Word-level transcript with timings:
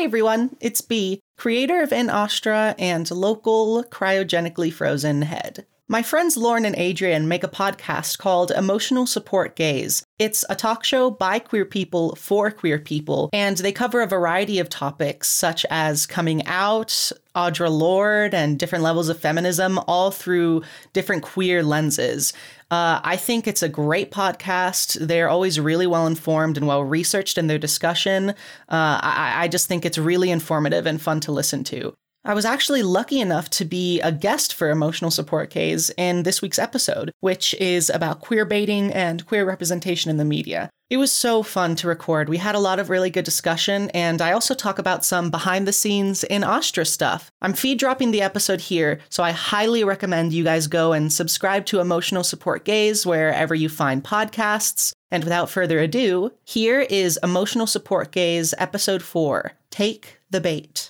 Hey 0.00 0.06
everyone, 0.06 0.56
it's 0.60 0.80
B, 0.80 1.20
creator 1.36 1.82
of 1.82 1.92
In 1.92 2.08
Astra 2.08 2.74
and 2.78 3.10
local 3.10 3.84
cryogenically 3.84 4.72
frozen 4.72 5.20
head. 5.20 5.66
My 5.90 6.04
friends 6.04 6.36
Lauren 6.36 6.64
and 6.64 6.76
Adrian 6.76 7.26
make 7.26 7.42
a 7.42 7.48
podcast 7.48 8.18
called 8.18 8.52
Emotional 8.52 9.06
Support 9.06 9.56
Gays. 9.56 10.04
It's 10.20 10.44
a 10.48 10.54
talk 10.54 10.84
show 10.84 11.10
by 11.10 11.40
queer 11.40 11.64
people 11.64 12.14
for 12.14 12.52
queer 12.52 12.78
people, 12.78 13.28
and 13.32 13.56
they 13.56 13.72
cover 13.72 14.00
a 14.00 14.06
variety 14.06 14.60
of 14.60 14.68
topics 14.68 15.26
such 15.26 15.66
as 15.68 16.06
coming 16.06 16.46
out, 16.46 17.10
Audre 17.34 17.76
Lorde, 17.76 18.34
and 18.34 18.56
different 18.56 18.84
levels 18.84 19.08
of 19.08 19.18
feminism, 19.18 19.80
all 19.88 20.12
through 20.12 20.62
different 20.92 21.24
queer 21.24 21.64
lenses. 21.64 22.32
Uh, 22.70 23.00
I 23.02 23.16
think 23.16 23.48
it's 23.48 23.64
a 23.64 23.68
great 23.68 24.12
podcast. 24.12 25.04
They're 25.04 25.28
always 25.28 25.58
really 25.58 25.88
well 25.88 26.06
informed 26.06 26.56
and 26.56 26.68
well 26.68 26.84
researched 26.84 27.36
in 27.36 27.48
their 27.48 27.58
discussion. 27.58 28.30
Uh, 28.30 29.00
I, 29.02 29.32
I 29.38 29.48
just 29.48 29.66
think 29.66 29.84
it's 29.84 29.98
really 29.98 30.30
informative 30.30 30.86
and 30.86 31.02
fun 31.02 31.18
to 31.18 31.32
listen 31.32 31.64
to. 31.64 31.94
I 32.22 32.34
was 32.34 32.44
actually 32.44 32.82
lucky 32.82 33.18
enough 33.18 33.48
to 33.50 33.64
be 33.64 33.98
a 34.02 34.12
guest 34.12 34.52
for 34.52 34.68
Emotional 34.68 35.10
Support 35.10 35.48
Gays 35.50 35.90
in 35.96 36.22
this 36.22 36.42
week's 36.42 36.58
episode, 36.58 37.12
which 37.20 37.54
is 37.54 37.88
about 37.88 38.20
queer 38.20 38.44
baiting 38.44 38.92
and 38.92 39.24
queer 39.24 39.46
representation 39.46 40.10
in 40.10 40.18
the 40.18 40.24
media. 40.24 40.68
It 40.90 40.98
was 40.98 41.12
so 41.12 41.42
fun 41.42 41.76
to 41.76 41.88
record. 41.88 42.28
We 42.28 42.36
had 42.36 42.54
a 42.54 42.60
lot 42.60 42.78
of 42.78 42.90
really 42.90 43.08
good 43.08 43.24
discussion, 43.24 43.88
and 43.90 44.20
I 44.20 44.32
also 44.32 44.54
talk 44.54 44.78
about 44.78 45.04
some 45.04 45.30
behind 45.30 45.66
the 45.66 45.72
scenes 45.72 46.22
in 46.24 46.44
Astra 46.44 46.84
stuff. 46.84 47.30
I'm 47.40 47.54
feed 47.54 47.78
dropping 47.78 48.10
the 48.10 48.20
episode 48.20 48.60
here, 48.60 49.00
so 49.08 49.22
I 49.22 49.30
highly 49.30 49.82
recommend 49.82 50.34
you 50.34 50.44
guys 50.44 50.66
go 50.66 50.92
and 50.92 51.10
subscribe 51.10 51.64
to 51.66 51.80
Emotional 51.80 52.24
Support 52.24 52.66
Gays 52.66 53.06
wherever 53.06 53.54
you 53.54 53.70
find 53.70 54.04
podcasts. 54.04 54.92
And 55.10 55.24
without 55.24 55.48
further 55.48 55.78
ado, 55.78 56.32
here 56.44 56.80
is 56.82 57.18
Emotional 57.22 57.66
Support 57.66 58.12
Gays, 58.12 58.52
Episode 58.58 59.02
4 59.02 59.52
Take 59.70 60.18
the 60.28 60.40
Bait. 60.40 60.89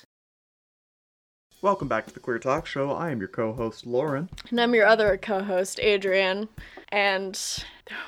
Welcome 1.61 1.87
back 1.87 2.07
to 2.07 2.13
the 2.13 2.19
Queer 2.19 2.39
Talk 2.39 2.65
Show. 2.65 2.91
I 2.91 3.11
am 3.11 3.19
your 3.19 3.27
co-host 3.27 3.85
Lauren. 3.85 4.29
And 4.49 4.59
I'm 4.59 4.73
your 4.73 4.87
other 4.87 5.15
co-host, 5.17 5.79
Adrian. 5.79 6.49
And 6.89 7.39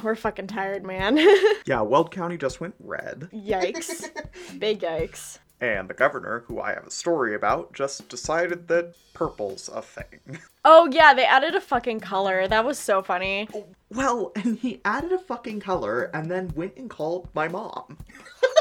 we're 0.02 0.16
fucking 0.16 0.48
tired, 0.48 0.84
man. 0.84 1.18
Yeah, 1.66 1.82
Weld 1.82 2.12
County 2.12 2.36
just 2.38 2.60
went 2.60 2.76
red, 2.80 3.30
yikes. 3.34 4.10
Big 4.60 4.82
yikes. 4.82 5.38
and 5.62 5.88
the 5.90 5.94
governor, 5.94 6.44
who 6.48 6.60
I 6.60 6.74
have 6.74 6.86
a 6.88 6.92
story 6.92 7.36
about, 7.36 7.72
just 7.74 8.10
decided 8.10 8.68
that 8.68 8.96
purple's 9.14 9.70
a 9.74 9.82
thing. 9.82 10.40
Oh 10.66 10.90
yeah, 10.92 11.14
they 11.14 11.24
added 11.26 11.56
a 11.56 11.62
fucking 11.62 12.00
color. 12.02 12.48
That 12.48 12.66
was 12.66 12.78
so 12.80 13.02
funny. 13.02 13.48
Well, 13.94 14.32
and 14.36 14.58
he 14.58 14.82
added 14.86 15.12
a 15.12 15.20
fucking 15.20 15.60
color 15.60 16.04
and 16.14 16.30
then 16.30 16.52
went 16.56 16.78
and 16.78 16.90
called 16.90 17.30
my 17.34 17.48
mom. 17.48 17.98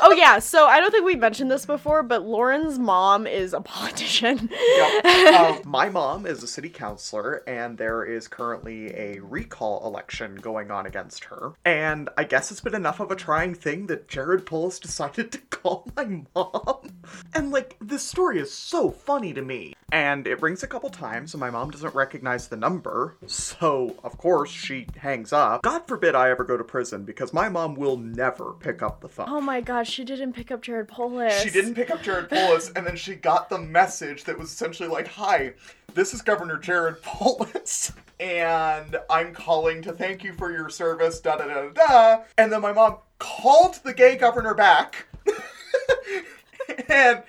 Oh 0.05 0.11
yeah, 0.11 0.41
so 0.41 0.66
I 0.66 0.80
don't 0.80 0.91
think 0.91 1.05
we 1.05 1.14
mentioned 1.14 1.48
this 1.48 1.64
before, 1.64 2.02
but 2.02 2.27
Lauren's 2.27 2.77
mom 2.77 3.25
is 3.25 3.53
a 3.53 3.60
politician. 3.60 4.50
Yep. 4.50 5.05
Uh, 5.05 5.58
my 5.64 5.88
mom 5.91 6.27
is 6.27 6.42
a 6.42 6.48
city 6.48 6.70
councilor, 6.70 7.44
and 7.47 7.78
there 7.78 8.05
is 8.05 8.27
currently 8.27 8.92
a 8.97 9.20
recall 9.20 9.86
election 9.86 10.34
going 10.34 10.72
on 10.72 10.86
against 10.86 11.22
her. 11.25 11.53
And 11.64 12.10
I 12.19 12.25
guess 12.25 12.50
it's 12.50 12.60
been 12.60 12.75
enough 12.75 12.98
of 12.98 13.12
a 13.12 13.16
trying 13.16 13.55
thing 13.55 13.86
that 13.86 14.08
Jared 14.08 14.44
Polis 14.44 14.80
decided 14.80 15.30
to 15.30 15.38
call 15.38 15.88
my 15.97 16.25
mom. 16.34 16.91
And 17.33 17.53
like, 17.53 17.77
this 17.80 18.03
story 18.03 18.41
is 18.41 18.53
so 18.53 18.91
funny 18.91 19.33
to 19.33 19.42
me. 19.42 19.75
And 19.93 20.27
it 20.27 20.41
rings 20.41 20.62
a 20.62 20.67
couple 20.67 20.89
times, 20.89 21.35
and 21.35 21.41
my 21.41 21.51
mom 21.51 21.71
doesn't 21.71 21.95
recognize 21.95 22.48
the 22.48 22.57
number. 22.57 23.15
So, 23.27 23.95
of 24.03 24.17
course, 24.17 24.51
she 24.51 24.87
hangs 24.97 25.34
up. 25.34 25.61
God 25.61 25.87
forbid 25.87 26.15
I 26.15 26.31
ever 26.31 26.45
go 26.45 26.57
to 26.57 26.65
prison 26.65 27.05
because 27.05 27.34
my 27.34 27.51
mom 27.51 27.75
will 27.75 27.99
never 27.99 28.55
pick 28.55 28.83
up 28.83 29.03
the 29.03 29.09
phone. 29.11 29.27
Oh 29.29 29.43
my 29.43 29.61
god, 29.61 29.87
she 29.87 30.03
didn't 30.03 30.33
pick 30.33 30.51
up 30.51 30.62
Jared 30.62 30.89
Polis. 30.89 31.43
She 31.43 31.51
didn't 31.51 31.75
pick 31.75 31.91
up 31.91 32.03
Jared 32.03 32.31
Polis, 32.31 32.73
and 32.75 32.87
then 32.87 32.97
she 32.97 33.15
got 33.15 33.51
the 33.51 33.59
message 33.59 34.25
that 34.25 34.39
was 34.39 34.51
essentially 34.51 34.89
like, 34.89 35.09
"Hi, 35.09 35.53
this 35.93 36.15
is 36.15 36.23
Governor 36.23 36.56
Jared 36.56 37.03
Polis, 37.03 37.93
and 38.19 38.97
I'm 39.11 39.34
calling 39.34 39.83
to 39.83 39.93
thank 39.93 40.25
you 40.25 40.33
for 40.33 40.50
your 40.50 40.71
service." 40.71 41.21
Da 41.21 41.37
da 41.37 41.45
da 41.47 41.69
da. 41.69 42.22
And 42.39 42.50
then 42.50 42.62
my 42.62 42.72
mom 42.72 42.97
called 43.19 43.75
the 43.84 43.93
gay 43.93 44.16
governor 44.16 44.55
back, 44.55 45.06
and 46.89 47.23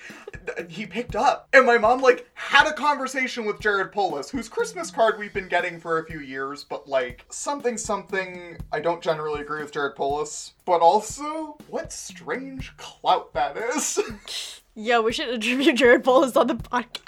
he 0.70 0.86
picked 0.86 1.16
up. 1.16 1.48
And 1.54 1.66
my 1.66 1.78
mom 1.78 2.02
like 2.02 2.30
had 2.34 2.68
a 2.68 2.74
conversation 2.74 3.46
with 3.46 3.60
Jared 3.60 3.92
Polis, 3.92 4.30
whose 4.30 4.50
Christmas 4.50 4.92
card 4.92 5.18
we've 5.18 5.34
been 5.34 5.48
getting 5.48 5.80
for 5.80 6.00
a 6.00 6.06
few 6.06 6.20
years, 6.20 6.64
but 6.64 6.88
like 6.88 7.26
something 7.30 7.78
something. 7.78 8.58
I 8.72 8.80
don't 8.80 9.02
generally 9.02 9.42
agree 9.42 9.62
with 9.62 9.72
Jared 9.72 9.96
Polis, 9.96 10.54
but 10.66 10.82
also 10.82 11.58
what 11.70 11.92
strange 11.92 12.76
clout 12.78 13.34
that 13.34 13.58
is. 13.58 14.00
yeah, 14.76 15.00
we 15.00 15.14
should 15.14 15.30
interview 15.30 15.74
Jared 15.74 16.04
Polis 16.04 16.36
on 16.36 16.48
the 16.48 16.56
podcast. 16.56 17.00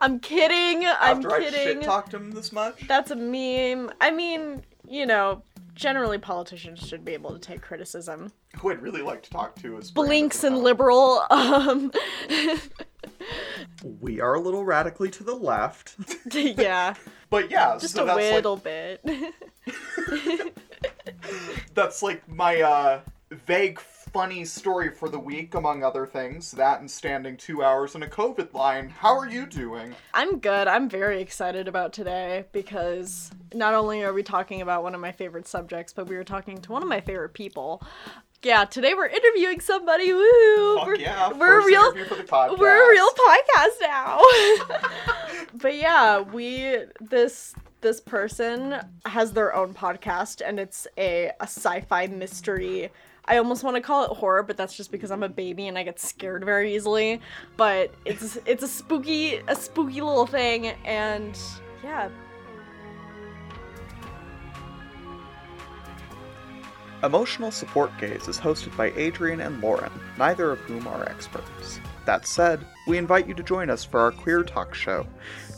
I'm 0.00 0.20
kidding. 0.20 0.86
I'm 0.86 1.18
After 1.18 1.32
I 1.32 1.40
kidding. 1.40 1.60
shit 1.60 1.82
talked 1.82 2.14
him 2.14 2.30
this 2.30 2.52
much. 2.52 2.86
That's 2.88 3.10
a 3.10 3.16
meme. 3.16 3.92
I 4.00 4.10
mean, 4.10 4.62
you 4.88 5.04
know, 5.04 5.42
generally 5.74 6.18
politicians 6.18 6.86
should 6.86 7.04
be 7.04 7.12
able 7.12 7.32
to 7.32 7.38
take 7.38 7.60
criticism. 7.60 8.32
Who 8.58 8.70
I'd 8.70 8.82
really 8.82 9.02
like 9.02 9.22
to 9.22 9.30
talk 9.30 9.54
to 9.62 9.78
is 9.78 9.90
Blinks 9.90 10.44
and 10.44 10.58
liberal. 10.58 11.22
Um, 11.30 11.90
We 14.00 14.20
are 14.20 14.34
a 14.34 14.40
little 14.40 14.64
radically 14.64 15.10
to 15.10 15.24
the 15.24 15.34
left, 15.34 15.94
yeah, 16.32 16.94
but 17.30 17.50
yeah, 17.50 17.76
just 17.78 17.94
so 17.94 18.02
a 18.02 18.06
that's 18.06 18.16
like- 18.16 18.34
little 18.34 18.56
bit. 18.56 19.04
that's 21.74 22.02
like 22.02 22.26
my 22.28 22.60
uh, 22.62 23.00
vague 23.30 23.78
funny 24.12 24.44
story 24.44 24.90
for 24.90 25.08
the 25.08 25.18
week 25.18 25.54
among 25.54 25.82
other 25.82 26.06
things 26.06 26.50
that 26.52 26.80
and 26.80 26.90
standing 26.90 27.36
two 27.36 27.62
hours 27.62 27.94
in 27.94 28.02
a 28.02 28.06
covid 28.06 28.52
line 28.54 28.88
how 28.88 29.16
are 29.16 29.28
you 29.28 29.46
doing 29.46 29.94
I'm 30.12 30.38
good. 30.38 30.68
I'm 30.68 30.88
very 30.88 31.22
excited 31.22 31.68
about 31.68 31.92
today 31.92 32.44
because 32.52 33.30
not 33.54 33.74
only 33.74 34.02
are 34.02 34.12
we 34.12 34.22
talking 34.22 34.60
about 34.60 34.82
one 34.82 34.94
of 34.94 35.00
my 35.00 35.12
favorite 35.12 35.46
subjects, 35.46 35.92
but 35.92 36.08
we 36.08 36.16
were 36.16 36.24
talking 36.24 36.60
to 36.62 36.72
one 36.72 36.82
of 36.82 36.88
my 36.88 37.00
favorite 37.00 37.32
people. 37.32 37.82
Yeah, 38.42 38.64
today 38.64 38.94
we're 38.94 39.06
interviewing 39.06 39.60
somebody. 39.60 40.12
Woo! 40.12 40.76
Fuck 40.76 40.86
we're, 40.86 40.94
yeah, 40.96 41.32
we're 41.32 41.60
a 41.60 41.64
real 41.64 41.92
for 42.06 42.14
the 42.16 42.22
podcast. 42.24 42.58
we're 42.58 42.86
a 42.86 42.90
real 42.90 43.08
podcast 43.10 43.80
now. 43.82 44.20
but 45.54 45.76
yeah, 45.76 46.20
we 46.20 46.84
this 47.00 47.54
this 47.80 48.00
person 48.00 48.76
has 49.06 49.32
their 49.32 49.54
own 49.54 49.74
podcast 49.74 50.42
and 50.44 50.58
it's 50.58 50.86
a 50.98 51.30
a 51.40 51.44
sci-fi 51.44 52.06
mystery. 52.08 52.90
I 53.24 53.38
almost 53.38 53.62
want 53.62 53.76
to 53.76 53.82
call 53.82 54.04
it 54.04 54.16
horror, 54.16 54.42
but 54.42 54.56
that's 54.56 54.76
just 54.76 54.90
because 54.90 55.10
I'm 55.10 55.22
a 55.22 55.28
baby 55.28 55.68
and 55.68 55.78
I 55.78 55.82
get 55.82 56.00
scared 56.00 56.44
very 56.44 56.74
easily. 56.74 57.20
But 57.56 57.92
it's 58.04 58.38
it's 58.46 58.62
a 58.62 58.68
spooky 58.68 59.36
a 59.46 59.54
spooky 59.54 60.00
little 60.00 60.26
thing 60.26 60.68
and 60.84 61.38
yeah, 61.82 62.10
Emotional 67.02 67.50
Support 67.50 67.92
Gays 67.98 68.28
is 68.28 68.38
hosted 68.38 68.76
by 68.76 68.92
Adrian 68.92 69.40
and 69.40 69.62
Lauren, 69.62 69.90
neither 70.18 70.50
of 70.50 70.58
whom 70.60 70.86
are 70.86 71.08
experts. 71.08 71.80
That 72.04 72.26
said, 72.26 72.66
we 72.86 72.98
invite 72.98 73.26
you 73.26 73.32
to 73.34 73.42
join 73.42 73.70
us 73.70 73.84
for 73.84 74.00
our 74.00 74.12
queer 74.12 74.42
talk 74.42 74.74
show. 74.74 75.06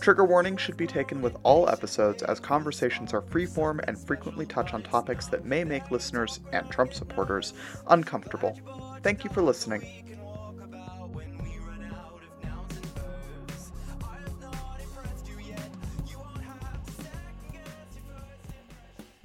Trigger 0.02 0.24
warning 0.24 0.56
should 0.56 0.76
be 0.76 0.88
taken 0.88 1.22
with 1.22 1.36
all 1.44 1.68
episodes 1.68 2.24
as 2.24 2.40
conversations 2.40 3.14
are 3.14 3.22
freeform 3.22 3.78
and 3.86 3.96
frequently 3.96 4.44
touch 4.44 4.74
on 4.74 4.82
topics 4.82 5.28
that 5.28 5.44
may 5.44 5.62
make 5.62 5.92
listeners 5.92 6.40
and 6.52 6.68
Trump 6.68 6.92
supporters 6.92 7.54
uncomfortable. 7.86 8.58
Thank 9.04 9.22
you 9.22 9.30
for 9.30 9.42
listening. 9.42 9.86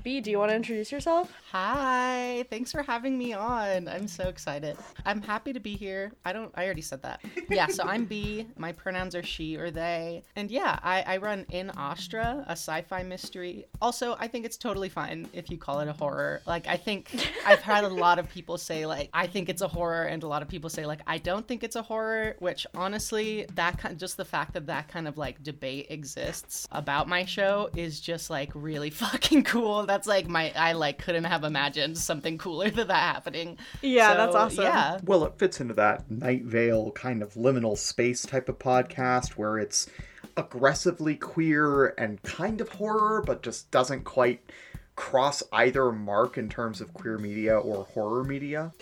B, 0.03 0.21
do 0.21 0.29
you 0.29 0.37
want 0.37 0.51
to 0.51 0.55
introduce 0.55 0.91
yourself? 0.91 1.33
Hi, 1.51 2.43
thanks 2.49 2.73
for 2.73 2.83
having 2.83 3.17
me 3.17 3.31
on. 3.31 3.87
I'm 3.87 4.09
so 4.09 4.27
excited. 4.27 4.75
I'm 5.05 5.21
happy 5.21 5.53
to 5.53 5.61
be 5.61 5.77
here. 5.77 6.11
I 6.25 6.33
don't, 6.33 6.51
I 6.55 6.65
already 6.65 6.81
said 6.81 7.01
that. 7.03 7.21
Yeah, 7.49 7.67
so 7.67 7.83
I'm 7.83 8.03
B. 8.03 8.45
My 8.57 8.73
pronouns 8.73 9.15
are 9.15 9.23
she 9.23 9.55
or 9.55 9.71
they. 9.71 10.23
And 10.35 10.51
yeah, 10.51 10.77
I, 10.83 11.03
I 11.03 11.17
run 11.17 11.45
In 11.51 11.71
Astra, 11.77 12.43
a 12.47 12.51
sci 12.51 12.81
fi 12.81 13.01
mystery. 13.03 13.65
Also, 13.81 14.17
I 14.19 14.27
think 14.27 14.45
it's 14.45 14.57
totally 14.57 14.89
fine 14.89 15.29
if 15.31 15.49
you 15.49 15.57
call 15.57 15.79
it 15.79 15.87
a 15.87 15.93
horror. 15.93 16.41
Like, 16.45 16.67
I 16.67 16.75
think 16.75 17.15
I've 17.45 17.61
had 17.61 17.85
a 17.85 17.87
lot 17.87 18.19
of 18.19 18.29
people 18.29 18.57
say, 18.57 18.85
like, 18.85 19.09
I 19.13 19.25
think 19.25 19.47
it's 19.47 19.61
a 19.61 19.69
horror, 19.69 20.03
and 20.03 20.23
a 20.23 20.27
lot 20.27 20.41
of 20.41 20.49
people 20.49 20.69
say, 20.69 20.85
like, 20.85 20.99
I 21.07 21.17
don't 21.17 21.47
think 21.47 21.63
it's 21.63 21.77
a 21.77 21.81
horror, 21.81 22.35
which 22.39 22.67
honestly, 22.75 23.45
that 23.55 23.77
kind 23.77 23.97
just 23.97 24.17
the 24.17 24.25
fact 24.25 24.53
that 24.55 24.67
that 24.67 24.89
kind 24.89 25.07
of 25.07 25.17
like 25.17 25.41
debate 25.43 25.87
exists 25.91 26.67
about 26.73 27.07
my 27.07 27.23
show 27.23 27.69
is 27.73 28.01
just 28.01 28.29
like 28.29 28.51
really 28.53 28.89
fucking 29.05 29.45
cool. 29.45 29.85
That's 29.85 30.07
like 30.07 30.27
my, 30.27 30.51
I 30.53 30.73
like 30.73 30.97
couldn't 30.97 31.23
have 31.23 31.36
imagined 31.43 31.97
something 31.97 32.37
cooler 32.37 32.69
than 32.69 32.87
that 32.87 33.15
happening. 33.15 33.57
Yeah, 33.81 34.15
that's 34.15 34.35
awesome. 34.35 34.63
Yeah. 34.63 34.99
Well, 35.03 35.25
it 35.25 35.37
fits 35.37 35.59
into 35.59 35.73
that 35.75 36.09
Night 36.09 36.43
Vale 36.43 36.91
kind 36.91 37.21
of 37.21 37.33
liminal 37.33 37.77
space 37.77 38.23
type 38.23 38.49
of 38.49 38.59
podcast 38.59 39.31
where 39.31 39.57
it's 39.57 39.87
aggressively 40.35 41.15
queer 41.15 41.87
and 41.97 42.21
kind 42.23 42.61
of 42.61 42.69
horror, 42.69 43.23
but 43.25 43.43
just 43.43 43.71
doesn't 43.71 44.03
quite 44.03 44.51
cross 44.97 45.43
either 45.53 45.91
mark 45.91 46.39
in 46.39 46.49
terms 46.49 46.81
of 46.81 46.91
queer 46.91 47.19
media 47.19 47.57
or 47.57 47.85
horror 47.93 48.23
media. 48.23 48.73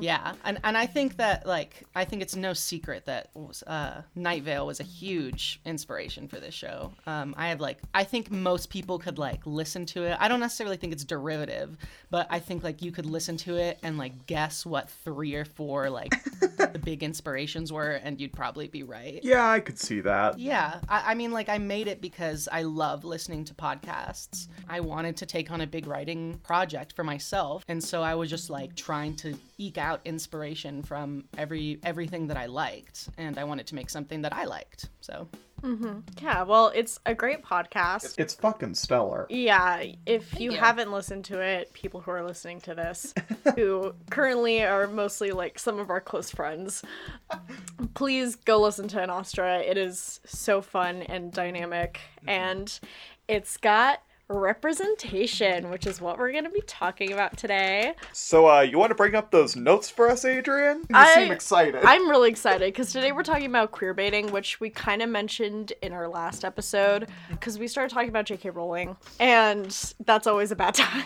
Yeah, 0.00 0.34
and 0.44 0.60
and 0.62 0.76
I 0.76 0.86
think 0.86 1.16
that 1.16 1.46
like 1.46 1.82
I 1.96 2.04
think 2.04 2.22
it's 2.22 2.36
no 2.36 2.52
secret 2.52 3.06
that 3.06 3.30
uh, 3.66 4.02
Night 4.14 4.42
Vale 4.42 4.66
was 4.66 4.78
a 4.78 4.84
huge 4.84 5.60
inspiration 5.64 6.28
for 6.28 6.38
this 6.38 6.54
show. 6.54 6.92
Um, 7.06 7.34
I 7.36 7.48
have 7.48 7.60
like 7.60 7.78
I 7.94 8.04
think 8.04 8.30
most 8.30 8.68
people 8.68 8.98
could 8.98 9.18
like 9.18 9.40
listen 9.46 9.86
to 9.86 10.04
it. 10.04 10.16
I 10.20 10.28
don't 10.28 10.40
necessarily 10.40 10.76
think 10.76 10.92
it's 10.92 11.04
derivative, 11.04 11.76
but 12.10 12.26
I 12.30 12.38
think 12.38 12.62
like 12.62 12.82
you 12.82 12.92
could 12.92 13.06
listen 13.06 13.38
to 13.38 13.56
it 13.56 13.78
and 13.82 13.96
like 13.96 14.26
guess 14.26 14.66
what 14.66 14.90
three 14.90 15.34
or 15.34 15.46
four 15.46 15.88
like 15.88 16.12
the 16.56 16.78
big 16.78 17.02
inspirations 17.02 17.72
were, 17.72 17.92
and 17.92 18.20
you'd 18.20 18.32
probably 18.32 18.68
be 18.68 18.82
right. 18.82 19.20
Yeah, 19.22 19.48
I 19.48 19.60
could 19.60 19.78
see 19.78 20.00
that. 20.00 20.38
Yeah, 20.38 20.80
I, 20.88 21.12
I 21.12 21.14
mean, 21.14 21.32
like, 21.32 21.48
I 21.48 21.58
made 21.58 21.88
it 21.88 22.00
because 22.00 22.48
I 22.50 22.62
love 22.62 23.04
listening 23.04 23.44
to 23.46 23.54
podcasts. 23.54 24.48
I 24.68 24.80
wanted 24.80 25.16
to 25.18 25.26
take 25.26 25.45
on 25.50 25.60
a 25.60 25.66
big 25.66 25.86
writing 25.86 26.40
project 26.42 26.94
for 26.94 27.04
myself, 27.04 27.64
and 27.68 27.82
so 27.82 28.02
I 28.02 28.14
was 28.14 28.30
just 28.30 28.50
like 28.50 28.74
trying 28.76 29.16
to 29.16 29.34
eke 29.58 29.78
out 29.78 30.00
inspiration 30.04 30.82
from 30.82 31.24
every 31.38 31.78
everything 31.82 32.26
that 32.28 32.36
I 32.36 32.46
liked, 32.46 33.08
and 33.18 33.38
I 33.38 33.44
wanted 33.44 33.66
to 33.68 33.74
make 33.74 33.90
something 33.90 34.22
that 34.22 34.32
I 34.32 34.44
liked. 34.44 34.88
So 35.00 35.28
mm-hmm. 35.62 36.00
Yeah, 36.20 36.42
well, 36.42 36.72
it's 36.74 36.98
a 37.06 37.14
great 37.14 37.42
podcast. 37.42 38.18
It's 38.18 38.34
fucking 38.34 38.74
stellar. 38.74 39.26
Yeah, 39.30 39.84
if 40.04 40.38
you, 40.38 40.52
you. 40.52 40.58
haven't 40.58 40.92
listened 40.92 41.24
to 41.26 41.40
it, 41.40 41.72
people 41.72 42.00
who 42.00 42.10
are 42.10 42.24
listening 42.24 42.60
to 42.62 42.74
this, 42.74 43.14
who 43.56 43.94
currently 44.10 44.64
are 44.64 44.86
mostly 44.86 45.30
like 45.30 45.58
some 45.58 45.78
of 45.78 45.90
our 45.90 46.00
close 46.00 46.30
friends, 46.30 46.82
please 47.94 48.36
go 48.36 48.60
listen 48.60 48.88
to 48.88 49.02
In 49.02 49.10
Astra. 49.10 49.58
It 49.60 49.76
is 49.76 50.20
so 50.24 50.60
fun 50.60 51.02
and 51.02 51.32
dynamic, 51.32 52.00
mm-hmm. 52.20 52.28
and 52.28 52.80
it's 53.28 53.56
got 53.56 54.02
representation, 54.28 55.70
which 55.70 55.86
is 55.86 56.00
what 56.00 56.18
we're 56.18 56.32
going 56.32 56.44
to 56.44 56.50
be 56.50 56.62
talking 56.66 57.12
about 57.12 57.36
today. 57.36 57.94
So, 58.12 58.48
uh, 58.50 58.60
you 58.62 58.78
want 58.78 58.90
to 58.90 58.94
bring 58.94 59.14
up 59.14 59.30
those 59.30 59.54
notes 59.56 59.88
for 59.88 60.08
us, 60.08 60.24
Adrian? 60.24 60.78
You 60.90 60.96
I- 60.96 61.14
seem 61.14 61.30
excited. 61.32 61.82
I'm 61.84 62.08
really 62.10 62.30
excited 62.30 62.72
because 62.72 62.92
today 62.92 63.12
we're 63.12 63.22
talking 63.22 63.46
about 63.46 63.70
queer 63.70 63.94
baiting, 63.94 64.32
which 64.32 64.58
we 64.60 64.70
kind 64.70 65.02
of 65.02 65.08
mentioned 65.08 65.72
in 65.82 65.92
our 65.92 66.08
last 66.08 66.44
episode 66.44 67.08
because 67.30 67.58
we 67.58 67.68
started 67.68 67.92
talking 67.94 68.08
about 68.08 68.26
J.K. 68.26 68.50
Rowling, 68.50 68.96
and 69.20 69.94
that's 70.04 70.26
always 70.26 70.50
a 70.50 70.56
bad 70.56 70.74
time. 70.74 71.04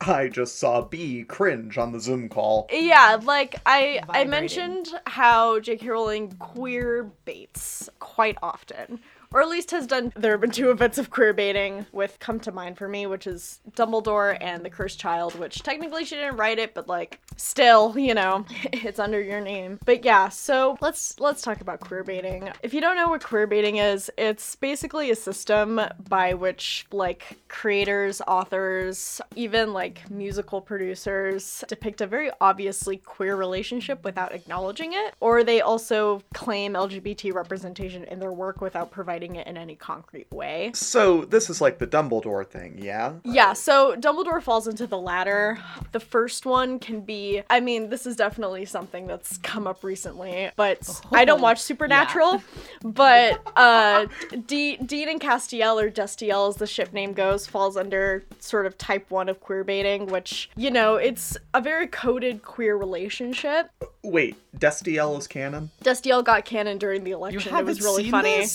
I 0.00 0.28
just 0.28 0.58
saw 0.58 0.82
B 0.82 1.24
cringe 1.24 1.78
on 1.78 1.92
the 1.92 2.00
Zoom 2.00 2.28
call. 2.28 2.68
yeah, 2.72 3.18
like 3.22 3.56
I 3.66 4.00
I 4.08 4.24
mentioned 4.24 4.88
how 5.06 5.60
J.K. 5.60 5.88
Rowling 5.88 6.32
queer 6.38 7.04
baits 7.24 7.88
quite 8.00 8.36
often. 8.42 9.00
Or 9.34 9.42
at 9.42 9.48
least 9.48 9.72
has 9.72 9.88
done. 9.88 10.12
There 10.14 10.30
have 10.30 10.40
been 10.40 10.52
two 10.52 10.70
events 10.70 10.96
of 10.96 11.10
queer 11.10 11.32
baiting 11.32 11.86
with 11.90 12.20
come 12.20 12.38
to 12.38 12.52
mind 12.52 12.78
for 12.78 12.86
me, 12.86 13.08
which 13.08 13.26
is 13.26 13.58
Dumbledore 13.72 14.38
and 14.40 14.64
the 14.64 14.70
Cursed 14.70 15.00
Child, 15.00 15.36
which 15.40 15.64
technically 15.64 16.04
she 16.04 16.14
didn't 16.14 16.36
write 16.36 16.60
it, 16.60 16.72
but 16.72 16.86
like 16.86 17.18
still, 17.36 17.98
you 17.98 18.14
know, 18.14 18.46
it's 18.72 19.00
under 19.00 19.20
your 19.20 19.40
name. 19.40 19.80
But 19.84 20.04
yeah, 20.04 20.28
so 20.28 20.78
let's 20.80 21.18
let's 21.18 21.42
talk 21.42 21.60
about 21.60 21.80
queer 21.80 22.04
baiting. 22.04 22.48
If 22.62 22.72
you 22.72 22.80
don't 22.80 22.94
know 22.94 23.08
what 23.08 23.24
queer 23.24 23.48
baiting 23.48 23.78
is, 23.78 24.08
it's 24.16 24.54
basically 24.54 25.10
a 25.10 25.16
system 25.16 25.80
by 26.08 26.34
which 26.34 26.86
like 26.92 27.38
creators, 27.48 28.22
authors, 28.28 29.20
even 29.34 29.72
like 29.72 30.08
musical 30.12 30.60
producers 30.60 31.64
depict 31.66 32.00
a 32.02 32.06
very 32.06 32.30
obviously 32.40 32.98
queer 32.98 33.34
relationship 33.34 34.04
without 34.04 34.32
acknowledging 34.32 34.92
it, 34.92 35.14
or 35.18 35.42
they 35.42 35.60
also 35.60 36.22
claim 36.34 36.74
LGBT 36.74 37.34
representation 37.34 38.04
in 38.04 38.20
their 38.20 38.32
work 38.32 38.60
without 38.60 38.92
providing 38.92 39.23
it 39.36 39.46
in 39.46 39.56
any 39.56 39.74
concrete 39.74 40.30
way. 40.30 40.70
So, 40.74 41.24
this 41.24 41.48
is 41.48 41.60
like 41.60 41.78
the 41.78 41.86
Dumbledore 41.86 42.46
thing, 42.46 42.78
yeah? 42.80 43.14
Yeah, 43.24 43.54
so 43.54 43.96
Dumbledore 43.96 44.42
falls 44.42 44.68
into 44.68 44.86
the 44.86 44.98
latter. 44.98 45.58
The 45.92 46.00
first 46.00 46.44
one 46.46 46.78
can 46.78 47.00
be, 47.00 47.42
I 47.48 47.60
mean, 47.60 47.88
this 47.88 48.06
is 48.06 48.16
definitely 48.16 48.66
something 48.66 49.06
that's 49.06 49.38
come 49.38 49.66
up 49.66 49.82
recently, 49.82 50.50
but 50.56 51.00
I 51.10 51.24
don't 51.24 51.40
watch 51.40 51.60
Supernatural. 51.60 52.42
But 52.82 53.40
uh, 53.56 54.06
D- 54.46 54.76
Dean 54.76 55.08
and 55.08 55.20
Castiel, 55.20 55.82
or 55.82 55.90
Destiel 55.90 56.48
as 56.48 56.56
the 56.56 56.66
ship 56.66 56.92
name 56.92 57.12
goes, 57.14 57.46
falls 57.46 57.76
under 57.76 58.24
sort 58.40 58.66
of 58.66 58.76
type 58.76 59.10
one 59.10 59.28
of 59.28 59.40
queer 59.40 59.64
baiting, 59.64 60.06
which, 60.06 60.50
you 60.56 60.70
know, 60.70 60.96
it's 60.96 61.36
a 61.54 61.60
very 61.60 61.86
coded 61.86 62.42
queer 62.42 62.76
relationship. 62.76 63.70
Wait, 64.02 64.36
Destiel 64.58 65.18
is 65.18 65.26
canon? 65.26 65.70
Destiel 65.82 66.22
got 66.22 66.44
canon 66.44 66.76
during 66.76 67.04
the 67.04 67.12
election. 67.12 67.56
It 67.56 67.64
was 67.64 67.80
really 67.80 68.10
funny. 68.10 68.46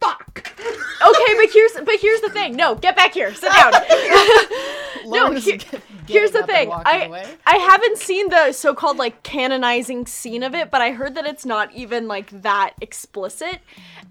Fuck! 0.00 0.52
Okay, 0.58 1.34
but 1.36 1.52
here's 1.52 1.72
but 1.72 1.96
here's 2.00 2.20
the 2.20 2.30
thing. 2.30 2.56
No, 2.56 2.74
get 2.74 2.96
back 2.96 3.12
here. 3.14 3.34
Sit 3.34 3.52
down. 3.52 3.72
Lauren 5.06 5.36
is 5.36 5.44
he- 5.44 5.56
get- 5.58 5.80
here's 6.12 6.30
the 6.32 6.46
thing. 6.46 6.70
I 6.72 7.04
away. 7.04 7.26
I 7.46 7.56
haven't 7.56 7.98
seen 7.98 8.28
the 8.28 8.52
so-called 8.52 8.96
like 8.98 9.22
canonizing 9.22 10.06
scene 10.06 10.42
of 10.42 10.54
it, 10.54 10.70
but 10.70 10.80
I 10.80 10.90
heard 10.92 11.14
that 11.14 11.26
it's 11.26 11.44
not 11.46 11.72
even 11.74 12.08
like 12.08 12.42
that 12.42 12.74
explicit. 12.80 13.60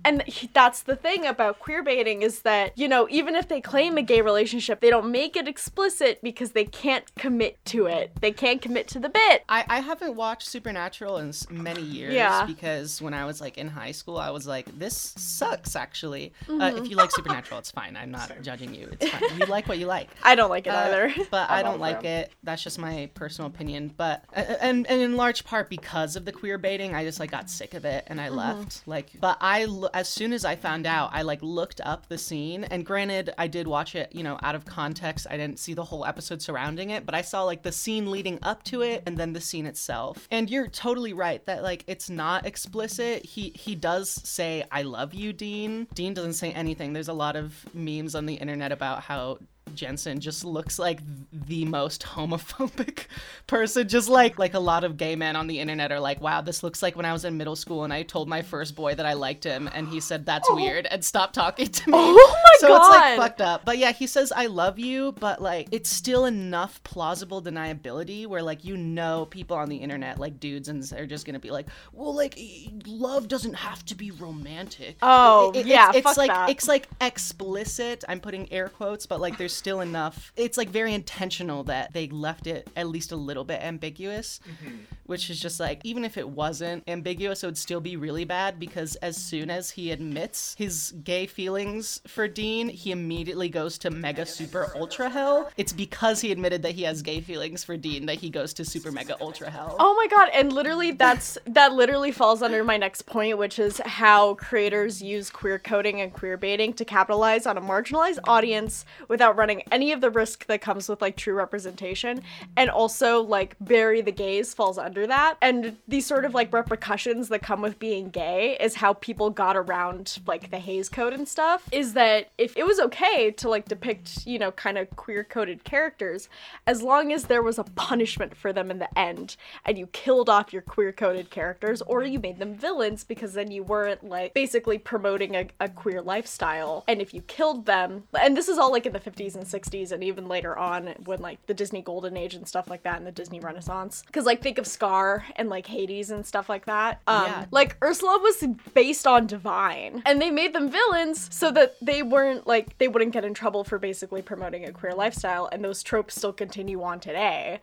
And 0.06 0.24
that's 0.54 0.84
the 0.84 0.96
thing 0.96 1.26
about 1.26 1.60
queer 1.60 1.84
baiting 1.84 2.22
is 2.22 2.42
that, 2.44 2.78
you 2.78 2.88
know, 2.88 3.08
even 3.10 3.36
if 3.36 3.48
they 3.50 3.60
claim 3.62 3.98
a 3.98 4.02
gay 4.02 4.22
relationship, 4.22 4.80
they 4.80 4.90
don't 4.90 5.12
make 5.12 5.36
it 5.36 5.48
explicit 5.48 6.20
because 6.24 6.52
they 6.52 6.64
can't 6.66 7.04
commit 7.16 7.64
to 7.66 7.86
it. 7.88 8.12
They 8.22 8.32
can't 8.32 8.62
commit 8.62 8.88
to 8.90 9.00
the 9.00 9.10
bit. 9.10 9.44
I, 9.50 9.66
I 9.68 9.80
haven't 9.82 10.16
watched 10.16 10.48
Supernatural 10.48 11.18
in 11.18 11.34
many 11.50 11.82
years 11.82 12.14
Yeah. 12.14 12.46
because 12.46 13.02
when 13.02 13.14
I 13.14 13.26
was 13.26 13.42
like 13.42 13.58
in 13.58 13.68
high 13.68 13.92
school, 13.92 14.18
I 14.18 14.30
was 14.30 14.48
like, 14.48 14.68
this 14.80 15.14
sucks 15.18 15.76
actually. 15.76 16.34
Uh, 16.48 16.54
Mm-hmm. 16.70 16.78
if 16.84 16.90
you 16.90 16.96
like 16.96 17.12
Supernatural, 17.12 17.60
it's 17.60 17.72
fine. 17.72 17.98
I'm 17.98 18.12
not 18.12 18.32
judging 18.42 18.74
you. 18.74 18.90
It's 19.00 19.10
fine. 19.10 19.38
You 19.40 19.46
like 19.48 19.68
what 19.68 19.78
you 19.80 19.86
like. 19.86 20.10
I 20.24 20.36
don't 20.36 20.50
like 20.50 20.68
it 20.68 20.74
Uh, 20.74 20.78
either. 20.88 21.14
but 21.32 21.50
I 21.50 21.62
don't 21.64 21.76
a 21.78 21.82
like 21.94 22.04
it. 22.04 22.32
That's 22.44 22.64
just 22.64 22.80
my 22.80 23.10
personal 23.14 23.50
opinion. 23.50 23.94
But 23.96 24.26
and 24.34 24.88
and 24.88 25.02
in 25.02 25.18
large 25.18 25.44
part 25.44 25.70
because 25.70 26.16
of 26.16 26.26
the 26.26 26.32
queer 26.32 26.58
baiting, 26.58 26.96
I 26.96 27.04
just 27.04 27.20
like 27.20 27.32
got 27.32 27.50
sick 27.50 27.74
of 27.74 27.86
it 27.86 28.06
and 28.08 28.20
I 28.20 28.28
uh-huh. 28.28 28.36
left. 28.36 28.88
Like, 28.88 29.12
but 29.20 29.38
I 29.42 29.68
as 29.94 30.10
soon 30.10 30.34
as 30.34 30.46
I 30.46 30.56
found 30.56 30.86
out, 30.86 31.12
I 31.14 31.24
like 31.24 31.40
looked 31.42 31.82
up 31.84 32.08
the 32.08 32.18
scene. 32.18 32.64
And 32.64 32.86
granted, 32.86 33.32
I 33.38 33.48
did 33.48 33.68
watch 33.68 33.96
it, 33.96 34.14
you 34.14 34.24
know, 34.24 34.40
out 34.42 34.56
of 34.56 34.66
context. 34.66 35.28
I 35.30 35.38
didn't 35.38 35.60
see 35.60 35.74
the 35.74 35.84
whole 35.84 36.06
episode 36.06 36.42
surrounding 36.42 36.90
it, 36.90 37.06
but 37.06 37.16
I 37.16 37.22
saw 37.22 37.44
like 37.44 37.64
the 37.64 37.72
scene 37.72 38.12
leading 38.12 38.40
up 38.42 38.64
to 38.66 38.82
it 38.82 39.04
and 39.06 39.18
then 39.18 39.34
the 39.34 39.42
scene 39.42 39.66
itself. 39.66 40.28
And 40.32 40.50
you're 40.50 40.68
totally 40.68 41.14
right 41.14 41.46
that 41.46 41.64
like 41.64 41.84
it's 41.88 42.10
not 42.10 42.46
explicit. 42.46 43.26
He 43.26 43.50
he 43.56 43.76
does 43.76 44.10
say 44.10 44.64
I 44.72 44.84
love 44.84 45.14
you, 45.14 45.34
Dean. 45.34 45.88
Dean 45.94 46.14
doesn't 46.14 46.34
say 46.34 46.52
anything. 46.52 46.94
There's 46.94 47.08
a 47.08 47.14
lot 47.14 47.36
of 47.36 47.66
memes 47.74 48.16
on 48.16 48.26
the 48.26 48.36
internet 48.36 48.72
about 48.72 49.02
how 49.02 49.40
Jensen 49.76 50.20
just 50.20 50.44
looks 50.46 50.80
like 50.80 51.00
the 51.32 51.66
most 51.66 52.04
homophobic 52.04 53.06
person. 53.48 53.88
Just 53.88 54.10
like 54.10 54.38
like 54.40 54.54
a 54.54 54.60
lot 54.60 54.84
of 54.84 54.98
gay 54.98 55.16
men 55.16 55.36
on 55.36 55.48
the 55.48 55.60
internet 55.60 55.92
are 55.92 56.00
like, 56.00 56.22
"Wow, 56.22 56.42
this 56.42 56.64
looks 56.64 56.82
like 56.82 56.96
when 56.96 57.06
I 57.06 57.14
was 57.14 57.26
in 57.26 57.38
middle 57.38 57.56
school 57.56 57.84
and 57.84 57.94
I 57.94 58.04
told 58.04 58.28
my 58.30 58.42
first 58.42 58.76
boy 58.76 58.96
that 58.96 59.06
I 59.06 59.14
liked 59.14 59.44
him, 59.44 59.70
and 59.74 59.88
he 59.88 60.00
said 60.00 60.26
that's 60.26 60.48
oh. 60.50 60.56
weird 60.56 60.86
and 60.88 61.04
stopped 61.04 61.36
talking 61.36 61.68
to 61.68 61.90
me." 61.90 61.98
Oh 61.98 62.14
my 62.44 62.68
god. 62.68 62.68
so 62.68 62.76
it's 62.78 62.90
like 62.90 63.18
fucked 63.18 63.42
up. 63.42 63.66
But 63.66 63.78
yeah, 63.78 63.92
he 63.92 64.08
says 64.08 64.32
I 64.36 64.48
love 64.48 64.80
you, 64.80 65.14
but 65.14 65.42
like 65.42 65.68
it's 65.72 65.90
still 65.90 66.26
enough 66.26 66.82
plausible 66.84 67.42
deniability 67.42 68.28
where 68.28 68.42
like 68.44 68.64
you 68.64 68.78
know 68.78 69.26
people 69.30 69.58
on 69.58 69.70
the 69.70 69.78
internet 69.78 70.20
like 70.20 70.40
dudes 70.40 70.68
and 70.70 70.82
they're 70.84 71.06
just 71.06 71.26
gonna 71.26 71.40
be 71.40 71.52
like, 71.52 71.68
"Well, 71.94 72.14
like 72.14 72.38
love 72.86 73.28
doesn't 73.28 73.54
have 73.56 73.86
to 73.86 73.96
be 73.96 74.12
romantic." 74.12 74.98
Oh, 75.02 75.52
It- 75.54 75.60
it- 75.62 75.66
yeah, 75.68 75.90
it's, 75.90 75.98
it's 76.08 76.18
like 76.18 76.30
that. 76.30 76.50
it's 76.50 76.68
like 76.68 76.88
explicit. 77.02 78.04
I'm 78.08 78.20
putting 78.20 78.52
air 78.52 78.70
quotes, 78.70 79.06
but 79.06 79.20
like 79.20 79.38
there's 79.38 79.54
still 79.60 79.82
enough. 79.82 80.32
It's 80.36 80.58
like 80.58 80.70
very 80.70 80.94
intentional 80.94 81.64
that 81.66 81.94
they 81.94 82.08
left 82.08 82.48
it 82.48 82.70
at 82.76 82.88
least 82.88 83.12
a 83.12 83.16
little 83.16 83.44
bit 83.44 83.62
ambiguous, 83.62 84.40
mm-hmm. 84.50 84.78
which 85.06 85.30
is 85.30 85.40
just 85.40 85.60
like 85.60 85.82
even 85.84 86.06
if 86.06 86.18
it 86.18 86.28
wasn't 86.28 86.84
ambiguous, 86.88 87.44
it 87.44 87.48
would 87.48 87.58
still 87.58 87.82
be 87.82 87.98
really 87.98 88.24
bad 88.24 88.60
because 88.60 88.96
as 88.98 89.18
soon 89.18 89.50
as 89.50 89.72
he 89.72 89.92
admits 89.92 90.56
his 90.58 90.94
gay 91.04 91.28
feelings 91.28 92.02
for 92.08 92.28
Dean, 92.28 92.70
he 92.70 92.92
immediately 92.92 93.50
goes 93.50 93.78
to 93.80 93.92
mega 93.92 94.26
super 94.26 94.72
ultra 94.76 95.10
hell. 95.10 95.52
It's 95.58 95.74
because 95.74 96.22
he 96.22 96.32
admitted 96.32 96.62
that 96.64 96.72
he 96.72 96.84
has 96.84 97.02
gay 97.02 97.20
feelings 97.20 97.64
for 97.64 97.76
Dean 97.76 98.06
that 98.06 98.16
he 98.16 98.30
goes 98.30 98.54
to 98.54 98.66
super 98.66 98.92
mega 98.92 99.18
ultra 99.20 99.50
hell. 99.50 99.76
Oh 99.78 99.94
my 99.96 100.08
god, 100.08 100.30
and 100.34 100.54
literally 100.54 100.92
that's 100.92 101.38
that 101.48 101.74
literally 101.74 102.14
falls 102.14 102.42
under 102.42 102.64
my 102.64 102.78
next 102.78 103.02
point, 103.04 103.38
which 103.38 103.60
is 103.60 103.82
how 103.86 104.36
creators 104.36 105.02
use 105.02 105.30
queer 105.30 105.60
coding 105.60 106.00
and 106.00 106.14
queer 106.14 106.38
baiting 106.38 106.72
to 106.74 106.86
capitalize 106.86 107.46
on 107.46 107.58
a 107.58 107.62
marginalized 107.62 108.20
audience 108.24 108.86
without 109.10 109.36
running 109.36 109.49
any 109.72 109.92
of 109.92 110.02
the 110.02 110.10
risk 110.10 110.46
that 110.48 110.62
comes 110.62 110.88
with 110.90 111.02
like 111.02 111.16
true 111.16 111.34
representation. 111.34 112.22
And 112.56 112.70
also 112.70 113.22
like 113.22 113.56
bury 113.60 114.02
the 114.02 114.12
gays 114.12 114.54
falls 114.54 114.78
under 114.78 115.08
that. 115.08 115.38
And 115.42 115.78
these 115.88 116.06
sort 116.06 116.26
of 116.26 116.34
like 116.34 116.54
repercussions 116.54 117.30
that 117.30 117.42
come 117.42 117.62
with 117.62 117.80
being 117.80 118.10
gay 118.10 118.58
is 118.60 118.76
how 118.76 118.94
people 118.94 119.30
got 119.30 119.58
around 119.58 120.20
like 120.28 120.52
the 120.52 120.60
Hays 120.60 120.90
Code 120.90 121.14
and 121.14 121.28
stuff. 121.28 121.68
Is 121.72 121.94
that 121.94 122.30
if 122.38 122.56
it 122.56 122.66
was 122.66 122.80
okay 122.80 123.32
to 123.32 123.50
like 123.50 123.68
depict, 123.68 124.26
you 124.26 124.40
know, 124.40 124.52
kind 124.52 124.78
of 124.78 124.90
queer 124.96 125.24
coded 125.24 125.64
characters, 125.64 126.30
as 126.66 126.82
long 126.82 127.12
as 127.12 127.26
there 127.26 127.42
was 127.42 127.58
a 127.58 127.64
punishment 127.64 128.36
for 128.36 128.54
them 128.54 128.72
in 128.72 128.80
the 128.80 129.00
end 129.00 129.36
and 129.66 129.78
you 129.78 129.88
killed 129.88 130.30
off 130.30 130.54
your 130.54 130.62
queer 130.62 130.92
coded 130.92 131.30
characters 131.30 131.82
or 131.84 132.04
you 132.04 132.20
made 132.20 132.40
them 132.40 132.56
villains 132.56 133.04
because 133.04 133.34
then 133.34 133.52
you 133.52 133.64
weren't 133.64 134.04
like 134.04 134.34
basically 134.34 134.78
promoting 134.78 135.36
a, 135.36 135.48
a 135.60 135.70
queer 135.70 136.02
lifestyle. 136.02 136.84
And 136.88 137.02
if 137.02 137.14
you 137.14 137.22
killed 137.22 137.66
them, 137.66 138.04
and 138.20 138.36
this 138.36 138.48
is 138.48 138.58
all 138.58 138.72
like 138.72 138.86
in 138.86 138.94
the 138.94 139.00
50s 139.00 139.29
and 139.36 139.46
60s 139.46 139.92
and 139.92 140.04
even 140.04 140.28
later 140.28 140.58
on 140.58 140.94
when 141.06 141.22
like 141.22 141.46
the 141.48 141.54
Disney 141.54 141.82
Golden 141.82 142.18
Age 142.18 142.34
and 142.34 142.48
stuff 142.48 142.70
like 142.70 142.84
that 142.84 142.98
and 142.98 143.08
the 143.08 143.12
Disney 143.12 143.40
Renaissance. 143.40 144.04
Because 144.06 144.26
like 144.26 144.42
think 144.42 144.58
of 144.58 144.68
Scar 144.68 145.26
and 145.36 145.50
like 145.50 145.68
Hades 145.68 146.12
and 146.12 146.26
stuff 146.26 146.50
like 146.50 146.66
that. 146.66 147.02
Um, 147.08 147.26
Yeah. 147.26 147.46
Like 147.52 147.78
Ursula 147.84 148.20
was 148.20 148.44
based 148.74 149.06
on 149.06 149.28
Divine, 149.28 150.02
and 150.06 150.22
they 150.22 150.32
made 150.32 150.54
them 150.54 150.70
villains 150.70 151.28
so 151.34 151.52
that 151.52 151.76
they 151.82 152.04
weren't 152.04 152.48
like 152.48 152.78
they 152.78 152.88
wouldn't 152.88 153.12
get 153.12 153.26
in 153.26 153.34
trouble 153.34 153.64
for 153.64 153.78
basically 153.78 154.22
promoting 154.22 154.66
a 154.66 154.72
queer 154.72 154.94
lifestyle, 154.94 155.50
and 155.52 155.64
those 155.64 155.84
tropes 155.84 156.16
still 156.16 156.34
continue 156.34 156.82
on 156.82 157.00
today. 157.00 157.60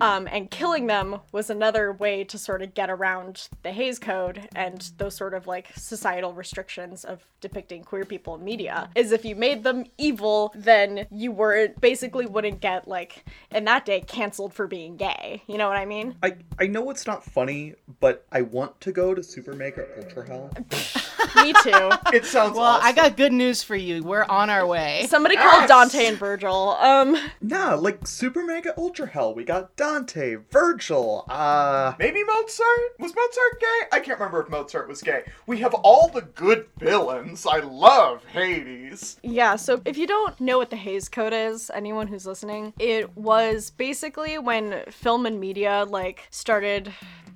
Um, 0.00 0.26
and 0.32 0.50
killing 0.50 0.86
them 0.86 1.20
was 1.30 1.50
another 1.50 1.92
way 1.92 2.24
to 2.24 2.38
sort 2.38 2.62
of 2.62 2.72
get 2.72 2.88
around 2.88 3.48
the 3.62 3.70
Hays 3.70 3.98
Code 3.98 4.48
and 4.56 4.90
those 4.96 5.14
sort 5.14 5.34
of 5.34 5.46
like 5.46 5.72
societal 5.76 6.32
restrictions 6.32 7.04
of 7.04 7.26
depicting 7.42 7.84
queer 7.84 8.06
people 8.06 8.34
in 8.34 8.42
media. 8.42 8.88
Is 8.94 9.12
if 9.12 9.26
you 9.26 9.36
made 9.36 9.62
them 9.62 9.84
evil, 9.98 10.52
then 10.54 11.03
you 11.10 11.32
weren't 11.32 11.80
basically 11.80 12.26
wouldn't 12.26 12.60
get 12.60 12.86
like 12.88 13.24
in 13.50 13.64
that 13.64 13.84
day 13.84 14.00
canceled 14.00 14.54
for 14.54 14.66
being 14.66 14.96
gay. 14.96 15.42
You 15.46 15.58
know 15.58 15.68
what 15.68 15.76
I 15.76 15.84
mean? 15.84 16.16
I, 16.22 16.36
I 16.58 16.66
know 16.66 16.90
it's 16.90 17.06
not 17.06 17.24
funny, 17.24 17.74
but 18.00 18.26
I 18.32 18.42
want 18.42 18.80
to 18.82 18.92
go 18.92 19.14
to 19.14 19.22
Super 19.22 19.54
Mega 19.54 19.86
Ultra 19.98 20.26
Hell. 20.26 20.50
Me 21.36 21.52
too. 21.62 21.90
It 22.12 22.24
sounds 22.24 22.56
Well, 22.56 22.78
I 22.82 22.92
got 22.92 23.16
good 23.16 23.32
news 23.32 23.62
for 23.62 23.76
you. 23.76 24.02
We're 24.02 24.24
on 24.24 24.50
our 24.50 24.66
way. 24.66 25.06
Somebody 25.08 25.36
called 25.36 25.68
Dante 25.68 26.06
and 26.06 26.16
Virgil. 26.18 26.70
Um, 26.80 27.16
Nah, 27.40 27.74
like 27.74 28.06
Super 28.06 28.42
Mega 28.44 28.72
Ultra 28.78 29.06
Hell. 29.06 29.34
We 29.34 29.44
got 29.44 29.76
Dante, 29.76 30.36
Virgil, 30.50 31.24
uh 31.28 31.94
maybe 31.98 32.22
Mozart? 32.24 32.98
Was 32.98 33.14
Mozart 33.14 33.60
gay? 33.60 33.80
I 33.92 34.00
can't 34.00 34.18
remember 34.18 34.40
if 34.42 34.48
Mozart 34.48 34.88
was 34.88 35.02
gay. 35.02 35.24
We 35.46 35.58
have 35.58 35.74
all 35.74 36.08
the 36.08 36.22
good 36.22 36.66
villains. 36.78 37.46
I 37.46 37.58
love 37.60 38.24
Hades. 38.26 39.18
yeah, 39.22 39.56
so 39.56 39.80
if 39.84 39.96
you 39.96 40.06
don't 40.06 40.40
know 40.40 40.58
what 40.58 40.70
the 40.70 40.76
Hays 40.76 41.08
Code 41.08 41.32
is, 41.32 41.70
anyone 41.74 42.06
who's 42.06 42.26
listening, 42.26 42.72
it 42.78 43.16
was 43.16 43.70
basically 43.70 44.38
when 44.38 44.82
film 44.90 45.26
and 45.26 45.38
media 45.40 45.84
like 45.88 46.26
started 46.30 46.92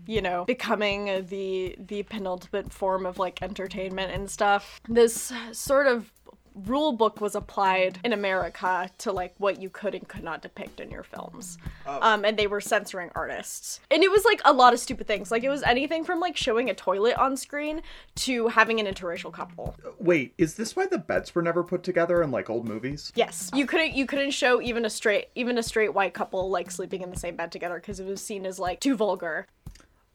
you 0.08 0.22
know 0.22 0.44
becoming 0.46 1.26
the 1.26 1.76
the 1.78 2.02
penultimate 2.04 2.72
form 2.72 3.06
of 3.06 3.18
like 3.18 3.42
entertainment 3.42 4.10
and 4.10 4.28
stuff 4.28 4.80
this 4.88 5.32
sort 5.52 5.86
of 5.86 6.10
rule 6.66 6.92
book 6.92 7.20
was 7.20 7.34
applied 7.34 7.98
in 8.04 8.12
America 8.12 8.90
to 8.98 9.12
like 9.12 9.34
what 9.38 9.60
you 9.60 9.70
could 9.70 9.94
and 9.94 10.08
could 10.08 10.24
not 10.24 10.42
depict 10.42 10.80
in 10.80 10.90
your 10.90 11.02
films. 11.02 11.58
Um, 11.86 12.24
and 12.24 12.36
they 12.36 12.46
were 12.46 12.60
censoring 12.60 13.10
artists. 13.14 13.80
And 13.90 14.02
it 14.02 14.10
was 14.10 14.24
like 14.24 14.40
a 14.44 14.52
lot 14.52 14.72
of 14.72 14.80
stupid 14.80 15.06
things. 15.06 15.30
Like 15.30 15.44
it 15.44 15.48
was 15.48 15.62
anything 15.62 16.04
from 16.04 16.20
like 16.20 16.36
showing 16.36 16.70
a 16.70 16.74
toilet 16.74 17.16
on 17.16 17.36
screen 17.36 17.82
to 18.16 18.48
having 18.48 18.80
an 18.80 18.86
interracial 18.86 19.32
couple. 19.32 19.76
Wait, 19.98 20.34
is 20.38 20.54
this 20.54 20.74
why 20.74 20.86
the 20.86 20.98
beds 20.98 21.34
were 21.34 21.42
never 21.42 21.62
put 21.62 21.82
together 21.82 22.22
in 22.22 22.30
like 22.30 22.50
old 22.50 22.66
movies? 22.66 23.12
Yes. 23.14 23.50
You 23.54 23.66
couldn't 23.66 23.92
you 23.92 24.06
couldn't 24.06 24.32
show 24.32 24.60
even 24.60 24.84
a 24.84 24.90
straight 24.90 25.28
even 25.34 25.58
a 25.58 25.62
straight 25.62 25.94
white 25.94 26.14
couple 26.14 26.50
like 26.50 26.70
sleeping 26.70 27.02
in 27.02 27.10
the 27.10 27.18
same 27.18 27.36
bed 27.36 27.52
together 27.52 27.76
because 27.76 28.00
it 28.00 28.06
was 28.06 28.22
seen 28.22 28.46
as 28.46 28.58
like 28.58 28.80
too 28.80 28.96
vulgar. 28.96 29.46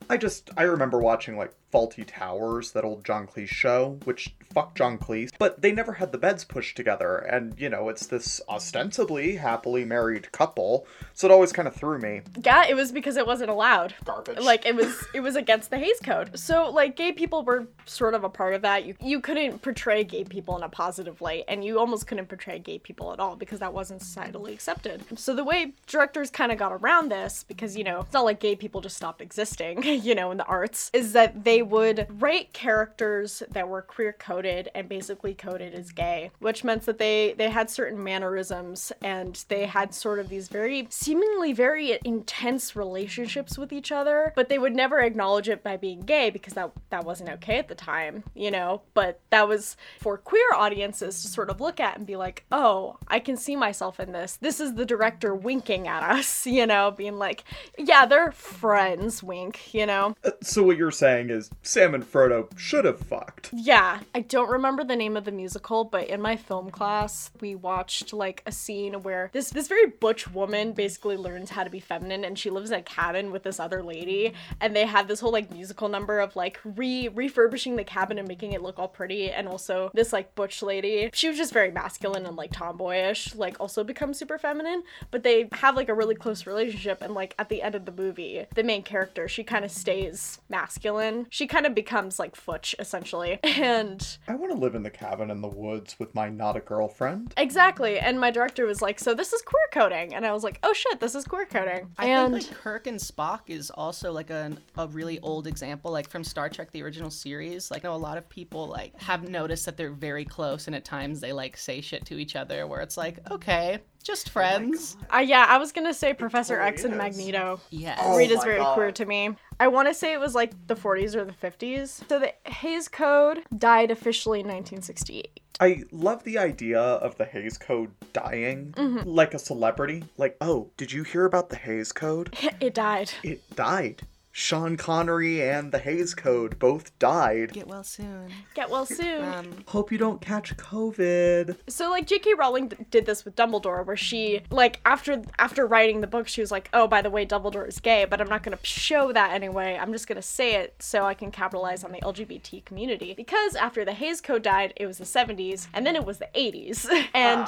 I 0.09 0.17
just 0.17 0.49
I 0.57 0.63
remember 0.63 0.99
watching 0.99 1.37
like 1.37 1.53
Fawlty 1.73 2.05
Towers, 2.05 2.71
that 2.71 2.83
old 2.83 3.03
John 3.03 3.25
Cleese 3.25 3.47
show, 3.47 3.97
which 4.03 4.33
fuck 4.53 4.75
John 4.75 4.97
Cleese, 4.97 5.31
but 5.39 5.61
they 5.61 5.71
never 5.71 5.93
had 5.93 6.11
the 6.11 6.17
beds 6.17 6.43
pushed 6.43 6.77
together, 6.77 7.17
and 7.17 7.59
you 7.59 7.69
know 7.69 7.89
it's 7.89 8.07
this 8.07 8.39
ostensibly 8.47 9.37
happily 9.37 9.83
married 9.83 10.31
couple, 10.31 10.85
so 11.13 11.27
it 11.27 11.31
always 11.31 11.51
kind 11.51 11.67
of 11.67 11.75
threw 11.75 11.97
me. 11.97 12.21
Yeah, 12.43 12.65
it 12.67 12.75
was 12.75 12.91
because 12.91 13.17
it 13.17 13.25
wasn't 13.25 13.49
allowed. 13.49 13.95
Garbage. 14.05 14.39
Like 14.39 14.65
it 14.65 14.75
was 14.75 15.03
it 15.13 15.21
was 15.21 15.35
against 15.35 15.71
the 15.71 15.77
Hays 15.79 15.99
Code. 16.03 16.37
So 16.37 16.69
like 16.69 16.95
gay 16.95 17.11
people 17.11 17.43
were 17.43 17.67
sort 17.85 18.13
of 18.13 18.23
a 18.23 18.29
part 18.29 18.53
of 18.53 18.61
that. 18.61 18.85
You 18.85 18.95
you 19.01 19.19
couldn't 19.19 19.61
portray 19.61 20.03
gay 20.03 20.23
people 20.23 20.55
in 20.57 20.63
a 20.63 20.69
positive 20.69 21.21
light 21.21 21.45
and 21.47 21.63
you 21.63 21.79
almost 21.79 22.05
couldn't 22.05 22.27
portray 22.27 22.59
gay 22.59 22.77
people 22.77 23.11
at 23.13 23.19
all 23.19 23.35
because 23.35 23.59
that 23.59 23.73
wasn't 23.73 24.01
societally 24.01 24.53
accepted. 24.53 25.03
So 25.17 25.35
the 25.35 25.43
way 25.43 25.73
directors 25.87 26.29
kind 26.29 26.51
of 26.51 26.57
got 26.59 26.71
around 26.71 27.09
this 27.09 27.43
because 27.43 27.75
you 27.75 27.83
know, 27.83 28.01
it's 28.01 28.13
not 28.13 28.25
like 28.25 28.39
gay 28.39 28.55
people 28.55 28.81
just 28.81 28.97
stopped 28.97 29.21
existing, 29.21 29.83
you 29.83 30.13
know, 30.13 30.29
in 30.31 30.37
the 30.37 30.45
arts, 30.45 30.91
is 30.93 31.13
that 31.13 31.43
they 31.43 31.62
would 31.63 32.07
write 32.09 32.53
characters 32.53 33.43
that 33.49 33.67
were 33.67 33.81
queer 33.81 34.13
coded 34.13 34.69
and 34.75 34.87
basically 34.89 35.33
coded 35.33 35.73
as 35.73 35.91
gay, 35.91 36.31
which 36.39 36.63
meant 36.63 36.85
that 36.85 36.97
they 36.97 37.33
they 37.37 37.49
had 37.49 37.69
certain 37.69 38.03
mannerisms 38.03 38.91
and 39.01 39.43
they 39.47 39.65
had 39.65 39.93
sort 39.93 40.19
of 40.19 40.29
these 40.29 40.47
very 40.47 40.87
seemingly 40.89 41.53
very 41.53 41.97
intense 42.03 42.75
relationships 42.75 43.57
with 43.57 43.71
each 43.73 43.91
other, 43.91 44.33
but 44.35 44.49
they 44.49 44.57
would 44.59 44.75
never 44.75 44.99
acknowledge 44.99 45.49
it 45.49 45.63
by 45.63 45.77
being 45.77 46.01
gay 46.01 46.29
because 46.29 46.53
that 46.53 46.71
that 46.89 47.05
wasn't 47.05 47.29
okay 47.29 47.57
at 47.57 47.67
the 47.67 47.75
time, 47.75 48.23
you 48.35 48.51
know. 48.51 48.81
But 48.93 49.19
that 49.29 49.47
was 49.47 49.77
for 49.99 50.17
queer 50.17 50.53
audiences 50.55 51.21
to 51.21 51.27
sort 51.27 51.49
of 51.49 51.61
look 51.61 51.79
at 51.79 51.97
and 51.97 52.05
be 52.07 52.15
like, 52.15 52.45
"Oh, 52.51 52.97
I 53.07 53.19
can 53.19 53.37
see 53.37 53.55
myself 53.55 53.99
in 53.99 54.11
this. 54.11 54.37
This 54.37 54.59
is 54.59 54.73
the 54.75 54.85
director 54.85 55.33
winking 55.35 55.87
at 55.87 56.03
us," 56.03 56.45
you 56.57 56.65
know, 56.65 56.91
being 56.91 57.17
like, 57.17 57.43
"Yeah, 57.77 58.05
they're 58.05 58.31
friends, 58.31 59.23
wink," 59.23 59.73
you 59.73 59.85
know. 59.85 60.15
Uh, 60.23 60.31
So 60.41 60.63
what 60.63 60.77
you're 60.77 60.91
saying 60.91 61.29
is 61.29 61.49
Sam 61.61 61.93
and 61.93 62.03
Frodo 62.03 62.47
should 62.57 62.85
have 62.85 62.99
fucked. 62.99 63.49
Yeah, 63.53 63.99
I 64.13 64.21
don't 64.21 64.49
remember 64.49 64.83
the 64.83 64.95
name 64.95 65.15
of 65.15 65.25
the 65.25 65.31
musical, 65.31 65.83
but 65.83 66.07
in 66.07 66.21
my 66.21 66.35
film 66.35 66.69
class, 66.71 67.31
we 67.39 67.55
watched 67.55 68.13
like 68.13 68.41
a 68.45 68.51
scene 68.51 69.01
where 69.03 69.29
this 69.33 69.49
this 69.49 69.67
very 69.67 69.87
butch 69.87 70.31
woman 70.31 70.73
basically 70.73 71.17
learns 71.17 71.49
how 71.49 71.63
to 71.63 71.69
be 71.69 71.79
feminine, 71.79 72.23
and 72.23 72.37
she 72.37 72.49
lives 72.49 72.71
in 72.71 72.79
a 72.79 72.83
cabin 72.83 73.31
with 73.31 73.43
this 73.43 73.59
other 73.59 73.83
lady, 73.83 74.33
and 74.59 74.75
they 74.75 74.85
have 74.85 75.07
this 75.07 75.19
whole 75.19 75.31
like 75.31 75.51
musical 75.51 75.89
number 75.89 76.19
of 76.19 76.35
like 76.35 76.59
re 76.63 77.07
refurbishing 77.07 77.75
the 77.75 77.83
cabin 77.83 78.19
and 78.19 78.27
making 78.27 78.53
it 78.53 78.61
look 78.61 78.79
all 78.79 78.87
pretty, 78.87 79.29
and 79.31 79.47
also 79.47 79.91
this 79.93 80.13
like 80.13 80.35
butch 80.35 80.61
lady, 80.61 81.09
she 81.13 81.27
was 81.27 81.37
just 81.37 81.53
very 81.53 81.71
masculine 81.71 82.25
and 82.25 82.35
like 82.35 82.51
tomboyish, 82.51 83.35
like 83.35 83.59
also 83.59 83.83
becomes 83.83 84.17
super 84.17 84.37
feminine, 84.37 84.83
but 85.11 85.23
they 85.23 85.47
have 85.53 85.75
like 85.75 85.89
a 85.89 85.93
really 85.93 86.15
close 86.15 86.45
relationship, 86.45 87.01
and 87.01 87.13
like 87.13 87.35
at 87.39 87.49
the 87.49 87.61
end 87.61 87.75
of 87.75 87.85
the 87.85 87.91
movie, 87.91 88.45
the 88.55 88.63
main 88.63 88.83
character 88.83 89.27
she 89.27 89.43
kind 89.43 89.65
of 89.65 89.71
stays 89.71 90.39
masculine, 90.49 91.27
she 91.29 91.42
kind 91.47 91.65
of 91.65 91.75
becomes 91.75 92.19
like 92.19 92.35
Futch 92.35 92.75
essentially, 92.79 93.39
and 93.43 94.17
I 94.27 94.35
want 94.35 94.51
to 94.51 94.57
live 94.57 94.75
in 94.75 94.83
the 94.83 94.89
cabin 94.89 95.29
in 95.29 95.41
the 95.41 95.47
woods 95.47 95.97
with 95.99 96.13
my 96.15 96.29
not 96.29 96.55
a 96.55 96.59
girlfriend. 96.59 97.33
Exactly. 97.37 97.99
And 97.99 98.19
my 98.19 98.31
director 98.31 98.65
was 98.65 98.81
like, 98.81 98.99
"So 98.99 99.13
this 99.13 99.33
is 99.33 99.41
queer 99.41 99.67
coding," 99.71 100.13
and 100.13 100.25
I 100.25 100.33
was 100.33 100.43
like, 100.43 100.59
"Oh 100.63 100.73
shit, 100.73 100.99
this 100.99 101.15
is 101.15 101.25
queer 101.25 101.45
coding." 101.45 101.89
I 101.97 102.07
and 102.07 102.33
think 102.33 102.49
like 102.49 102.57
Kirk 102.57 102.87
and 102.87 102.99
Spock 102.99 103.41
is 103.47 103.69
also 103.69 104.11
like 104.11 104.29
a, 104.29 104.51
a 104.77 104.87
really 104.87 105.19
old 105.19 105.47
example, 105.47 105.91
like 105.91 106.09
from 106.09 106.23
Star 106.23 106.49
Trek, 106.49 106.71
the 106.71 106.83
original 106.83 107.11
series. 107.11 107.71
Like, 107.71 107.85
I 107.85 107.87
know 107.87 107.95
a 107.95 107.97
lot 107.97 108.17
of 108.17 108.27
people 108.29 108.67
like 108.67 108.99
have 109.01 109.27
noticed 109.29 109.65
that 109.65 109.77
they're 109.77 109.91
very 109.91 110.25
close, 110.25 110.67
and 110.67 110.75
at 110.75 110.85
times 110.85 111.19
they 111.19 111.33
like 111.33 111.57
say 111.57 111.81
shit 111.81 112.05
to 112.05 112.17
each 112.17 112.35
other, 112.35 112.67
where 112.67 112.81
it's 112.81 112.97
like, 112.97 113.19
okay, 113.31 113.79
just 114.03 114.29
friends. 114.29 114.97
uh, 115.13 115.17
yeah, 115.17 115.45
I 115.49 115.57
was 115.57 115.71
gonna 115.71 115.93
say 115.93 116.13
Professor 116.13 116.59
X 116.59 116.83
and 116.83 116.97
Magneto. 116.97 117.59
yes. 117.69 117.99
Oh 118.01 118.17
Reed 118.17 118.31
is 118.31 118.43
very 118.43 118.57
God. 118.57 118.75
queer 118.75 118.91
to 118.91 119.05
me. 119.05 119.35
I 119.59 119.67
want 119.67 119.87
to 119.87 119.93
say 119.93 120.13
it 120.13 120.19
was 120.19 120.35
like 120.35 120.51
the 120.67 120.75
40s 120.75 121.15
or 121.15 121.23
the 121.25 121.31
50s. 121.33 122.07
So 122.09 122.19
the 122.19 122.33
Hays 122.45 122.87
Code 122.89 123.43
died 123.57 123.91
officially 123.91 124.39
in 124.41 124.47
1968. 124.47 125.39
I 125.59 125.83
love 125.91 126.23
the 126.23 126.37
idea 126.39 126.81
of 126.81 127.15
the 127.17 127.25
Hays 127.25 127.57
Code 127.57 127.91
dying 128.11 128.73
like 129.05 129.33
a 129.33 129.39
celebrity. 129.39 130.03
Like, 130.17 130.35
oh, 130.41 130.71
did 130.77 130.91
you 130.91 131.03
hear 131.03 131.25
about 131.25 131.49
the 131.49 131.55
Hays 131.55 131.91
Code? 131.91 132.35
It 132.59 132.73
died. 132.73 133.11
It 133.23 133.41
died. 133.55 134.01
Sean 134.35 134.77
Connery 134.77 135.47
and 135.47 135.71
the 135.71 135.77
Hays 135.77 136.15
Code 136.15 136.57
both 136.57 136.97
died. 136.97 137.53
Get 137.53 137.67
well 137.67 137.83
soon. 137.83 138.31
Get 138.55 138.67
well 138.67 138.87
soon. 138.87 139.23
Um, 139.23 139.63
Hope 139.67 139.91
you 139.91 139.99
don't 139.99 140.19
catch 140.21 140.57
COVID. 140.57 141.55
so 141.69 141.91
like 141.91 142.07
J.K. 142.07 142.33
Rowling 142.33 142.69
d- 142.69 142.77
did 142.89 143.05
this 143.05 143.23
with 143.25 143.35
Dumbledore, 143.35 143.85
where 143.85 143.95
she 143.95 144.41
like 144.49 144.81
after 144.85 145.21
after 145.37 145.67
writing 145.67 146.01
the 146.01 146.07
book, 146.07 146.27
she 146.27 146.41
was 146.41 146.49
like, 146.49 146.67
"Oh, 146.73 146.87
by 146.87 147.03
the 147.03 147.11
way, 147.11 147.27
Dumbledore 147.27 147.67
is 147.67 147.79
gay, 147.79 148.05
but 148.05 148.19
I'm 148.19 148.27
not 148.27 148.41
gonna 148.41 148.57
show 148.63 149.13
that 149.13 149.33
anyway. 149.33 149.77
I'm 149.79 149.91
just 149.93 150.07
gonna 150.07 150.23
say 150.23 150.55
it 150.55 150.73
so 150.79 151.05
I 151.05 151.13
can 151.13 151.29
capitalize 151.31 151.83
on 151.83 151.91
the 151.91 151.99
LGBT 151.99 152.65
community." 152.65 153.13
Because 153.13 153.55
after 153.55 153.85
the 153.85 153.93
Hays 153.93 154.19
Code 154.19 154.41
died, 154.41 154.73
it 154.77 154.87
was 154.87 154.97
the 154.97 155.05
70s, 155.05 155.67
and 155.75 155.85
then 155.85 155.95
it 155.95 156.05
was 156.05 156.17
the 156.17 156.29
80s, 156.35 156.87
and 157.13 157.47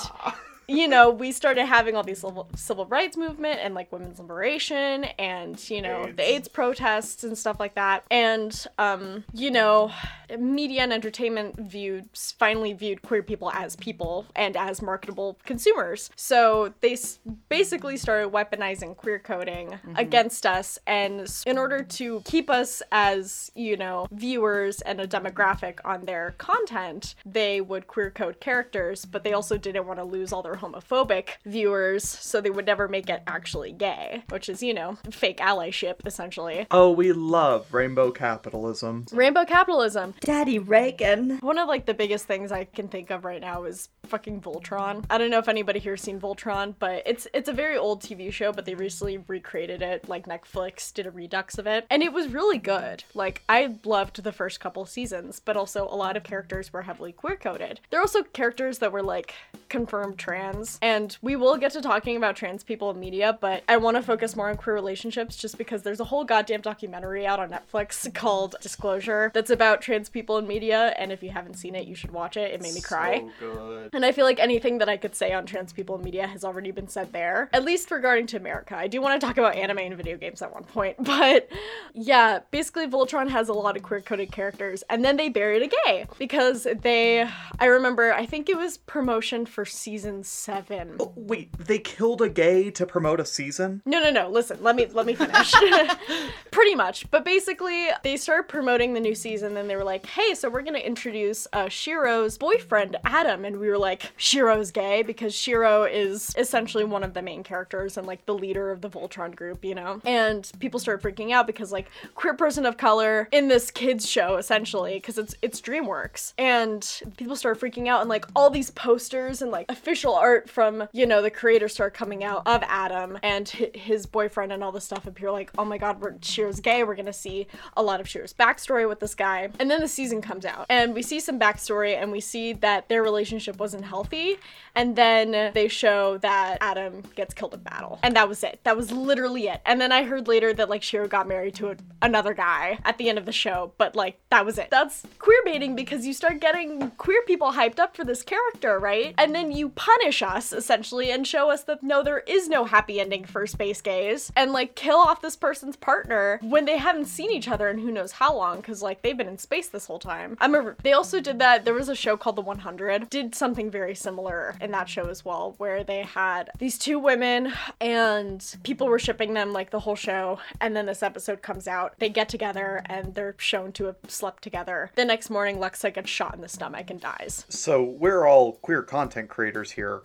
you 0.68 0.88
know, 0.88 1.10
we 1.10 1.32
started 1.32 1.66
having 1.66 1.96
all 1.96 2.04
these 2.04 2.20
civil, 2.20 2.48
civil 2.56 2.86
rights 2.86 3.18
movement 3.18 3.60
and 3.62 3.74
like 3.76 3.92
women's 3.92 4.20
liberation 4.20 5.06
and, 5.20 5.70
you 5.70 5.82
know, 5.82 6.12
the 6.12 6.24
AIDS 6.24 6.48
protests 6.48 7.24
and 7.24 7.38
stuff 7.38 7.60
like 7.60 7.76
that. 7.76 8.04
And, 8.10 8.66
um, 8.78 9.24
you 9.34 9.52
know, 9.52 9.92
media 10.40 10.82
and 10.82 10.92
entertainment 10.94 11.60
viewed, 11.60 12.10
finally 12.14 12.74
viewed 12.74 13.02
queer 13.02 13.22
people 13.22 13.52
as 13.52 13.76
people 13.76 14.26
and 14.36 14.58
as 14.58 14.82
marketable 14.82 15.38
consumers. 15.46 16.10
So 16.16 16.74
they 16.82 16.94
s- 16.94 17.20
basically 17.50 17.98
started 17.98 18.32
weaponizing 18.32 18.96
queer 18.96 19.20
coding 19.20 19.78
against 19.96 20.46
us. 20.46 20.80
And 20.88 21.32
in 21.46 21.58
order 21.58 21.84
to 21.84 22.22
keep 22.26 22.50
us 22.50 22.82
as, 22.92 23.52
you 23.56 23.78
know, 23.78 24.08
viewers 24.12 24.82
and 24.82 25.00
a 25.00 25.08
demographic 25.08 25.80
on 25.86 26.06
their 26.06 26.34
content, 26.38 27.16
they 27.26 27.62
would 27.62 27.88
queer 27.88 28.10
code 28.10 28.40
characters, 28.40 29.06
but 29.06 29.24
they 29.24 29.34
also 29.34 29.58
didn't 29.58 29.86
want 29.86 30.00
to 30.00 30.04
lose 30.04 30.34
all 30.34 30.42
their 30.42 30.55
homophobic 30.58 31.30
viewers, 31.46 32.08
so 32.08 32.42
they 32.42 32.50
would 32.50 32.66
never 32.66 32.88
make 32.88 33.10
it 33.10 33.24
actually 33.28 33.72
gay, 33.72 34.24
which 34.30 34.50
is, 34.50 34.64
you 34.64 34.74
know, 34.74 34.98
fake 35.12 35.38
allyship, 35.38 36.06
essentially. 36.06 36.68
Oh, 36.72 36.92
we 36.92 37.12
love 37.12 37.74
rainbow 37.74 38.12
capitalism. 38.12 39.06
Rainbow 39.12 39.46
capitalism. 39.46 40.14
Daddy 40.22 40.60
Reagan. 40.60 41.40
One 41.40 41.58
of 41.58 41.68
like 41.68 41.86
the 41.86 41.94
biggest 41.94 42.26
things 42.26 42.52
I 42.52 42.66
can 42.66 42.88
think 42.88 43.12
of 43.12 43.26
right 43.26 43.42
now 43.42 43.64
is 43.64 43.90
fucking 44.06 44.42
Voltron. 44.42 45.06
I 45.10 45.18
don't 45.18 45.30
know 45.30 45.40
if 45.40 45.48
anybody 45.48 45.80
here's 45.80 46.02
seen 46.02 46.20
Voltron, 46.20 46.76
but 46.80 47.04
it's 47.06 47.28
it's 47.34 47.50
a 47.50 47.54
very 47.54 47.78
old 47.78 48.02
TV 48.02 48.32
show, 48.32 48.52
but 48.52 48.66
they 48.66 48.76
recently 48.76 49.18
recreated 49.18 49.82
it. 49.82 50.08
Like 50.08 50.26
Netflix 50.26 50.94
did 50.94 51.06
a 51.06 51.12
redux 51.12 51.58
of 51.58 51.68
it, 51.68 51.86
and 51.90 52.04
it 52.04 52.14
was 52.14 52.28
really 52.28 52.58
good. 52.58 53.04
Like 53.14 53.44
I 53.50 53.76
loved 53.84 54.24
the 54.24 54.32
first 54.32 54.60
couple 54.60 54.86
seasons, 54.86 55.40
but 55.44 55.58
also 55.58 55.88
a 55.88 55.96
lot 55.96 56.18
of 56.18 56.24
characters 56.24 56.72
were 56.72 56.84
heavily 56.84 57.12
queer 57.12 57.36
coded. 57.36 57.80
There 57.90 58.00
are 58.00 58.04
also 58.04 58.24
characters 58.24 58.80
that 58.80 58.92
were 58.92 59.04
like 59.04 59.34
confirmed 59.70 60.18
trans, 60.18 60.80
and 60.82 61.18
we 61.22 61.36
will 61.36 61.58
get 61.58 61.72
to 61.72 61.82
talking 61.82 62.18
about 62.18 62.36
trans 62.36 62.64
people 62.64 62.90
in 62.92 63.00
media, 63.00 63.38
but 63.40 63.64
I 63.68 63.78
want 63.78 63.98
to 63.98 64.04
focus 64.04 64.36
more 64.36 64.50
on 64.50 64.58
queer 64.58 64.76
relationships 64.76 65.36
just 65.36 65.58
because 65.58 65.84
there's 65.84 66.00
a 66.00 66.06
whole 66.06 66.24
goddamn 66.24 66.62
documentary 66.62 67.26
out 67.26 67.40
on 67.40 67.50
Netflix 67.50 68.12
called 68.14 68.56
Disclosure 68.62 69.32
that's 69.34 69.50
about 69.50 69.82
trans 69.82 70.10
people 70.10 70.38
in 70.38 70.48
media, 70.48 70.94
and 70.98 71.12
if 71.12 71.24
you 71.24 71.30
haven't 71.30 71.56
seen 71.56 71.76
it, 71.76 71.88
you 71.88 71.96
should 71.96 72.12
watch 72.12 72.38
it. 72.38 72.54
It 72.54 72.62
made 72.62 72.74
me 72.74 72.82
cry. 72.82 73.24
good. 73.40 73.90
And 73.96 74.04
I 74.04 74.12
feel 74.12 74.26
like 74.26 74.42
anything 74.42 74.80
that 74.80 74.90
I 74.90 74.98
could 74.98 75.16
say 75.16 75.32
on 75.32 75.46
trans 75.46 75.72
people 75.72 75.96
in 75.96 76.04
media 76.04 76.28
has 76.28 76.44
already 76.44 76.72
been 76.72 76.90
said 76.90 77.14
there, 77.14 77.50
at 77.54 77.64
least 77.64 77.90
regarding 77.92 78.28
to 78.28 78.38
America. 78.38 78.76
I 78.76 78.88
do 78.88 79.02
want 79.02 79.20
to 79.20 79.26
talk 79.26 79.38
about 79.38 79.56
anime 79.56 79.78
and 79.78 79.96
video 79.96 80.18
games 80.18 80.42
at 80.42 80.54
one 80.54 80.66
point, 80.66 80.98
but 81.04 81.48
yeah, 81.94 82.40
basically 82.52 82.88
Voltron 82.88 83.30
has 83.30 83.48
a 83.48 83.54
lot 83.54 83.78
of 83.78 83.84
queer 83.84 84.02
coded 84.02 84.34
characters, 84.34 84.84
and 84.90 85.06
then 85.06 85.16
they 85.16 85.30
buried 85.30 85.64
a 85.64 85.70
gay 85.86 86.08
because 86.20 86.68
they, 86.82 87.26
I 87.58 87.66
remember, 87.66 88.12
I 88.14 88.26
think 88.26 88.50
it 88.50 88.58
was 88.58 88.80
promotion 88.80 89.46
for 89.46 89.64
season 89.64 90.26
seven. 90.26 90.98
Oh, 91.00 91.14
wait, 91.16 91.58
they 91.58 91.80
killed 91.80 92.22
a 92.22 92.28
gay 92.28 92.72
to 92.72 92.86
promote 92.86 93.22
a 93.22 93.26
season? 93.26 93.82
No, 93.86 94.04
no, 94.04 94.12
no. 94.12 94.30
Listen, 94.30 94.58
let 94.62 94.76
me 94.76 94.88
let 94.88 95.06
me 95.06 95.16
finish. 95.16 95.54
Pretty 96.52 96.76
much, 96.76 97.10
but 97.12 97.24
basically, 97.24 97.88
they 98.04 98.18
started 98.18 98.50
promoting 98.50 98.94
the 98.94 99.00
new 99.00 99.16
season, 99.16 99.56
and 99.56 99.70
they 99.70 99.78
were 99.78 99.86
like, 99.86 100.06
"Hey, 100.06 100.34
so 100.34 100.50
we're 100.50 100.64
gonna 100.64 100.80
introduce 100.80 101.48
uh, 101.54 101.70
Shiro's 101.70 102.38
boyfriend, 102.38 102.98
Adam," 103.06 103.46
and 103.46 103.58
we 103.58 103.70
were 103.70 103.78
like, 103.78 103.85
"Shiro's 104.18 104.72
gay 104.72 105.04
because 105.04 105.34
Shiro 105.34 105.84
is 105.84 106.34
essentially 106.38 106.84
one 106.84 107.04
of 107.04 107.14
the 107.14 107.22
main 107.22 107.44
characters 107.44 107.98
and 107.98 108.06
like 108.08 108.26
the 108.26 108.34
leader 108.34 108.72
of 108.72 108.82
the 108.82 108.90
Voltron 108.90 109.36
group, 109.36 109.64
you 109.64 109.76
know." 109.76 110.02
And 110.06 110.50
people 110.60 110.80
start 110.80 111.02
freaking 111.02 111.32
out 111.32 111.48
because 111.48 111.72
like 111.72 111.88
queer 112.16 112.34
person 112.34 112.66
of 112.66 112.78
color 112.78 113.28
in 113.32 113.48
this 113.48 113.72
kids 113.72 114.10
show 114.10 114.38
essentially 114.38 114.96
because 114.96 115.18
it's 115.18 115.36
it's 115.42 115.62
DreamWorks, 115.62 116.34
and 116.38 117.02
people 117.18 117.36
start 117.36 117.60
freaking 117.60 117.88
out, 117.88 118.02
and 118.02 118.10
like 118.10 118.26
all 118.36 118.50
these 118.50 118.72
posters 118.72 119.42
and 119.42 119.52
like 119.52 119.66
official 119.70 120.16
art 120.16 120.50
from 120.50 120.88
you 120.92 121.06
know 121.06 121.22
the 121.22 121.32
creators 121.32 121.74
start 121.74 121.94
coming 121.94 122.24
out 122.24 122.44
of 122.46 122.64
Adam 122.68 123.18
and 123.24 123.50
his 123.50 124.06
boyfriend 124.06 124.52
and 124.52 124.64
all 124.64 124.72
this 124.72 124.86
stuff, 124.86 125.08
appear 125.08 125.32
like, 125.32 125.52
"Oh 125.58 125.66
my 125.66 125.78
God, 125.78 126.02
we're 126.02 126.16
Shiro's 126.22 126.60
gay. 126.60 126.84
We're 126.84 126.96
gonna 126.96 127.14
see 127.14 127.48
a 127.76 127.84
lot 127.84 128.00
of 128.00 128.08
Shiro's 128.08 128.34
backstory 128.34 128.88
with 128.88 129.00
this 129.00 129.16
guy." 129.16 129.50
And 129.60 129.70
then 129.70 129.82
the 129.82 129.88
season 129.88 130.22
comes 130.22 130.46
out, 130.46 130.66
and 130.70 130.94
we 130.94 131.02
see 131.02 131.20
some 131.20 131.40
backstory, 131.40 131.96
and 131.96 132.12
we 132.12 132.20
see 132.20 132.54
that 132.54 132.90
their 132.90 133.04
relationship 133.04 133.58
wasn't 133.76 133.90
healthy, 133.90 134.38
and 134.76 134.96
then 134.96 135.52
they 135.54 135.68
show 135.68 136.18
that 136.20 136.58
Adam 136.62 137.02
gets 137.16 137.34
killed 137.34 137.54
in 137.54 137.60
battle, 137.62 138.00
and 138.04 138.16
that 138.16 138.28
was 138.28 138.44
it. 138.44 138.60
That 138.64 138.78
was 138.78 138.92
literally 138.92 139.48
it. 139.48 139.62
And 139.66 139.80
then 139.80 139.92
I 139.92 140.04
heard 140.04 140.28
later 140.28 140.54
that 140.54 140.70
like 140.70 140.84
Shiro 140.84 141.08
got 141.08 141.28
married 141.28 141.56
to 141.56 141.72
a, 141.72 141.76
another 142.02 142.34
guy 142.34 142.80
at 142.86 142.98
the 142.98 143.10
end 143.10 143.18
of 143.18 143.26
the 143.26 143.32
show, 143.32 143.74
but 143.78 143.96
like 143.96 144.20
that 144.30 144.46
was 144.46 144.58
it. 144.58 144.70
That's 144.72 145.04
queer 145.20 145.42
baiting 145.46 145.76
because 145.76 146.06
you 146.06 146.14
start 146.14 146.40
getting 146.40 146.92
queer 146.92 147.22
people 147.26 147.52
hyped 147.52 147.80
up 147.80 147.96
for 147.96 148.04
this 148.04 148.24
character, 148.24 148.80
right? 148.80 149.14
And 149.18 149.36
then 149.36 149.52
you 149.52 149.70
punish 149.70 150.22
us 150.22 150.54
essentially 150.54 151.12
and 151.12 151.28
show 151.28 151.50
us 151.50 151.64
that 151.64 151.84
no, 151.84 152.04
there 152.04 152.20
is 152.20 152.48
no 152.48 152.66
happy 152.66 153.00
ending 153.00 153.26
for 153.26 153.46
space 153.48 153.82
gays, 153.82 154.32
and 154.36 154.52
like 154.52 154.76
kill 154.76 154.98
off 154.98 155.22
this 155.22 155.36
person's 155.36 155.76
partner 155.76 156.40
when 156.42 156.66
they 156.66 156.78
haven't 156.78 157.06
seen 157.06 157.32
each 157.32 157.48
other 157.48 157.70
in 157.70 157.80
who 157.80 157.92
knows 157.92 158.14
how 158.14 158.36
long, 158.36 158.58
because 158.58 158.82
like 158.82 159.02
they've 159.02 159.18
been 159.18 159.28
in 159.28 159.38
space 159.38 159.68
this 159.68 159.86
whole 159.86 160.00
time. 160.00 160.38
I 160.40 160.46
remember 160.46 160.78
they 160.84 160.94
also 160.94 161.20
did 161.20 161.40
that. 161.40 161.66
There 161.66 161.74
was 161.74 161.90
a 161.90 161.96
show 161.96 162.18
called 162.18 162.36
The 162.36 162.42
100, 162.42 163.10
did 163.10 163.36
something 163.36 163.65
very 163.70 163.96
similar 163.96 164.56
in 164.62 164.72
that 164.72 164.90
show 164.90 165.08
as 165.08 165.24
well, 165.24 165.56
where 165.58 165.84
they 165.84 166.04
had 166.04 166.50
these 166.60 166.78
two 166.78 167.00
women 167.00 167.54
and 167.80 168.56
people 168.64 168.88
were 168.88 169.00
shipping 169.00 169.34
them 169.34 169.54
like 169.54 169.70
the 169.70 169.80
whole 169.80 169.96
show, 169.96 170.40
and 170.62 170.76
then 170.76 170.86
this 170.86 171.04
episode 171.04 171.42
comes 171.42 171.68
out. 171.68 171.94
They 172.00 172.10
get 172.10 172.30
together 172.30 172.82
and 172.86 173.16
they're 173.16 173.36
shown 173.38 173.72
to 173.74 173.86
have 173.86 173.98
slept 174.08 174.44
together. 174.44 174.92
The 174.96 175.06
next 175.06 175.30
morning, 175.30 175.58
Lexa 175.58 175.94
gets 175.94 176.10
shot 176.10 176.36
in 176.36 176.42
the 176.42 176.50
stomach 176.50 176.90
and 176.90 177.00
dies. 177.00 177.46
So 177.50 177.84
we're 177.84 178.26
all 178.26 178.54
queer 178.54 178.84
content 178.84 179.30
creators 179.30 179.72
here. 179.72 180.02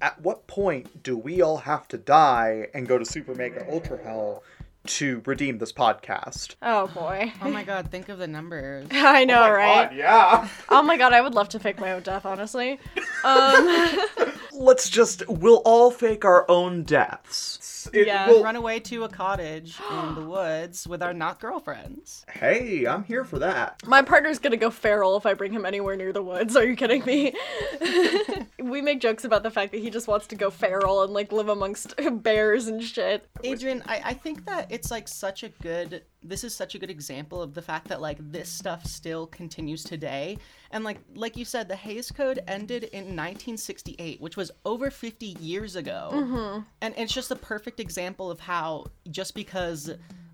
At 0.00 0.20
what 0.20 0.46
point 0.46 1.02
do 1.02 1.16
we 1.16 1.40
all 1.40 1.56
have 1.56 1.88
to 1.88 1.96
die 1.96 2.68
and 2.74 2.86
go 2.86 2.98
to 2.98 3.04
Super 3.04 3.34
Mega 3.34 3.66
Ultra 3.72 3.96
Hell 4.02 4.42
to 4.86 5.22
redeem 5.26 5.58
this 5.58 5.72
podcast? 5.72 6.54
Oh 6.62 6.86
boy. 6.88 7.32
Oh 7.42 7.50
my 7.50 7.62
god, 7.64 7.90
think 7.90 8.08
of 8.08 8.18
the 8.18 8.26
numbers. 8.26 8.88
I 8.92 9.24
know, 9.24 9.50
right? 9.50 9.92
yeah. 9.94 10.48
Oh 10.68 10.82
my 10.82 10.96
god, 10.96 11.12
I 11.12 11.20
would 11.20 11.34
love 11.34 11.48
to 11.50 11.58
fake 11.58 11.78
my 11.80 11.92
own 11.92 12.02
death, 12.02 12.24
honestly. 12.26 12.78
Um, 13.24 13.98
Let's 14.52 14.88
just 14.88 15.22
we'll 15.28 15.60
all 15.66 15.90
fake 15.90 16.24
our 16.24 16.50
own 16.50 16.82
deaths. 16.84 17.88
It 17.92 18.06
Yeah. 18.06 18.28
will- 18.28 18.42
Run 18.42 18.56
away 18.56 18.80
to 18.80 19.04
a 19.04 19.08
cottage 19.08 19.78
in 19.90 20.14
the 20.14 20.22
woods 20.22 20.86
with 20.88 21.02
our 21.02 21.12
not 21.12 21.40
girlfriends. 21.40 22.24
Hey, 22.32 22.86
I'm 22.86 23.04
here 23.04 23.24
for 23.24 23.38
that. 23.40 23.86
my 23.86 24.02
partner's 24.02 24.38
gonna 24.38 24.56
go 24.56 24.70
feral 24.70 25.16
if 25.16 25.26
I 25.26 25.34
bring 25.34 25.52
him 25.52 25.66
anywhere 25.66 25.94
near 25.96 26.12
the 26.12 26.22
woods. 26.22 26.56
Are 26.56 26.64
you 26.64 26.74
kidding 26.74 27.04
me? 27.04 27.34
we 28.62 28.80
make 28.82 29.00
jokes 29.00 29.24
about 29.24 29.42
the 29.42 29.50
fact 29.50 29.72
that 29.72 29.78
he 29.82 29.90
just 29.90 30.08
wants 30.08 30.26
to 30.28 30.36
go 30.36 30.50
feral 30.50 31.02
and 31.02 31.12
like 31.12 31.32
live 31.32 31.48
amongst 31.48 31.94
bears 32.22 32.66
and 32.66 32.82
shit. 32.82 33.28
Adrian, 33.44 33.82
I, 33.86 34.00
I 34.04 34.14
think 34.14 34.46
that 34.46 34.70
it's 34.76 34.90
like 34.90 35.08
such 35.08 35.42
a 35.42 35.48
good 35.48 36.02
this 36.22 36.44
is 36.44 36.54
such 36.54 36.74
a 36.74 36.78
good 36.78 36.90
example 36.90 37.40
of 37.40 37.54
the 37.54 37.62
fact 37.62 37.88
that 37.88 38.02
like 38.02 38.18
this 38.20 38.50
stuff 38.50 38.84
still 38.84 39.26
continues 39.28 39.82
today. 39.82 40.36
And 40.70 40.84
like 40.84 40.98
like 41.14 41.34
you 41.34 41.46
said, 41.46 41.66
the 41.66 41.76
Hays 41.76 42.10
Code 42.10 42.40
ended 42.46 42.84
in 42.84 43.16
1968, 43.16 44.20
which 44.20 44.36
was 44.36 44.50
over 44.66 44.90
50 44.90 45.26
years 45.40 45.76
ago. 45.76 46.10
Mm-hmm. 46.12 46.60
And 46.82 46.94
it's 46.98 47.14
just 47.14 47.30
a 47.30 47.36
perfect 47.36 47.80
example 47.80 48.30
of 48.30 48.38
how 48.38 48.84
just 49.10 49.34
because 49.34 49.90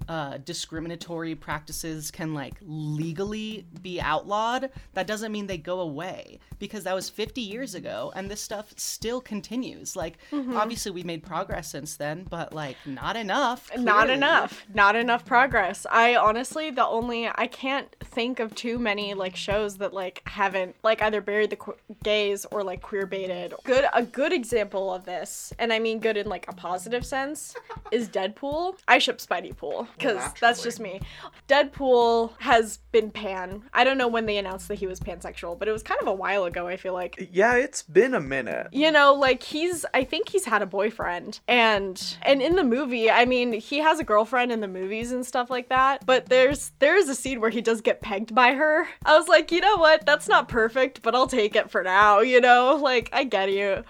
uh, 0.09 0.39
discriminatory 0.45 1.35
practices 1.35 2.11
can 2.11 2.35
like 2.35 2.55
legally 2.63 3.67
be 3.83 4.01
outlawed, 4.01 4.71
that 4.95 5.07
doesn't 5.07 5.33
mean 5.33 5.47
they 5.47 5.59
go 5.59 5.81
away 5.81 6.39
because 6.59 6.85
that 6.85 6.95
was 6.95 7.09
50 7.09 7.41
years 7.41 7.75
ago 7.75 8.13
and 8.15 8.31
this 8.31 8.41
stuff 8.41 8.73
still 8.77 9.21
continues. 9.21 9.97
Like, 9.97 10.19
obviously, 10.33 10.93
we've 10.93 11.05
made 11.05 11.23
progress 11.23 11.69
since 11.69 11.97
then, 11.97 12.27
but 12.29 12.53
like, 12.53 12.77
not 12.87 13.17
enough. 13.17 13.71
Not 13.77 14.11
enough. 14.11 14.65
Not 14.73 14.97
enough 14.97 15.25
progress. 15.25 15.87
I 15.91 16.17
honestly, 16.17 16.71
the 16.71 16.87
only 16.87 17.29
I 17.29 17.47
can't 17.47 17.95
think 18.01 18.41
of 18.41 18.55
too 18.55 18.79
many 18.79 19.15
like 19.15 19.37
shows 19.37 19.79
that 19.79 19.93
like 19.93 20.23
haven't 20.27 20.77
like 20.83 21.03
either 21.03 21.21
buried 21.21 21.51
the 21.51 21.57
qu- 21.57 21.77
gays 22.03 22.45
or 22.51 22.63
like 22.63 22.83
queer 22.83 23.07
baited. 23.07 23.55
Good, 23.65 23.85
a 23.93 24.03
good 24.03 24.33
example 24.33 24.93
of 24.93 25.05
this, 25.05 25.53
and 25.59 25.73
I 25.73 25.79
mean 25.79 25.99
good 25.99 26.17
in 26.17 26.29
like 26.29 26.47
a 26.49 26.53
positive 26.53 27.05
sense, 27.05 27.55
is 27.91 28.09
Deadpool. 28.09 28.75
I 28.89 28.99
ship 28.99 29.19
Spidey 29.19 29.57
Pool 29.57 29.87
because 29.97 30.33
that's 30.41 30.63
just 30.63 30.81
me. 30.81 31.01
Deadpool 31.49 32.33
has 32.41 32.79
been 32.93 33.11
pan. 33.11 33.63
I 33.73 33.85
don't 33.85 33.99
know 33.99 34.09
when 34.09 34.27
they 34.27 34.39
announced 34.39 34.69
that 34.69 34.77
he 34.77 34.87
was 34.87 35.01
pansexual, 35.01 35.59
but 35.59 35.69
it 35.69 35.73
was 35.73 35.83
kind 35.83 36.01
of 36.01 36.07
a 36.07 36.13
while 36.15 36.45
ago. 36.45 36.67
I 36.67 36.77
feel 36.77 36.95
like 36.95 37.29
Yeah, 37.33 37.55
it's 37.57 37.83
been 37.83 38.15
a 38.15 38.21
minute. 38.21 38.69
you 38.73 38.91
know 38.91 39.13
like 39.15 39.43
he's 39.43 39.85
i 39.95 40.03
think 40.05 40.29
he's 40.29 40.45
had 40.45 40.63
a 40.63 40.67
boyfriend 40.67 41.41
and 41.49 42.17
and 42.23 42.41
in 42.41 42.57
the 42.57 42.65
movie 42.65 43.11
i 43.11 43.25
mean 43.25 43.53
he 43.53 43.79
has 43.79 43.99
a 44.01 44.05
girlfriend 44.05 44.51
in 44.51 44.61
the 44.61 44.69
movies 44.69 45.13
and 45.13 45.25
stuff 45.27 45.51
like 45.51 45.69
that 45.69 46.05
but 46.07 46.27
there's 46.27 46.73
there's 46.79 47.09
a 47.09 47.15
scene 47.15 47.41
where 47.41 47.51
he 47.51 47.61
does 47.61 47.81
get 47.81 48.01
pegged 48.01 48.35
by 48.35 48.53
her 48.55 48.87
i 49.05 49.17
was 49.17 49.29
like 49.29 49.53
you 49.53 49.61
know 49.61 49.77
what 49.77 50.05
that's 50.07 50.29
not 50.29 50.49
perfect 50.49 51.03
but 51.03 51.15
i'll 51.15 51.27
take 51.27 51.55
it 51.57 51.71
for 51.71 51.83
now 51.83 52.21
you 52.21 52.41
know 52.41 52.79
like 52.83 53.09
i 53.13 53.25
get 53.25 53.51
you 53.53 53.83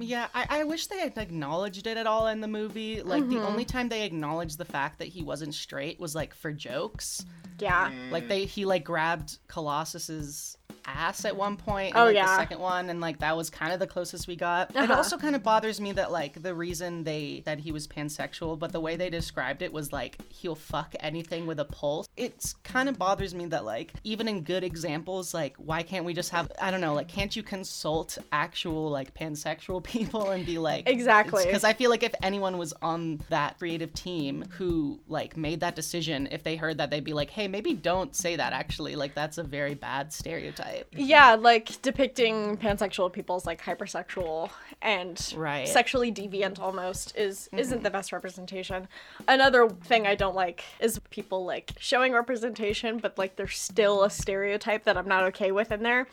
Yeah, 0.00 0.28
I, 0.34 0.46
I 0.48 0.64
wish 0.64 0.86
they 0.86 0.98
had 0.98 1.16
acknowledged 1.18 1.86
it 1.86 1.96
at 1.96 2.06
all 2.06 2.26
in 2.28 2.40
the 2.40 2.48
movie. 2.48 3.02
Like, 3.02 3.28
the 3.28 3.40
only 3.40 3.64
mm-hmm. 3.64 3.76
time 3.78 3.88
they 3.88 4.02
acknowledged 4.02 4.58
the 4.58 4.64
fact 4.64 4.98
that 4.98 5.08
he 5.08 5.22
wasn't 5.22 5.54
straight 5.54 6.00
was 6.00 6.14
like 6.14 6.34
for 6.34 6.52
jokes. 6.52 7.24
yeah 7.58 7.90
mm. 7.90 8.10
Like 8.10 8.28
they 8.28 8.44
he 8.46 8.64
like 8.64 8.84
grabbed 8.84 9.38
Colossus's 9.48 10.56
ass 10.86 11.24
at 11.24 11.36
one 11.36 11.56
point. 11.56 11.94
in, 11.94 12.00
Oh, 12.00 12.04
like, 12.06 12.14
yeah. 12.14 12.26
The 12.26 12.36
second 12.36 12.58
one, 12.60 12.90
and 12.90 13.00
like 13.00 13.18
that 13.20 13.36
was 13.36 13.50
kind 13.50 13.72
of 13.72 13.78
the 13.80 13.86
closest 13.86 14.26
we 14.28 14.36
got. 14.36 14.70
It 14.70 14.76
Uh-huh. 14.76 14.94
also 14.94 15.16
kind 15.18 15.34
of 15.36 15.42
bothers 15.42 15.80
me 15.80 15.92
that 15.92 16.10
like 16.12 16.42
the 16.42 16.54
reason 16.54 17.04
they 17.04 17.42
that 17.46 17.58
he 17.60 17.72
was 17.72 17.86
pansexual, 17.86 18.58
but 18.58 18.72
the 18.72 18.80
way 18.80 18.96
they 18.96 19.10
described 19.10 19.62
it 19.62 19.72
was 19.72 19.92
like 19.92 20.18
he'll 20.30 20.54
fuck 20.54 20.94
anything 21.00 21.46
with 21.46 21.60
a 21.60 21.64
pulse. 21.64 22.08
It's 22.16 22.54
kind 22.64 22.88
of 22.88 22.98
bothers 22.98 23.34
me 23.34 23.46
that 23.46 23.64
like 23.64 23.92
even 24.04 24.28
in 24.28 24.42
good 24.42 24.64
examples, 24.64 25.32
like 25.34 25.56
why 25.56 25.82
can't 25.82 26.04
we 26.04 26.14
just 26.14 26.30
have 26.30 26.50
I 26.60 26.70
don't 26.70 26.80
know, 26.80 26.94
like 26.94 27.08
can't 27.08 27.34
you 27.34 27.42
consult 27.42 28.18
actual 28.32 28.90
like 28.90 29.14
pansexual 29.14 29.82
people 29.84 30.30
and 30.30 30.44
be 30.46 30.58
like 30.58 30.88
Exactly. 30.88 31.44
because 31.44 31.64
I 31.64 31.72
feel 31.72 31.90
like 31.90 32.02
if 32.02 32.14
anyone 32.22 32.58
was 32.58 32.72
on 32.82 33.20
that 33.28 33.58
creative 33.58 33.92
team 33.94 34.44
who 34.58 35.00
like 35.08 35.36
made 35.36 35.60
that 35.60 35.74
decision, 35.76 36.28
if 36.30 36.42
they 36.42 36.56
heard 36.56 36.78
that, 36.78 36.90
they'd 36.90 37.04
be 37.04 37.12
like, 37.12 37.30
"Hey, 37.30 37.48
maybe 37.48 37.74
don't 37.74 38.14
say 38.14 38.36
that. 38.36 38.52
Actually, 38.52 38.96
like 38.96 39.14
that's 39.14 39.38
a 39.38 39.42
very 39.42 39.74
bad 39.74 40.12
stereotype." 40.12 40.79
Yeah, 40.92 41.34
like 41.34 41.80
depicting 41.82 42.56
pansexual 42.56 43.12
people 43.12 43.36
as 43.36 43.46
like 43.46 43.62
hypersexual 43.62 44.50
and 44.82 45.34
Right. 45.36 45.68
sexually 45.68 46.10
deviant 46.12 46.58
almost 46.58 47.16
is 47.16 47.48
isn't 47.52 47.78
mm-hmm. 47.78 47.82
the 47.84 47.90
best 47.90 48.12
representation. 48.12 48.88
Another 49.28 49.68
thing 49.68 50.06
I 50.06 50.14
don't 50.14 50.34
like 50.34 50.64
is 50.80 50.98
people 51.10 51.44
like 51.44 51.72
showing 51.78 52.12
representation, 52.12 52.98
but 52.98 53.18
like 53.18 53.36
there's 53.36 53.58
still 53.58 54.04
a 54.04 54.10
stereotype 54.10 54.84
that 54.84 54.96
I'm 54.96 55.08
not 55.08 55.24
okay 55.24 55.52
with 55.52 55.72
in 55.72 55.82
there. 55.82 56.06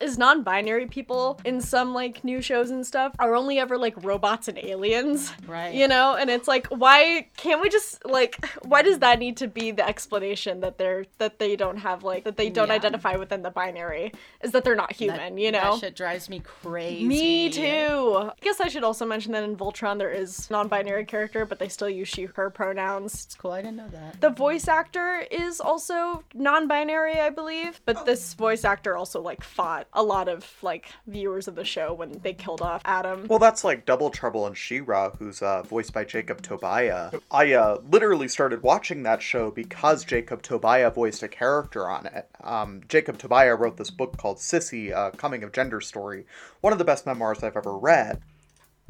Is 0.00 0.18
non-binary 0.18 0.86
people 0.86 1.40
in 1.44 1.60
some 1.60 1.94
like 1.94 2.24
new 2.24 2.42
shows 2.42 2.70
and 2.70 2.84
stuff 2.84 3.14
are 3.20 3.34
only 3.36 3.58
ever 3.60 3.78
like 3.78 4.02
robots 4.04 4.48
and 4.48 4.58
aliens. 4.58 5.32
Right. 5.46 5.72
You 5.72 5.86
know, 5.86 6.16
and 6.16 6.28
it's 6.30 6.48
like 6.48 6.66
why 6.68 7.28
can't 7.36 7.60
we 7.62 7.68
just 7.68 8.04
like 8.04 8.44
why 8.64 8.82
does 8.82 8.98
that 8.98 9.18
need 9.18 9.36
to 9.38 9.46
be 9.46 9.70
the 9.70 9.86
explanation 9.86 10.60
that 10.60 10.78
they're 10.78 11.04
that 11.18 11.38
they 11.38 11.54
don't 11.56 11.76
have 11.78 12.02
like 12.02 12.24
that 12.24 12.36
they 12.36 12.50
don't 12.50 12.68
Yeah. 12.68 12.74
identify 12.74 13.16
within 13.16 13.42
the 13.42 13.50
binary 13.50 14.03
is 14.42 14.52
that 14.52 14.64
they're 14.64 14.76
not 14.76 14.92
human, 14.92 15.38
you 15.38 15.52
know? 15.52 15.74
that 15.74 15.80
shit 15.80 15.96
drives 15.96 16.28
me 16.28 16.40
crazy. 16.40 17.04
Me 17.04 17.50
too. 17.50 18.16
I 18.16 18.32
guess 18.40 18.60
I 18.60 18.68
should 18.68 18.84
also 18.84 19.04
mention 19.06 19.32
that 19.32 19.44
in 19.44 19.56
Voltron 19.56 19.98
there 19.98 20.10
is 20.10 20.50
non-binary 20.50 21.04
character, 21.06 21.44
but 21.46 21.58
they 21.58 21.68
still 21.68 21.88
use 21.88 22.08
she/her 22.08 22.50
pronouns. 22.50 23.24
It's 23.24 23.34
cool. 23.34 23.52
I 23.52 23.62
didn't 23.62 23.76
know 23.76 23.88
that. 23.88 24.20
The 24.20 24.30
voice 24.30 24.68
actor 24.68 25.24
is 25.30 25.60
also 25.60 26.24
non-binary, 26.34 27.20
I 27.20 27.30
believe, 27.30 27.80
but 27.84 28.06
this 28.06 28.34
voice 28.34 28.64
actor 28.64 28.96
also 28.96 29.20
like 29.20 29.42
fought 29.42 29.86
a 29.92 30.02
lot 30.02 30.28
of 30.28 30.50
like 30.62 30.90
viewers 31.06 31.48
of 31.48 31.54
the 31.54 31.64
show 31.64 31.94
when 31.94 32.12
they 32.22 32.32
killed 32.32 32.62
off 32.62 32.82
Adam. 32.84 33.26
Well, 33.28 33.38
that's 33.38 33.64
like 33.64 33.86
Double 33.86 34.10
Trouble 34.10 34.46
in 34.46 34.54
She-Ra, 34.54 35.10
who's 35.10 35.42
uh, 35.42 35.62
voiced 35.62 35.92
by 35.92 36.04
Jacob 36.04 36.42
Tobia. 36.42 37.20
I 37.30 37.52
uh, 37.52 37.80
literally 37.90 38.28
started 38.28 38.62
watching 38.62 39.02
that 39.04 39.22
show 39.22 39.50
because 39.50 40.04
Jacob 40.04 40.42
Tobia 40.42 40.92
voiced 40.92 41.22
a 41.22 41.28
character 41.28 41.88
on 41.88 42.06
it. 42.06 42.28
Um, 42.42 42.82
Jacob 42.88 43.18
Tobia 43.18 43.58
wrote 43.58 43.76
this 43.76 43.90
book 43.96 44.16
called 44.16 44.38
Sissy, 44.38 44.90
a 44.90 45.16
coming 45.16 45.42
of 45.42 45.52
gender 45.52 45.80
story, 45.80 46.26
one 46.60 46.72
of 46.72 46.78
the 46.78 46.84
best 46.84 47.06
memoirs 47.06 47.42
I've 47.42 47.56
ever 47.56 47.76
read. 47.76 48.20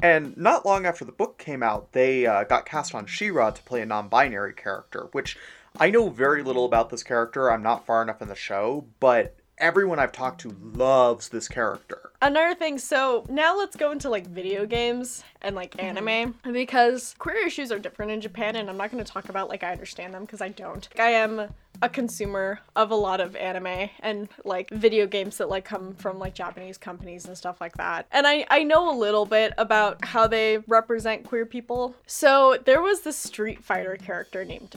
And 0.01 0.35
not 0.35 0.65
long 0.65 0.85
after 0.85 1.05
the 1.05 1.11
book 1.11 1.37
came 1.37 1.63
out, 1.63 1.93
they 1.93 2.25
uh, 2.25 2.43
got 2.43 2.65
cast 2.65 2.93
on 2.93 3.05
She-Ra 3.05 3.51
to 3.51 3.63
play 3.63 3.81
a 3.81 3.85
non-binary 3.85 4.53
character, 4.53 5.07
which 5.13 5.37
I 5.79 5.89
know 5.89 6.09
very 6.09 6.43
little 6.43 6.65
about 6.65 6.89
this 6.89 7.03
character. 7.03 7.49
I'm 7.49 7.63
not 7.63 7.85
far 7.85 8.01
enough 8.01 8.21
in 8.21 8.27
the 8.27 8.35
show, 8.35 8.85
but 8.99 9.35
everyone 9.57 9.99
I've 9.99 10.11
talked 10.11 10.41
to 10.41 10.55
loves 10.61 11.29
this 11.29 11.47
character. 11.47 12.11
Another 12.21 12.55
thing, 12.55 12.77
so 12.77 13.25
now 13.29 13.57
let's 13.57 13.75
go 13.75 13.91
into 13.91 14.09
like 14.09 14.27
video 14.27 14.65
games 14.65 15.23
and 15.41 15.55
like 15.55 15.81
anime 15.81 16.35
because 16.51 17.15
queer 17.19 17.45
issues 17.45 17.71
are 17.71 17.79
different 17.79 18.11
in 18.11 18.21
Japan, 18.21 18.55
and 18.55 18.69
I'm 18.69 18.77
not 18.77 18.91
going 18.91 19.03
to 19.03 19.09
talk 19.09 19.29
about 19.29 19.49
like 19.49 19.63
I 19.63 19.71
understand 19.71 20.13
them 20.13 20.23
because 20.23 20.41
I 20.41 20.49
don't. 20.49 20.87
Like, 20.91 20.99
I 20.99 21.11
am 21.11 21.49
a 21.81 21.89
consumer 21.89 22.59
of 22.75 22.91
a 22.91 22.95
lot 22.95 23.19
of 23.21 23.35
anime 23.35 23.89
and 23.99 24.27
like 24.43 24.69
video 24.69 25.05
games 25.07 25.37
that 25.37 25.49
like 25.49 25.65
come 25.65 25.93
from 25.95 26.19
like 26.19 26.33
Japanese 26.33 26.77
companies 26.77 27.25
and 27.25 27.37
stuff 27.37 27.59
like 27.61 27.75
that. 27.77 28.07
And 28.11 28.25
I 28.27 28.45
I 28.49 28.63
know 28.63 28.89
a 28.89 28.95
little 28.97 29.25
bit 29.25 29.53
about 29.57 30.03
how 30.05 30.27
they 30.27 30.59
represent 30.67 31.25
queer 31.25 31.45
people. 31.45 31.95
So 32.07 32.57
there 32.65 32.81
was 32.81 33.01
this 33.01 33.17
Street 33.17 33.63
Fighter 33.63 33.97
character 33.97 34.43
named 34.45 34.75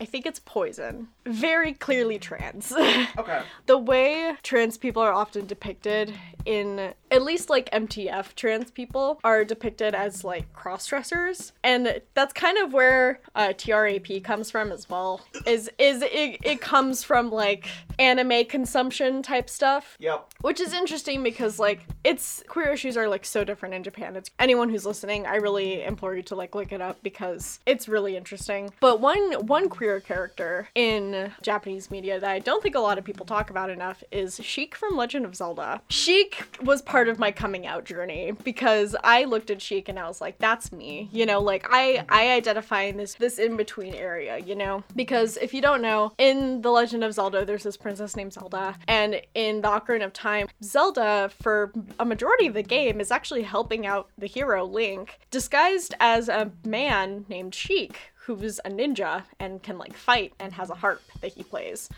I 0.00 0.04
think 0.04 0.26
it's 0.26 0.40
Poison. 0.40 1.08
Very 1.26 1.72
clearly 1.74 2.18
trans. 2.18 2.72
Okay. 3.18 3.42
the 3.66 3.76
way 3.76 4.34
trans 4.42 4.78
people 4.78 5.02
are 5.02 5.12
often 5.12 5.46
depicted 5.46 6.14
in 6.44 6.92
at 7.10 7.22
least 7.22 7.50
like 7.50 7.70
MTF 7.70 8.34
trans 8.34 8.70
people 8.70 9.20
are 9.24 9.44
depicted 9.44 9.94
as 9.94 10.24
like 10.24 10.52
cross 10.52 10.86
dressers 10.86 11.52
and 11.64 12.00
that's 12.14 12.32
kind 12.32 12.58
of 12.58 12.72
where 12.72 13.20
uh, 13.34 13.52
TRAP 13.56 14.22
comes 14.22 14.50
from 14.50 14.72
as 14.72 14.88
well 14.88 15.20
is 15.46 15.70
is 15.78 16.02
it, 16.02 16.38
it 16.42 16.60
comes 16.60 17.02
from 17.04 17.30
like 17.30 17.66
anime 17.98 18.44
consumption 18.46 19.22
type 19.22 19.48
stuff 19.50 19.96
Yep. 20.00 20.26
which 20.40 20.60
is 20.60 20.72
interesting 20.72 21.22
because 21.22 21.58
like 21.58 21.80
it's 22.04 22.42
queer 22.48 22.68
issues 22.72 22.96
are 22.96 23.08
like 23.08 23.24
so 23.24 23.44
different 23.44 23.74
in 23.74 23.82
Japan. 23.82 24.16
It's 24.16 24.30
anyone 24.38 24.70
who's 24.70 24.86
listening, 24.86 25.26
I 25.26 25.36
really 25.36 25.82
implore 25.82 26.14
you 26.14 26.22
to 26.24 26.34
like 26.34 26.54
look 26.54 26.72
it 26.72 26.80
up 26.80 27.02
because 27.02 27.60
it's 27.66 27.88
really 27.88 28.16
interesting. 28.16 28.70
But 28.80 29.00
one 29.00 29.46
one 29.46 29.68
queer 29.68 30.00
character 30.00 30.68
in 30.74 31.32
Japanese 31.42 31.90
media 31.90 32.18
that 32.18 32.30
I 32.30 32.38
don't 32.38 32.62
think 32.62 32.74
a 32.74 32.80
lot 32.80 32.96
of 32.98 33.04
people 33.04 33.26
talk 33.26 33.50
about 33.50 33.68
enough 33.70 34.02
is 34.10 34.40
Sheik 34.42 34.74
from 34.74 34.96
Legend 34.96 35.24
of 35.26 35.34
Zelda. 35.36 35.82
Sheik 35.88 36.44
was 36.62 36.80
part 36.82 36.99
of 37.08 37.18
my 37.18 37.30
coming 37.32 37.66
out 37.66 37.84
journey 37.84 38.32
because 38.44 38.96
I 39.02 39.24
looked 39.24 39.50
at 39.50 39.60
Sheik 39.62 39.88
and 39.88 39.98
I 39.98 40.06
was 40.08 40.20
like, 40.20 40.38
that's 40.38 40.72
me. 40.72 41.08
You 41.12 41.26
know, 41.26 41.40
like 41.40 41.66
I 41.70 42.04
I 42.08 42.30
identify 42.30 42.82
in 42.82 42.96
this 42.96 43.14
this 43.14 43.38
in 43.38 43.56
between 43.56 43.94
area, 43.94 44.38
you 44.38 44.54
know? 44.54 44.84
Because 44.94 45.36
if 45.38 45.54
you 45.54 45.62
don't 45.62 45.82
know, 45.82 46.12
in 46.18 46.62
The 46.62 46.70
Legend 46.70 47.04
of 47.04 47.14
Zelda, 47.14 47.44
there's 47.44 47.62
this 47.62 47.76
princess 47.76 48.16
named 48.16 48.32
Zelda, 48.32 48.76
and 48.88 49.20
in 49.34 49.60
the 49.60 49.68
Ocarina 49.68 50.04
of 50.04 50.12
Time, 50.12 50.48
Zelda, 50.62 51.30
for 51.42 51.72
a 51.98 52.04
majority 52.04 52.46
of 52.46 52.54
the 52.54 52.62
game, 52.62 53.00
is 53.00 53.10
actually 53.10 53.42
helping 53.42 53.86
out 53.86 54.08
the 54.18 54.26
hero 54.26 54.64
Link, 54.64 55.18
disguised 55.30 55.94
as 56.00 56.28
a 56.28 56.50
man 56.64 57.24
named 57.28 57.54
Sheik, 57.54 57.96
who's 58.14 58.58
a 58.60 58.70
ninja 58.70 59.24
and 59.38 59.62
can 59.62 59.78
like 59.78 59.94
fight 59.94 60.32
and 60.38 60.52
has 60.52 60.70
a 60.70 60.74
harp 60.74 61.02
that 61.20 61.32
he 61.32 61.42
plays. 61.42 61.88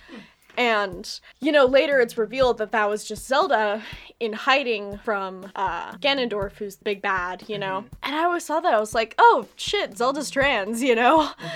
And, 0.56 1.20
you 1.40 1.50
know, 1.52 1.64
later 1.64 2.00
it's 2.00 2.18
revealed 2.18 2.58
that 2.58 2.72
that 2.72 2.88
was 2.88 3.04
just 3.04 3.26
Zelda 3.26 3.82
in 4.20 4.32
hiding 4.32 4.98
from 4.98 5.50
uh, 5.56 5.92
Ganondorf, 5.96 6.52
who's 6.52 6.76
the 6.76 6.84
big 6.84 7.02
bad, 7.02 7.44
you 7.48 7.58
know? 7.58 7.80
Mm-hmm. 7.80 7.94
And 8.02 8.16
I 8.16 8.24
always 8.24 8.44
saw 8.44 8.60
that. 8.60 8.74
I 8.74 8.78
was 8.78 8.94
like, 8.94 9.14
oh, 9.18 9.48
shit, 9.56 9.96
Zelda's 9.96 10.30
trans, 10.30 10.82
you 10.82 10.94
know? 10.94 11.20
Mm-hmm. 11.20 11.48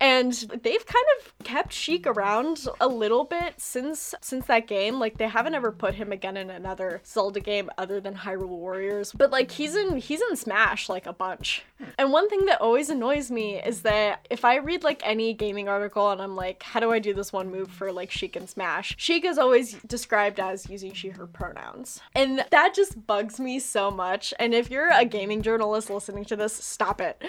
And 0.00 0.32
they've 0.32 0.86
kind 0.86 1.06
of 1.18 1.44
kept 1.44 1.72
Sheik 1.72 2.06
around 2.06 2.66
a 2.80 2.88
little 2.88 3.24
bit 3.24 3.54
since 3.58 4.14
since 4.20 4.46
that 4.46 4.66
game. 4.66 4.98
Like, 4.98 5.18
they 5.18 5.28
haven't 5.28 5.54
ever 5.54 5.70
put 5.70 5.94
him 5.94 6.10
again 6.10 6.36
in 6.36 6.50
another 6.50 7.02
Zelda 7.04 7.40
game 7.40 7.70
other 7.78 8.00
than 8.00 8.14
Hyrule 8.14 8.48
Warriors. 8.48 9.12
But, 9.12 9.30
like, 9.30 9.50
he's 9.50 9.76
in, 9.76 9.98
he's 9.98 10.22
in 10.22 10.36
Smash, 10.36 10.88
like, 10.88 11.06
a 11.06 11.12
bunch. 11.12 11.64
Hmm. 11.78 11.84
And 11.98 12.12
one 12.12 12.28
thing 12.28 12.46
that 12.46 12.60
always 12.60 12.90
annoys 12.90 13.30
me 13.30 13.62
is 13.62 13.82
that 13.82 14.26
if 14.30 14.44
I 14.44 14.56
read, 14.56 14.82
like, 14.82 15.02
any 15.04 15.34
gaming 15.34 15.68
article 15.68 16.10
and 16.10 16.20
I'm 16.20 16.34
like, 16.34 16.62
how 16.62 16.80
do 16.80 16.90
I 16.90 16.98
do 16.98 17.12
this 17.12 17.32
one 17.32 17.50
move 17.50 17.70
for, 17.70 17.92
like, 17.92 18.10
Sheik 18.10 18.36
and 18.40 18.48
Smash? 18.48 18.94
Sheik 18.98 19.24
is 19.24 19.38
always 19.38 19.74
described 19.86 20.40
as 20.40 20.68
using 20.68 20.92
she, 20.92 21.10
her 21.10 21.26
pronouns. 21.26 22.00
And 22.14 22.44
that 22.50 22.74
just 22.74 23.06
bugs 23.06 23.38
me 23.38 23.60
so 23.60 23.90
much. 23.90 24.34
And 24.40 24.54
if 24.54 24.70
you're 24.70 24.90
a 24.92 25.04
gaming 25.04 25.42
journalist 25.42 25.90
listening 25.90 26.24
to 26.26 26.36
this, 26.36 26.52
stop 26.52 27.00
it. 27.00 27.22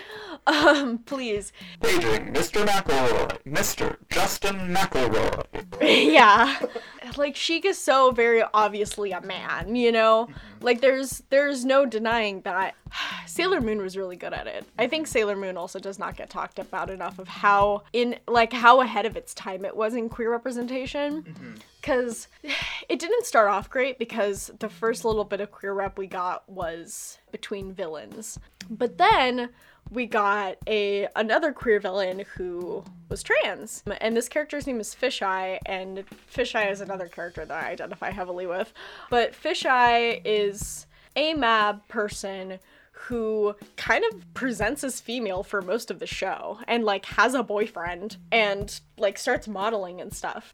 Um, 0.47 0.99
please. 0.99 1.53
Paging 1.81 2.33
Mr. 2.33 2.65
McElroy, 2.65 3.37
Mr. 3.43 3.97
Justin 4.09 4.73
McElroy. 4.73 5.65
yeah. 5.81 6.57
Like 7.17 7.35
Sheik 7.35 7.65
is 7.65 7.77
so 7.77 8.11
very 8.11 8.43
obviously 8.53 9.11
a 9.11 9.21
man, 9.21 9.75
you 9.75 9.91
know? 9.91 10.29
Like 10.61 10.81
there's 10.81 11.23
there's 11.29 11.65
no 11.65 11.85
denying 11.85 12.41
that. 12.41 12.75
Sailor 13.25 13.61
Moon 13.61 13.79
was 13.79 13.97
really 13.97 14.15
good 14.15 14.33
at 14.33 14.47
it. 14.47 14.65
I 14.77 14.87
think 14.87 15.07
Sailor 15.07 15.35
Moon 15.35 15.57
also 15.57 15.79
does 15.79 15.97
not 15.97 16.15
get 16.15 16.29
talked 16.29 16.59
about 16.59 16.89
enough 16.89 17.19
of 17.19 17.27
how 17.27 17.83
in 17.93 18.17
like 18.27 18.53
how 18.53 18.81
ahead 18.81 19.05
of 19.05 19.15
its 19.15 19.33
time 19.33 19.65
it 19.65 19.75
was 19.75 19.95
in 19.95 20.09
queer 20.09 20.31
representation. 20.31 21.00
Mm-hmm. 21.09 21.53
Cuz 21.81 22.27
it 22.89 22.99
didn't 22.99 23.25
start 23.25 23.49
off 23.49 23.69
great 23.69 23.97
because 23.97 24.51
the 24.59 24.69
first 24.69 25.03
little 25.05 25.23
bit 25.23 25.41
of 25.41 25.51
queer 25.51 25.73
rep 25.73 25.97
we 25.97 26.07
got 26.07 26.47
was 26.49 27.17
between 27.31 27.73
villains. 27.73 28.39
But 28.69 28.97
then 28.97 29.49
we 29.89 30.05
got 30.05 30.57
a 30.67 31.07
another 31.15 31.51
queer 31.51 31.79
villain 31.79 32.23
who 32.35 32.83
was 33.09 33.23
trans. 33.23 33.83
And 33.99 34.15
this 34.15 34.29
character's 34.29 34.65
name 34.65 34.79
is 34.79 34.95
fisheye 34.95 35.59
and 35.65 36.03
fisheye 36.33 36.71
is 36.71 36.81
another 36.81 37.07
character 37.07 37.45
that 37.45 37.63
i 37.63 37.69
identify 37.71 38.11
heavily 38.11 38.47
with. 38.47 38.73
But 39.09 39.33
fisheye 39.33 40.21
is 40.23 40.87
a 41.15 41.33
mab 41.33 41.87
person 41.87 42.59
who 43.07 43.55
kind 43.77 44.03
of 44.11 44.33
presents 44.33 44.83
as 44.83 44.99
female 44.99 45.43
for 45.43 45.61
most 45.61 45.89
of 45.89 45.99
the 45.99 46.07
show 46.07 46.59
and 46.67 46.83
like 46.83 47.05
has 47.05 47.33
a 47.33 47.43
boyfriend 47.43 48.17
and 48.31 48.79
like 48.97 49.17
starts 49.17 49.47
modeling 49.47 49.99
and 49.99 50.13
stuff. 50.13 50.53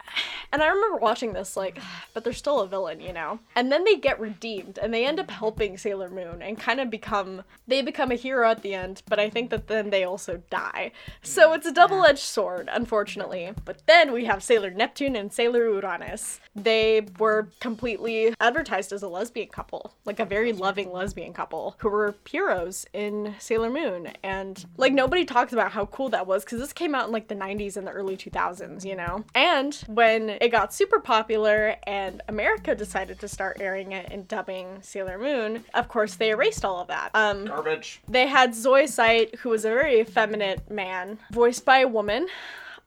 And 0.51 0.63
I 0.63 0.67
remember 0.67 0.97
watching 0.97 1.33
this 1.33 1.57
like, 1.57 1.79
but 2.13 2.23
they're 2.23 2.33
still 2.33 2.61
a 2.61 2.67
villain, 2.67 2.99
you 2.99 3.13
know. 3.13 3.39
And 3.55 3.71
then 3.71 3.83
they 3.83 3.97
get 3.97 4.19
redeemed 4.19 4.79
and 4.81 4.93
they 4.93 5.05
end 5.05 5.19
up 5.19 5.29
helping 5.29 5.77
Sailor 5.77 6.09
Moon 6.09 6.41
and 6.41 6.57
kind 6.57 6.79
of 6.79 6.89
become 6.89 7.43
they 7.67 7.81
become 7.81 8.11
a 8.11 8.15
hero 8.15 8.49
at 8.49 8.61
the 8.61 8.73
end, 8.73 9.03
but 9.07 9.19
I 9.19 9.29
think 9.29 9.49
that 9.49 9.67
then 9.67 9.89
they 9.89 10.03
also 10.03 10.41
die. 10.49 10.91
So 11.21 11.53
it's 11.53 11.65
a 11.65 11.73
double-edged 11.73 12.19
sword, 12.19 12.69
unfortunately. 12.71 13.51
But 13.65 13.85
then 13.85 14.13
we 14.13 14.25
have 14.25 14.41
Sailor 14.41 14.71
Neptune 14.71 15.15
and 15.17 15.33
Sailor 15.33 15.69
Uranus. 15.69 16.39
They 16.55 17.05
were 17.19 17.49
completely 17.59 18.33
advertised 18.39 18.93
as 18.93 19.03
a 19.03 19.09
lesbian 19.09 19.49
couple, 19.49 19.93
like 20.05 20.19
a 20.19 20.25
very 20.25 20.53
loving 20.53 20.93
lesbian 20.93 21.33
couple 21.33 21.75
who 21.79 21.89
were 21.89 22.13
heroes 22.37 22.85
in 22.93 23.33
Sailor 23.39 23.71
Moon. 23.71 24.09
And 24.21 24.63
like 24.77 24.93
nobody 24.93 25.25
talks 25.25 25.53
about 25.53 25.71
how 25.71 25.87
cool 25.87 26.09
that 26.09 26.27
was 26.27 26.45
because 26.45 26.59
this 26.59 26.71
came 26.71 26.93
out 26.93 27.07
in 27.07 27.11
like 27.11 27.27
the 27.27 27.35
90s 27.35 27.77
and 27.77 27.87
the 27.87 27.91
early 27.91 28.15
2000s, 28.15 28.85
you 28.85 28.95
know? 28.95 29.25
And 29.33 29.73
when 29.87 30.29
it 30.29 30.49
got 30.49 30.71
super 30.71 30.99
popular 30.99 31.77
and 31.87 32.21
America 32.27 32.75
decided 32.75 33.19
to 33.21 33.27
start 33.27 33.57
airing 33.59 33.93
it 33.93 34.11
and 34.11 34.27
dubbing 34.27 34.67
Sailor 34.83 35.17
Moon, 35.17 35.63
of 35.73 35.87
course 35.87 36.13
they 36.13 36.29
erased 36.29 36.63
all 36.63 36.79
of 36.79 36.89
that. 36.89 37.09
Um, 37.15 37.45
Garbage. 37.45 38.01
they 38.07 38.27
had 38.27 38.51
Zoisite, 38.51 39.33
who 39.37 39.49
was 39.49 39.65
a 39.65 39.69
very 39.69 39.99
effeminate 39.99 40.69
man, 40.69 41.17
voiced 41.31 41.65
by 41.65 41.79
a 41.79 41.87
woman. 41.87 42.27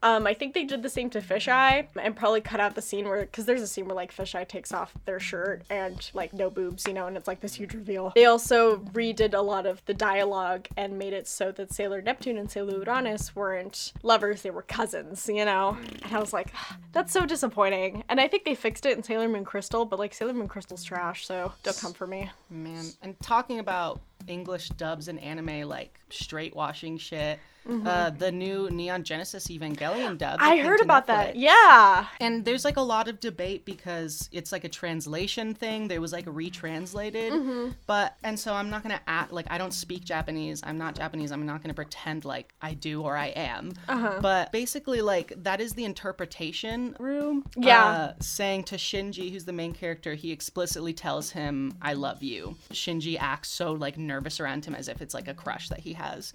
Um, 0.02 0.26
I 0.26 0.32
think 0.34 0.54
they 0.54 0.64
did 0.64 0.82
the 0.82 0.88
same 0.88 1.10
to 1.10 1.20
Fisheye 1.20 1.86
and 2.00 2.16
probably 2.16 2.40
cut 2.40 2.58
out 2.58 2.74
the 2.74 2.82
scene 2.82 3.06
where, 3.06 3.20
because 3.20 3.44
there's 3.44 3.60
a 3.60 3.66
scene 3.66 3.84
where 3.86 3.94
like 3.94 4.14
Fisheye 4.14 4.48
takes 4.48 4.72
off 4.72 4.94
their 5.04 5.20
shirt 5.20 5.62
and 5.68 6.10
like 6.14 6.32
no 6.32 6.48
boobs, 6.48 6.86
you 6.86 6.94
know, 6.94 7.06
and 7.06 7.16
it's 7.16 7.28
like 7.28 7.40
this 7.40 7.54
huge 7.54 7.74
reveal. 7.74 8.12
They 8.14 8.24
also 8.24 8.78
redid 8.94 9.34
a 9.34 9.40
lot 9.40 9.66
of 9.66 9.84
the 9.84 9.92
dialogue 9.94 10.68
and 10.76 10.98
made 10.98 11.12
it 11.12 11.28
so 11.28 11.52
that 11.52 11.72
Sailor 11.72 12.00
Neptune 12.00 12.38
and 12.38 12.50
Sailor 12.50 12.78
Uranus 12.78 13.36
weren't 13.36 13.92
lovers, 14.02 14.42
they 14.42 14.50
were 14.50 14.62
cousins, 14.62 15.28
you 15.28 15.44
know? 15.44 15.76
And 16.02 16.14
I 16.14 16.18
was 16.18 16.32
like, 16.32 16.48
that's 16.92 17.12
so 17.12 17.26
disappointing. 17.26 18.02
And 18.08 18.20
I 18.20 18.28
think 18.28 18.44
they 18.44 18.54
fixed 18.54 18.86
it 18.86 18.96
in 18.96 19.02
Sailor 19.02 19.28
Moon 19.28 19.44
Crystal, 19.44 19.84
but 19.84 19.98
like 19.98 20.14
Sailor 20.14 20.32
Moon 20.32 20.48
Crystal's 20.48 20.82
trash, 20.82 21.26
so 21.26 21.52
don't 21.62 21.78
come 21.78 21.92
for 21.92 22.06
me. 22.06 22.30
Man, 22.48 22.86
and 23.02 23.20
talking 23.20 23.58
about 23.58 24.00
English 24.26 24.70
dubs 24.70 25.08
and 25.08 25.18
anime 25.20 25.68
like 25.68 25.98
straight 26.10 26.54
washing 26.54 26.98
shit. 26.98 27.38
Uh, 27.68 28.10
the 28.10 28.32
new 28.32 28.68
Neon 28.70 29.04
Genesis 29.04 29.46
Evangelion 29.46 30.18
dub. 30.18 30.40
Mm-hmm. 30.40 30.50
I 30.50 30.56
heard 30.56 30.80
about 30.80 31.06
that. 31.06 31.36
Yeah. 31.36 32.06
And 32.18 32.44
there's 32.44 32.64
like 32.64 32.78
a 32.78 32.80
lot 32.82 33.06
of 33.06 33.20
debate 33.20 33.64
because 33.64 34.28
it's 34.32 34.50
like 34.50 34.64
a 34.64 34.68
translation 34.68 35.54
thing. 35.54 35.86
There 35.86 36.00
was 36.00 36.12
like 36.12 36.24
retranslated. 36.24 37.32
Mm-hmm. 37.32 37.72
But, 37.86 38.16
and 38.24 38.40
so 38.40 38.54
I'm 38.54 38.70
not 38.70 38.82
going 38.82 38.96
to 38.96 39.02
act 39.06 39.30
like 39.30 39.46
I 39.50 39.58
don't 39.58 39.74
speak 39.74 40.04
Japanese. 40.04 40.62
I'm 40.64 40.78
not 40.78 40.96
Japanese. 40.96 41.30
I'm 41.30 41.46
not 41.46 41.58
going 41.58 41.68
to 41.68 41.74
pretend 41.74 42.24
like 42.24 42.54
I 42.60 42.74
do 42.74 43.02
or 43.02 43.16
I 43.16 43.26
am. 43.26 43.72
Uh-huh. 43.88 44.18
But 44.20 44.50
basically, 44.50 45.00
like, 45.02 45.32
that 45.36 45.60
is 45.60 45.74
the 45.74 45.84
interpretation 45.84 46.96
room. 46.98 47.44
Yeah. 47.56 47.84
Uh, 47.84 48.12
saying 48.20 48.64
to 48.64 48.76
Shinji, 48.76 49.30
who's 49.30 49.44
the 49.44 49.52
main 49.52 49.74
character, 49.74 50.14
he 50.14 50.32
explicitly 50.32 50.94
tells 50.94 51.30
him, 51.30 51.76
I 51.80 51.92
love 51.92 52.22
you. 52.22 52.56
Shinji 52.72 53.16
acts 53.20 53.50
so 53.50 53.72
like 53.72 53.96
nervous 54.14 54.40
around 54.40 54.64
him 54.66 54.74
as 54.74 54.86
if 54.88 55.00
it's 55.02 55.14
like 55.18 55.28
a 55.28 55.34
crush 55.34 55.68
that 55.72 55.80
he 55.86 55.92
has. 55.94 56.32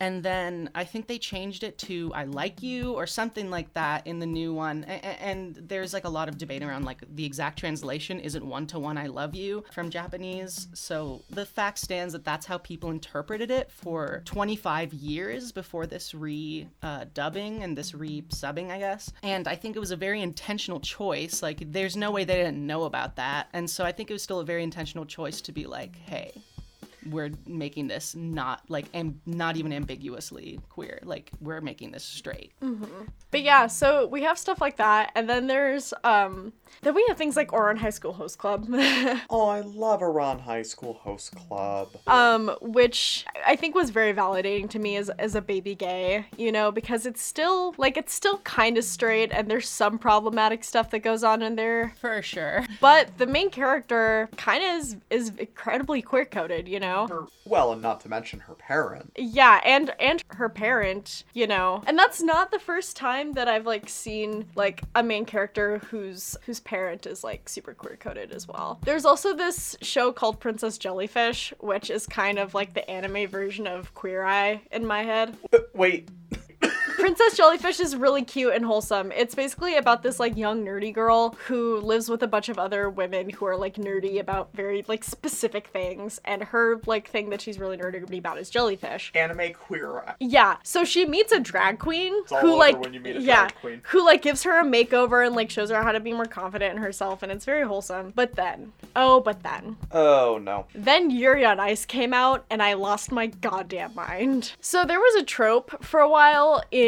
And 0.00 0.22
then 0.30 0.68
I 0.74 0.84
think 0.84 1.06
they 1.06 1.18
changed 1.18 1.62
it 1.68 1.78
to 1.86 1.94
I 2.22 2.24
like 2.24 2.60
you 2.70 2.92
or 2.94 3.06
something 3.06 3.48
like 3.56 3.72
that 3.74 4.04
in 4.10 4.18
the 4.18 4.26
new 4.40 4.52
one. 4.52 4.84
A- 4.88 5.00
a- 5.10 5.20
And 5.30 5.54
there's 5.70 5.92
like 5.96 6.04
a 6.04 6.14
lot 6.18 6.28
of 6.28 6.36
debate 6.38 6.62
around 6.62 6.84
like 6.84 7.00
the 7.14 7.24
exact 7.24 7.58
translation 7.58 8.18
isn't 8.28 8.44
one 8.56 8.66
to 8.72 8.78
one 8.80 8.98
I 8.98 9.06
love 9.06 9.34
you 9.36 9.62
from 9.72 9.90
Japanese. 9.90 10.66
So 10.74 11.22
the 11.30 11.46
fact 11.46 11.78
stands 11.78 12.12
that 12.14 12.24
that's 12.24 12.46
how 12.46 12.58
people 12.58 12.90
interpreted 12.90 13.50
it 13.50 13.70
for 13.70 14.22
25 14.24 14.92
years 14.92 15.52
before 15.52 15.86
this 15.86 16.14
re 16.14 16.66
uh, 16.82 17.04
dubbing 17.14 17.62
and 17.62 17.78
this 17.78 17.94
re 17.94 18.22
subbing, 18.30 18.70
I 18.70 18.78
guess. 18.78 19.12
And 19.22 19.46
I 19.46 19.54
think 19.54 19.76
it 19.76 19.80
was 19.80 19.92
a 19.92 19.96
very 20.08 20.20
intentional 20.20 20.80
choice. 20.80 21.42
Like 21.42 21.60
there's 21.72 21.96
no 21.96 22.10
way 22.10 22.24
they 22.24 22.34
didn't 22.42 22.66
know 22.66 22.82
about 22.84 23.16
that. 23.16 23.48
And 23.52 23.70
so 23.70 23.84
I 23.84 23.92
think 23.92 24.10
it 24.10 24.14
was 24.14 24.22
still 24.24 24.40
a 24.40 24.44
very 24.44 24.62
intentional 24.64 25.06
choice 25.06 25.40
to 25.42 25.52
be 25.52 25.64
like, 25.66 25.94
hey, 25.96 26.32
we're 27.10 27.30
making 27.46 27.88
this 27.88 28.14
not 28.14 28.62
like 28.68 28.86
am- 28.94 29.20
not 29.26 29.56
even 29.56 29.72
ambiguously 29.72 30.60
queer 30.68 31.00
like 31.04 31.30
we're 31.40 31.60
making 31.60 31.90
this 31.92 32.04
straight 32.04 32.52
But 33.30 33.42
yeah, 33.42 33.66
so 33.66 34.06
we 34.08 34.22
have 34.24 34.38
stuff 34.38 34.60
like 34.60 34.76
that, 34.76 35.10
and 35.14 35.28
then 35.28 35.46
there's 35.46 35.94
um 36.04 36.52
then 36.82 36.94
we 36.94 37.04
have 37.08 37.16
things 37.16 37.36
like 37.36 37.48
Ouran 37.48 37.78
High 37.78 37.90
School 37.90 38.12
Host 38.12 38.38
Club. 38.38 38.66
Oh, 39.30 39.46
I 39.48 39.60
love 39.60 40.00
Ouran 40.00 40.40
High 40.40 40.62
School 40.62 40.94
Host 40.94 41.34
Club. 41.36 41.88
um, 42.06 42.50
which 42.60 43.24
I 43.46 43.56
think 43.56 43.74
was 43.74 43.90
very 43.90 44.12
validating 44.12 44.68
to 44.70 44.78
me 44.78 44.96
as 44.96 45.08
as 45.10 45.34
a 45.34 45.40
baby 45.40 45.74
gay, 45.74 46.26
you 46.36 46.52
know, 46.52 46.70
because 46.70 47.06
it's 47.06 47.22
still 47.22 47.74
like 47.78 47.96
it's 47.96 48.12
still 48.12 48.38
kind 48.38 48.76
of 48.78 48.84
straight 48.84 49.30
and 49.32 49.50
there's 49.50 49.68
some 49.68 49.98
problematic 49.98 50.62
stuff 50.64 50.90
that 50.90 51.00
goes 51.00 51.24
on 51.24 51.40
in 51.42 51.56
there. 51.56 51.94
for 52.00 52.20
sure 52.22 52.66
But 52.80 53.16
the 53.18 53.26
main 53.26 53.48
character 53.50 54.28
kind 54.36 54.62
of 54.62 54.70
is 54.78 54.96
is 55.10 55.32
incredibly 55.38 56.02
queer 56.02 56.24
coded, 56.26 56.68
you 56.68 56.80
know. 56.80 56.91
Her, 57.08 57.26
well, 57.44 57.72
and 57.72 57.82
not 57.82 58.00
to 58.02 58.08
mention 58.08 58.40
her 58.40 58.54
parent. 58.54 59.12
Yeah, 59.16 59.60
and 59.64 59.92
and 60.00 60.22
her 60.28 60.48
parent, 60.48 61.24
you 61.34 61.46
know. 61.46 61.82
And 61.86 61.98
that's 61.98 62.22
not 62.22 62.50
the 62.50 62.58
first 62.58 62.96
time 62.96 63.32
that 63.32 63.48
I've 63.48 63.66
like 63.66 63.88
seen 63.88 64.46
like 64.54 64.82
a 64.94 65.02
main 65.02 65.24
character 65.24 65.78
whose 65.90 66.36
whose 66.46 66.60
parent 66.60 67.06
is 67.06 67.24
like 67.24 67.48
super 67.48 67.74
queer 67.74 67.96
coded 67.96 68.32
as 68.32 68.46
well. 68.46 68.78
There's 68.84 69.04
also 69.04 69.34
this 69.34 69.76
show 69.82 70.12
called 70.12 70.40
Princess 70.40 70.78
Jellyfish, 70.78 71.52
which 71.60 71.90
is 71.90 72.06
kind 72.06 72.38
of 72.38 72.54
like 72.54 72.74
the 72.74 72.88
anime 72.90 73.28
version 73.28 73.66
of 73.66 73.94
Queer 73.94 74.24
Eye 74.24 74.62
in 74.70 74.86
my 74.86 75.02
head. 75.02 75.36
Wait, 75.74 76.08
Princess 76.98 77.36
Jellyfish 77.36 77.80
is 77.80 77.96
really 77.96 78.22
cute 78.22 78.54
and 78.54 78.64
wholesome. 78.64 79.12
It's 79.12 79.34
basically 79.34 79.76
about 79.76 80.02
this 80.02 80.20
like 80.20 80.36
young 80.36 80.64
nerdy 80.64 80.92
girl 80.92 81.36
who 81.46 81.78
lives 81.80 82.08
with 82.08 82.22
a 82.22 82.26
bunch 82.26 82.48
of 82.48 82.58
other 82.58 82.88
women 82.90 83.30
who 83.30 83.46
are 83.46 83.56
like 83.56 83.74
nerdy 83.74 84.20
about 84.20 84.50
very 84.54 84.84
like 84.88 85.02
specific 85.04 85.68
things 85.68 86.20
and 86.24 86.42
her 86.44 86.80
like 86.86 87.08
thing 87.08 87.30
that 87.30 87.40
she's 87.40 87.58
really 87.58 87.76
nerdy 87.76 88.18
about 88.18 88.38
is 88.38 88.50
jellyfish. 88.50 89.10
anime 89.14 89.52
queer. 89.54 90.14
Yeah. 90.20 90.56
So 90.62 90.84
she 90.84 91.06
meets 91.06 91.32
a 91.32 91.40
drag 91.40 91.78
queen 91.78 92.14
all 92.30 92.40
who 92.40 92.48
over 92.50 92.58
like 92.58 92.80
when 92.80 92.92
you 92.94 93.00
meet 93.00 93.16
a 93.16 93.20
yeah, 93.20 93.42
drag 93.48 93.54
queen. 93.56 93.80
who 93.84 94.04
like 94.04 94.22
gives 94.22 94.42
her 94.44 94.60
a 94.60 94.64
makeover 94.64 95.26
and 95.26 95.34
like 95.34 95.50
shows 95.50 95.70
her 95.70 95.82
how 95.82 95.92
to 95.92 96.00
be 96.00 96.12
more 96.12 96.26
confident 96.26 96.76
in 96.76 96.82
herself 96.82 97.22
and 97.22 97.32
it's 97.32 97.44
very 97.44 97.66
wholesome. 97.66 98.12
But 98.14 98.34
then, 98.34 98.72
oh, 98.94 99.20
but 99.20 99.42
then 99.42 99.76
Oh 99.90 100.38
no. 100.42 100.66
then 100.74 101.10
Yuri 101.10 101.44
on 101.44 101.58
Ice 101.60 101.84
came 101.84 102.12
out, 102.12 102.44
and 102.50 102.62
I 102.62 102.74
lost 102.74 103.10
my 103.12 103.26
goddamn 103.26 103.94
mind. 103.94 104.52
So 104.60 104.84
there 104.84 104.98
was 105.00 105.14
a 105.22 105.24
trope 105.24 105.82
for 105.84 106.00
a 106.00 106.08
while 106.08 106.62
in 106.70 106.81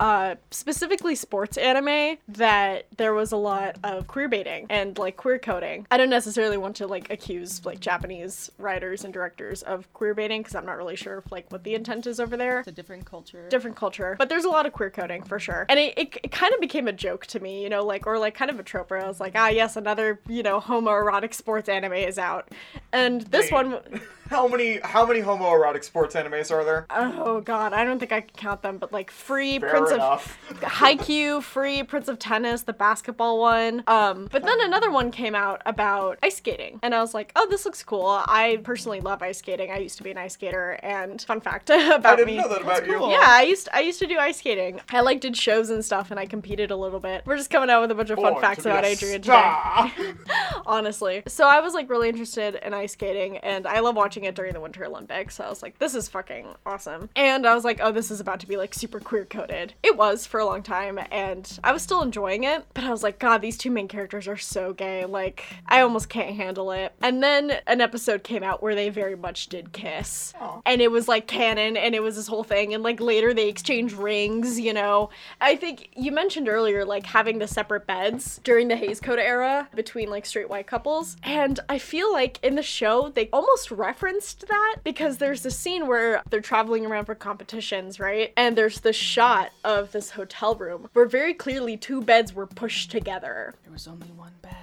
uh, 0.00 0.36
specifically 0.50 1.14
sports 1.14 1.56
anime 1.56 2.18
that 2.28 2.86
there 2.96 3.14
was 3.14 3.32
a 3.32 3.36
lot 3.36 3.76
of 3.84 4.06
queer 4.06 4.28
baiting 4.28 4.66
and 4.70 4.98
like 4.98 5.16
queer 5.16 5.38
coding. 5.38 5.86
I 5.90 5.96
don't 5.96 6.10
necessarily 6.10 6.56
want 6.56 6.76
to 6.76 6.86
like 6.86 7.10
accuse 7.10 7.64
like 7.64 7.80
Japanese 7.80 8.50
writers 8.58 9.04
and 9.04 9.12
directors 9.12 9.62
of 9.62 9.92
queer 9.92 10.14
baiting 10.14 10.40
because 10.42 10.54
I'm 10.54 10.66
not 10.66 10.76
really 10.76 10.96
sure 10.96 11.18
if, 11.18 11.30
like 11.32 11.50
what 11.50 11.64
the 11.64 11.74
intent 11.74 12.06
is 12.06 12.20
over 12.20 12.36
there. 12.36 12.60
It's 12.60 12.68
a 12.68 12.72
different 12.72 13.04
culture. 13.04 13.48
Different 13.48 13.76
culture. 13.76 14.16
But 14.18 14.28
there's 14.28 14.44
a 14.44 14.50
lot 14.50 14.66
of 14.66 14.72
queer 14.72 14.90
coding 14.90 15.22
for 15.22 15.38
sure. 15.38 15.66
And 15.68 15.78
it, 15.78 15.94
it, 15.96 16.16
it 16.24 16.32
kind 16.32 16.52
of 16.54 16.60
became 16.60 16.88
a 16.88 16.92
joke 16.92 17.26
to 17.26 17.40
me 17.40 17.62
you 17.62 17.68
know 17.68 17.84
like 17.84 18.06
or 18.06 18.18
like 18.18 18.34
kind 18.34 18.50
of 18.50 18.58
a 18.58 18.62
trope 18.62 18.90
where 18.90 19.02
i 19.02 19.06
was 19.06 19.20
like 19.20 19.32
ah 19.34 19.48
yes 19.48 19.76
another 19.76 20.20
you 20.28 20.42
know 20.42 20.60
homoerotic 20.60 21.34
sports 21.34 21.68
anime 21.68 21.92
is 21.92 22.18
out. 22.18 22.48
And 22.92 23.22
this 23.22 23.50
Wait. 23.50 23.52
one 23.52 24.00
How 24.30 24.46
many 24.46 24.78
how 24.84 25.04
many 25.04 25.20
homoerotic 25.22 25.82
sports 25.82 26.14
animes 26.14 26.52
are 26.52 26.64
there? 26.64 26.86
oh 26.90 27.40
god 27.40 27.72
i 27.72 27.84
don't 27.84 27.98
think 27.98 28.12
i 28.12 28.20
can 28.20 28.30
count 28.36 28.62
them 28.62 28.78
but 28.78 28.92
like 28.92 29.10
free 29.10 29.58
Fair 29.58 29.70
prince 29.70 29.90
enough. 29.90 30.38
of 30.50 30.60
haikyuu 30.78 31.42
free 31.42 31.82
prince 31.82 32.06
of 32.08 32.18
tennis 32.18 32.62
the 32.62 32.72
basketball 32.72 33.40
one 33.40 33.82
um 33.88 34.28
but 34.30 34.44
then 34.44 34.60
another 34.60 34.90
one 34.90 35.10
came 35.10 35.34
out 35.34 35.60
about 35.66 36.16
ice 36.22 36.36
skating 36.36 36.78
and 36.82 36.94
i 36.94 37.00
was 37.00 37.12
like 37.12 37.32
oh 37.36 37.46
this 37.50 37.64
looks 37.64 37.82
cool 37.82 38.22
i 38.26 38.58
personally 38.62 39.00
love 39.00 39.20
ice 39.22 39.38
skating 39.38 39.70
i 39.72 39.78
used 39.78 39.96
to 39.96 40.04
be 40.04 40.10
an 40.12 40.18
ice 40.18 40.34
skater 40.34 40.78
and 40.82 41.22
fun 41.22 41.40
fact 41.40 41.68
about 41.70 42.06
I 42.06 42.16
didn't 42.16 42.28
me 42.28 42.36
know 42.36 42.48
that 42.48 42.62
about 42.62 42.86
you. 42.86 42.98
cool. 42.98 43.10
Yeah, 43.10 43.24
I 43.26 43.42
used 43.42 43.68
I 43.72 43.80
used 43.80 43.98
to 43.98 44.06
do 44.06 44.16
ice 44.18 44.38
skating. 44.38 44.80
I 44.90 45.00
like 45.00 45.20
did 45.20 45.36
shows 45.36 45.70
and 45.70 45.84
stuff, 45.84 46.10
and 46.10 46.18
I 46.20 46.26
competed 46.26 46.70
a 46.70 46.76
little 46.76 47.00
bit. 47.00 47.22
We're 47.26 47.36
just 47.36 47.50
coming 47.50 47.68
out 47.70 47.80
with 47.82 47.90
a 47.90 47.94
bunch 47.94 48.10
of 48.10 48.18
fun 48.18 48.32
Born 48.34 48.42
facts 48.42 48.64
about 48.64 48.84
Adrian 48.84 49.22
star. 49.22 49.90
today, 49.96 50.12
honestly. 50.66 51.22
So 51.26 51.46
I 51.46 51.60
was 51.60 51.74
like 51.74 51.88
really 51.90 52.08
interested 52.08 52.54
in 52.64 52.74
ice 52.74 52.92
skating, 52.92 53.36
and 53.38 53.66
I 53.66 53.80
love 53.80 53.96
watching 53.96 54.19
it 54.24 54.34
during 54.34 54.52
the 54.52 54.60
Winter 54.60 54.84
Olympics. 54.84 55.36
So 55.36 55.44
I 55.44 55.48
was 55.48 55.62
like, 55.62 55.78
this 55.78 55.94
is 55.94 56.08
fucking 56.08 56.46
awesome. 56.66 57.08
And 57.16 57.46
I 57.46 57.54
was 57.54 57.64
like, 57.64 57.80
oh, 57.82 57.92
this 57.92 58.10
is 58.10 58.20
about 58.20 58.40
to 58.40 58.46
be 58.46 58.56
like 58.56 58.74
super 58.74 59.00
queer 59.00 59.24
coded. 59.24 59.74
It 59.82 59.96
was 59.96 60.26
for 60.26 60.40
a 60.40 60.44
long 60.44 60.62
time, 60.62 60.98
and 61.10 61.58
I 61.62 61.72
was 61.72 61.82
still 61.82 62.02
enjoying 62.02 62.44
it, 62.44 62.64
but 62.74 62.84
I 62.84 62.90
was 62.90 63.02
like, 63.02 63.18
God, 63.18 63.42
these 63.42 63.58
two 63.58 63.70
main 63.70 63.88
characters 63.88 64.28
are 64.28 64.36
so 64.36 64.72
gay. 64.72 65.04
Like 65.04 65.44
I 65.66 65.80
almost 65.80 66.08
can't 66.08 66.36
handle 66.36 66.70
it. 66.72 66.92
And 67.02 67.22
then 67.22 67.52
an 67.66 67.80
episode 67.80 68.22
came 68.22 68.42
out 68.42 68.62
where 68.62 68.74
they 68.74 68.88
very 68.88 69.16
much 69.16 69.48
did 69.48 69.72
kiss, 69.72 70.32
and 70.66 70.80
it 70.80 70.90
was 70.90 71.08
like 71.08 71.26
canon, 71.26 71.76
and 71.76 71.94
it 71.94 72.02
was 72.02 72.16
this 72.16 72.26
whole 72.26 72.44
thing. 72.44 72.74
And 72.74 72.82
like 72.82 73.00
later 73.00 73.32
they 73.32 73.48
exchange 73.48 73.94
rings. 73.94 74.58
You 74.60 74.72
know, 74.72 75.10
I 75.40 75.56
think 75.56 75.90
you 75.96 76.12
mentioned 76.12 76.48
earlier 76.48 76.84
like 76.84 77.06
having 77.06 77.38
the 77.38 77.48
separate 77.48 77.86
beds 77.86 78.40
during 78.44 78.68
the 78.68 78.76
Hays 78.76 79.00
Code 79.00 79.18
era 79.18 79.68
between 79.74 80.10
like 80.10 80.26
straight 80.26 80.48
white 80.48 80.66
couples, 80.66 81.16
and 81.22 81.60
I 81.68 81.78
feel 81.78 82.12
like 82.12 82.38
in 82.42 82.54
the 82.54 82.62
show 82.62 83.10
they 83.10 83.28
almost 83.32 83.70
reference 83.70 84.09
referenced 84.10 84.48
that 84.48 84.76
because 84.82 85.18
there's 85.18 85.46
a 85.46 85.50
scene 85.50 85.86
where 85.86 86.22
they're 86.30 86.40
traveling 86.40 86.86
around 86.86 87.04
for 87.04 87.14
competitions, 87.14 88.00
right? 88.00 88.32
And 88.36 88.56
there's 88.56 88.80
the 88.80 88.92
shot 88.92 89.50
of 89.64 89.92
this 89.92 90.10
hotel 90.10 90.54
room 90.54 90.88
where 90.92 91.06
very 91.06 91.34
clearly 91.34 91.76
two 91.76 92.02
beds 92.02 92.34
were 92.34 92.46
pushed 92.46 92.90
together. 92.90 93.54
There 93.62 93.72
was 93.72 93.86
only 93.86 94.08
one 94.08 94.32
bed. 94.42 94.54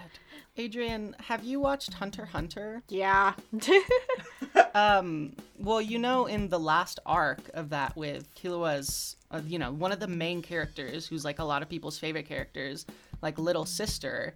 Adrian, 0.57 1.15
have 1.19 1.43
you 1.43 1.59
watched 1.59 1.93
Hunter 1.93 2.25
Hunter? 2.25 2.81
Yeah. 2.89 3.33
Um, 4.73 5.33
well, 5.57 5.81
you 5.81 5.97
know, 5.97 6.27
in 6.27 6.49
the 6.49 6.59
last 6.59 6.99
arc 7.03 7.39
of 7.55 7.69
that 7.69 7.95
with 7.95 8.33
Killua's, 8.35 9.15
uh, 9.31 9.41
you 9.45 9.57
know, 9.57 9.71
one 9.71 9.91
of 9.91 9.99
the 9.99 10.07
main 10.07 10.43
characters, 10.43 11.07
who's 11.07 11.25
like 11.25 11.39
a 11.39 11.43
lot 11.43 11.63
of 11.63 11.69
people's 11.69 11.97
favorite 11.97 12.27
characters, 12.27 12.85
like 13.21 13.37
little 13.39 13.65
sister, 13.65 14.33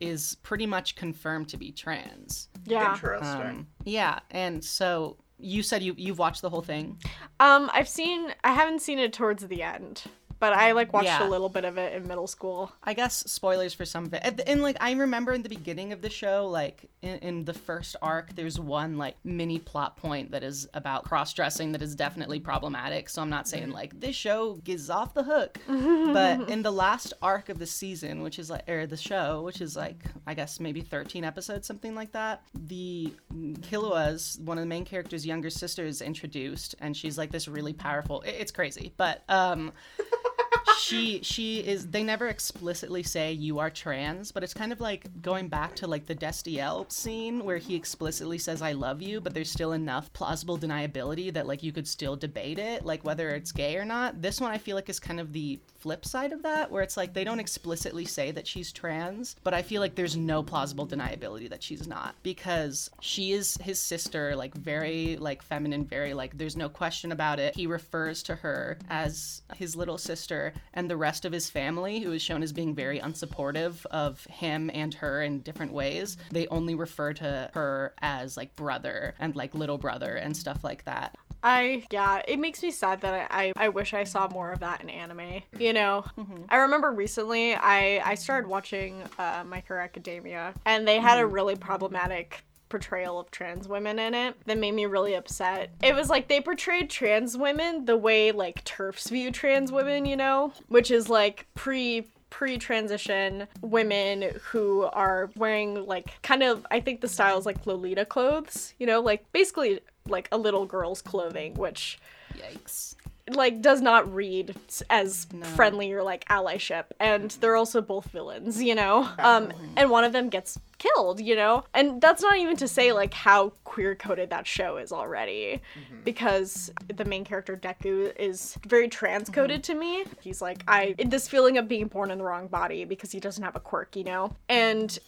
is 0.00 0.36
pretty 0.42 0.66
much 0.66 0.96
confirmed 0.96 1.48
to 1.48 1.56
be 1.56 1.72
trans. 1.72 2.48
yeah. 2.64 2.92
Interesting. 2.92 3.40
Um, 3.40 3.66
yeah, 3.84 4.18
and 4.30 4.64
so 4.64 5.16
you 5.38 5.62
said 5.62 5.82
you 5.82 5.94
you've 5.96 6.18
watched 6.18 6.42
the 6.42 6.50
whole 6.50 6.62
thing. 6.62 6.98
Um, 7.40 7.70
I've 7.72 7.88
seen 7.88 8.32
I 8.44 8.52
haven't 8.52 8.80
seen 8.82 8.98
it 8.98 9.12
towards 9.12 9.46
the 9.46 9.62
end, 9.62 10.04
but 10.44 10.52
I 10.52 10.72
like 10.72 10.92
watched 10.92 11.06
Yeah. 11.06 11.26
a 11.26 11.30
little 11.30 11.48
bit 11.48 11.64
of 11.64 11.78
it 11.78 11.94
in 11.94 12.06
middle 12.06 12.26
school. 12.26 12.70
I 12.82 12.92
guess 12.92 13.14
spoilers 13.30 13.72
for 13.72 13.86
some 13.86 14.04
of 14.04 14.12
it. 14.12 14.40
And, 14.46 14.60
like 14.60 14.76
I 14.78 14.92
remember 14.92 15.32
in 15.32 15.42
the 15.42 15.48
beginning 15.48 15.92
of 15.94 16.02
the 16.02 16.10
show, 16.10 16.46
like 16.48 16.90
in, 17.00 17.16
in 17.20 17.44
the 17.46 17.54
first 17.54 17.96
arc, 18.02 18.34
there's 18.34 18.60
one 18.60 18.98
like 18.98 19.16
mini 19.24 19.58
plot 19.58 19.96
point 19.96 20.32
that 20.32 20.42
is 20.42 20.68
about 20.74 21.04
cross 21.04 21.32
dressing 21.32 21.72
that 21.72 21.80
is 21.80 21.94
definitely 21.94 22.40
problematic. 22.40 23.08
So 23.08 23.22
I'm 23.22 23.30
not 23.30 23.48
saying 23.48 23.70
like 23.70 23.98
this 23.98 24.14
show 24.14 24.56
gives 24.64 24.90
off 24.90 25.14
the 25.14 25.22
hook, 25.22 25.58
but 25.66 26.50
in 26.50 26.62
the 26.62 26.70
last 26.72 27.14
arc 27.22 27.48
of 27.48 27.58
the 27.58 27.66
season, 27.66 28.22
which 28.22 28.38
is 28.38 28.50
like 28.50 28.68
or 28.68 28.86
the 28.86 28.98
show, 28.98 29.40
which 29.42 29.62
is 29.62 29.76
like 29.76 30.04
I 30.26 30.34
guess 30.34 30.60
maybe 30.60 30.82
13 30.82 31.24
episodes, 31.24 31.66
something 31.66 31.94
like 31.94 32.12
that. 32.12 32.42
The 32.54 33.14
Killua's 33.62 34.38
one 34.44 34.58
of 34.58 34.62
the 34.62 34.68
main 34.68 34.84
characters' 34.84 35.24
younger 35.24 35.48
sister 35.48 35.86
is 35.86 36.02
introduced, 36.02 36.74
and 36.80 36.94
she's 36.94 37.16
like 37.16 37.30
this 37.30 37.48
really 37.48 37.72
powerful. 37.72 38.20
it- 38.22 38.36
It's 38.38 38.52
crazy, 38.52 38.92
but 38.98 39.22
um 39.30 39.72
she 40.78 41.20
she 41.22 41.60
is 41.60 41.88
they 41.88 42.02
never 42.02 42.28
explicitly 42.28 43.02
say 43.02 43.32
you 43.32 43.58
are 43.58 43.70
trans 43.70 44.32
but 44.32 44.42
it's 44.42 44.54
kind 44.54 44.72
of 44.72 44.80
like 44.80 45.22
going 45.22 45.48
back 45.48 45.74
to 45.74 45.86
like 45.86 46.06
the 46.06 46.14
destiel 46.14 46.90
scene 46.90 47.44
where 47.44 47.58
he 47.58 47.74
explicitly 47.74 48.38
says 48.38 48.62
i 48.62 48.72
love 48.72 49.00
you 49.02 49.20
but 49.20 49.34
there's 49.34 49.50
still 49.50 49.72
enough 49.72 50.12
plausible 50.12 50.58
deniability 50.58 51.32
that 51.32 51.46
like 51.46 51.62
you 51.62 51.72
could 51.72 51.88
still 51.88 52.16
debate 52.16 52.58
it 52.58 52.84
like 52.84 53.04
whether 53.04 53.30
it's 53.30 53.52
gay 53.52 53.76
or 53.76 53.84
not. 53.84 54.20
This 54.20 54.40
one 54.40 54.50
i 54.52 54.58
feel 54.58 54.76
like 54.76 54.88
is 54.88 55.00
kind 55.00 55.20
of 55.20 55.32
the 55.32 55.58
flip 55.78 56.04
side 56.04 56.32
of 56.32 56.42
that 56.42 56.70
where 56.70 56.82
it's 56.82 56.96
like 56.96 57.12
they 57.12 57.24
don't 57.24 57.40
explicitly 57.40 58.04
say 58.04 58.30
that 58.30 58.46
she's 58.46 58.72
trans 58.72 59.36
but 59.44 59.52
i 59.52 59.60
feel 59.62 59.80
like 59.80 59.94
there's 59.94 60.16
no 60.16 60.42
plausible 60.42 60.86
deniability 60.86 61.48
that 61.48 61.62
she's 61.62 61.86
not 61.86 62.14
because 62.22 62.90
she 63.00 63.32
is 63.32 63.56
his 63.58 63.78
sister 63.78 64.34
like 64.34 64.54
very 64.54 65.16
like 65.16 65.42
feminine 65.42 65.84
very 65.84 66.14
like 66.14 66.36
there's 66.36 66.56
no 66.56 66.68
question 66.68 67.12
about 67.12 67.38
it. 67.38 67.54
He 67.54 67.66
refers 67.66 68.22
to 68.24 68.34
her 68.36 68.78
as 68.90 69.42
his 69.56 69.76
little 69.76 69.98
sister 69.98 70.43
and 70.74 70.90
the 70.90 70.96
rest 70.96 71.24
of 71.24 71.32
his 71.32 71.48
family 71.48 72.00
who 72.00 72.12
is 72.12 72.22
shown 72.22 72.42
as 72.42 72.52
being 72.52 72.74
very 72.74 72.98
unsupportive 73.00 73.84
of 73.86 74.24
him 74.26 74.70
and 74.74 74.94
her 74.94 75.22
in 75.22 75.40
different 75.40 75.72
ways 75.72 76.16
they 76.30 76.46
only 76.48 76.74
refer 76.74 77.12
to 77.12 77.50
her 77.54 77.94
as 78.02 78.36
like 78.36 78.54
brother 78.56 79.14
and 79.18 79.36
like 79.36 79.54
little 79.54 79.78
brother 79.78 80.16
and 80.16 80.36
stuff 80.36 80.64
like 80.64 80.84
that. 80.84 81.16
I 81.42 81.84
yeah, 81.90 82.22
it 82.26 82.38
makes 82.38 82.62
me 82.62 82.70
sad 82.70 83.02
that 83.02 83.28
I, 83.30 83.48
I 83.48 83.52
I 83.56 83.68
wish 83.68 83.92
I 83.92 84.04
saw 84.04 84.28
more 84.28 84.50
of 84.52 84.60
that 84.60 84.80
in 84.80 84.88
anime. 84.88 85.42
You 85.58 85.74
know, 85.74 86.04
I 86.48 86.56
remember 86.56 86.90
recently 86.90 87.54
I 87.54 88.00
I 88.02 88.14
started 88.14 88.48
watching 88.48 89.02
uh, 89.18 89.44
My 89.46 89.62
Hero 89.68 89.82
Academia, 89.82 90.54
and 90.64 90.88
they 90.88 90.98
had 91.00 91.18
a 91.18 91.26
really 91.26 91.54
problematic 91.54 92.42
portrayal 92.74 93.20
of 93.20 93.30
trans 93.30 93.68
women 93.68 94.00
in 94.00 94.14
it 94.14 94.34
that 94.46 94.58
made 94.58 94.74
me 94.74 94.84
really 94.84 95.14
upset. 95.14 95.70
It 95.80 95.94
was 95.94 96.10
like 96.10 96.26
they 96.26 96.40
portrayed 96.40 96.90
trans 96.90 97.36
women 97.36 97.84
the 97.84 97.96
way 97.96 98.32
like 98.32 98.64
TERFs 98.64 99.10
view 99.10 99.30
trans 99.30 99.70
women, 99.70 100.06
you 100.06 100.16
know, 100.16 100.52
which 100.66 100.90
is 100.90 101.08
like 101.08 101.46
pre 101.54 102.08
pre-transition 102.30 103.46
women 103.60 104.32
who 104.42 104.82
are 104.92 105.30
wearing 105.36 105.86
like 105.86 106.20
kind 106.22 106.42
of 106.42 106.66
I 106.68 106.80
think 106.80 107.00
the 107.00 107.06
style 107.06 107.38
is 107.38 107.46
like 107.46 107.64
Lolita 107.64 108.04
clothes, 108.04 108.74
you 108.80 108.88
know, 108.88 109.00
like 109.00 109.30
basically 109.30 109.78
like 110.08 110.28
a 110.32 110.36
little 110.36 110.66
girl's 110.66 111.00
clothing, 111.00 111.54
which 111.54 112.00
yikes. 112.36 112.96
like 113.28 113.62
does 113.62 113.80
not 113.80 114.12
read 114.12 114.56
as 114.90 115.28
friendly 115.54 115.92
or 115.92 116.02
like 116.02 116.24
allyship. 116.24 116.86
And 116.98 117.30
they're 117.40 117.54
also 117.54 117.80
both 117.80 118.06
villains 118.06 118.60
you 118.60 118.74
know? 118.74 119.08
Um 119.20 119.52
and 119.76 119.90
one 119.90 120.02
of 120.02 120.12
them 120.12 120.28
gets 120.28 120.58
killed 120.84 121.20
you 121.20 121.36
know? 121.36 121.64
And 121.74 122.00
that's 122.00 122.22
not 122.22 122.36
even 122.36 122.56
to 122.56 122.68
say 122.68 122.92
like 122.92 123.14
how 123.14 123.52
queer 123.64 123.94
coded 123.94 124.30
that 124.30 124.46
show 124.46 124.76
is 124.76 124.92
already 124.92 125.60
mm-hmm. 125.78 126.02
because 126.04 126.70
the 126.94 127.04
main 127.04 127.24
character 127.24 127.56
deku 127.56 128.14
is 128.18 128.56
very 128.66 128.88
trans 128.88 129.28
coded 129.30 129.62
mm-hmm. 129.62 129.72
to 129.72 129.78
me. 129.78 130.04
He's 130.20 130.42
like 130.42 130.62
i 130.68 130.94
this 131.04 131.28
feeling 131.28 131.58
of 131.58 131.68
being 131.68 131.88
born 131.88 132.10
in 132.10 132.18
the 132.18 132.24
wrong 132.24 132.48
body 132.48 132.84
because 132.84 133.10
he 133.12 133.20
doesn't 133.20 133.42
have 133.42 133.56
a 133.56 133.60
quirk 133.60 133.96
you 133.96 134.04
know? 134.04 134.34
And 134.48 134.98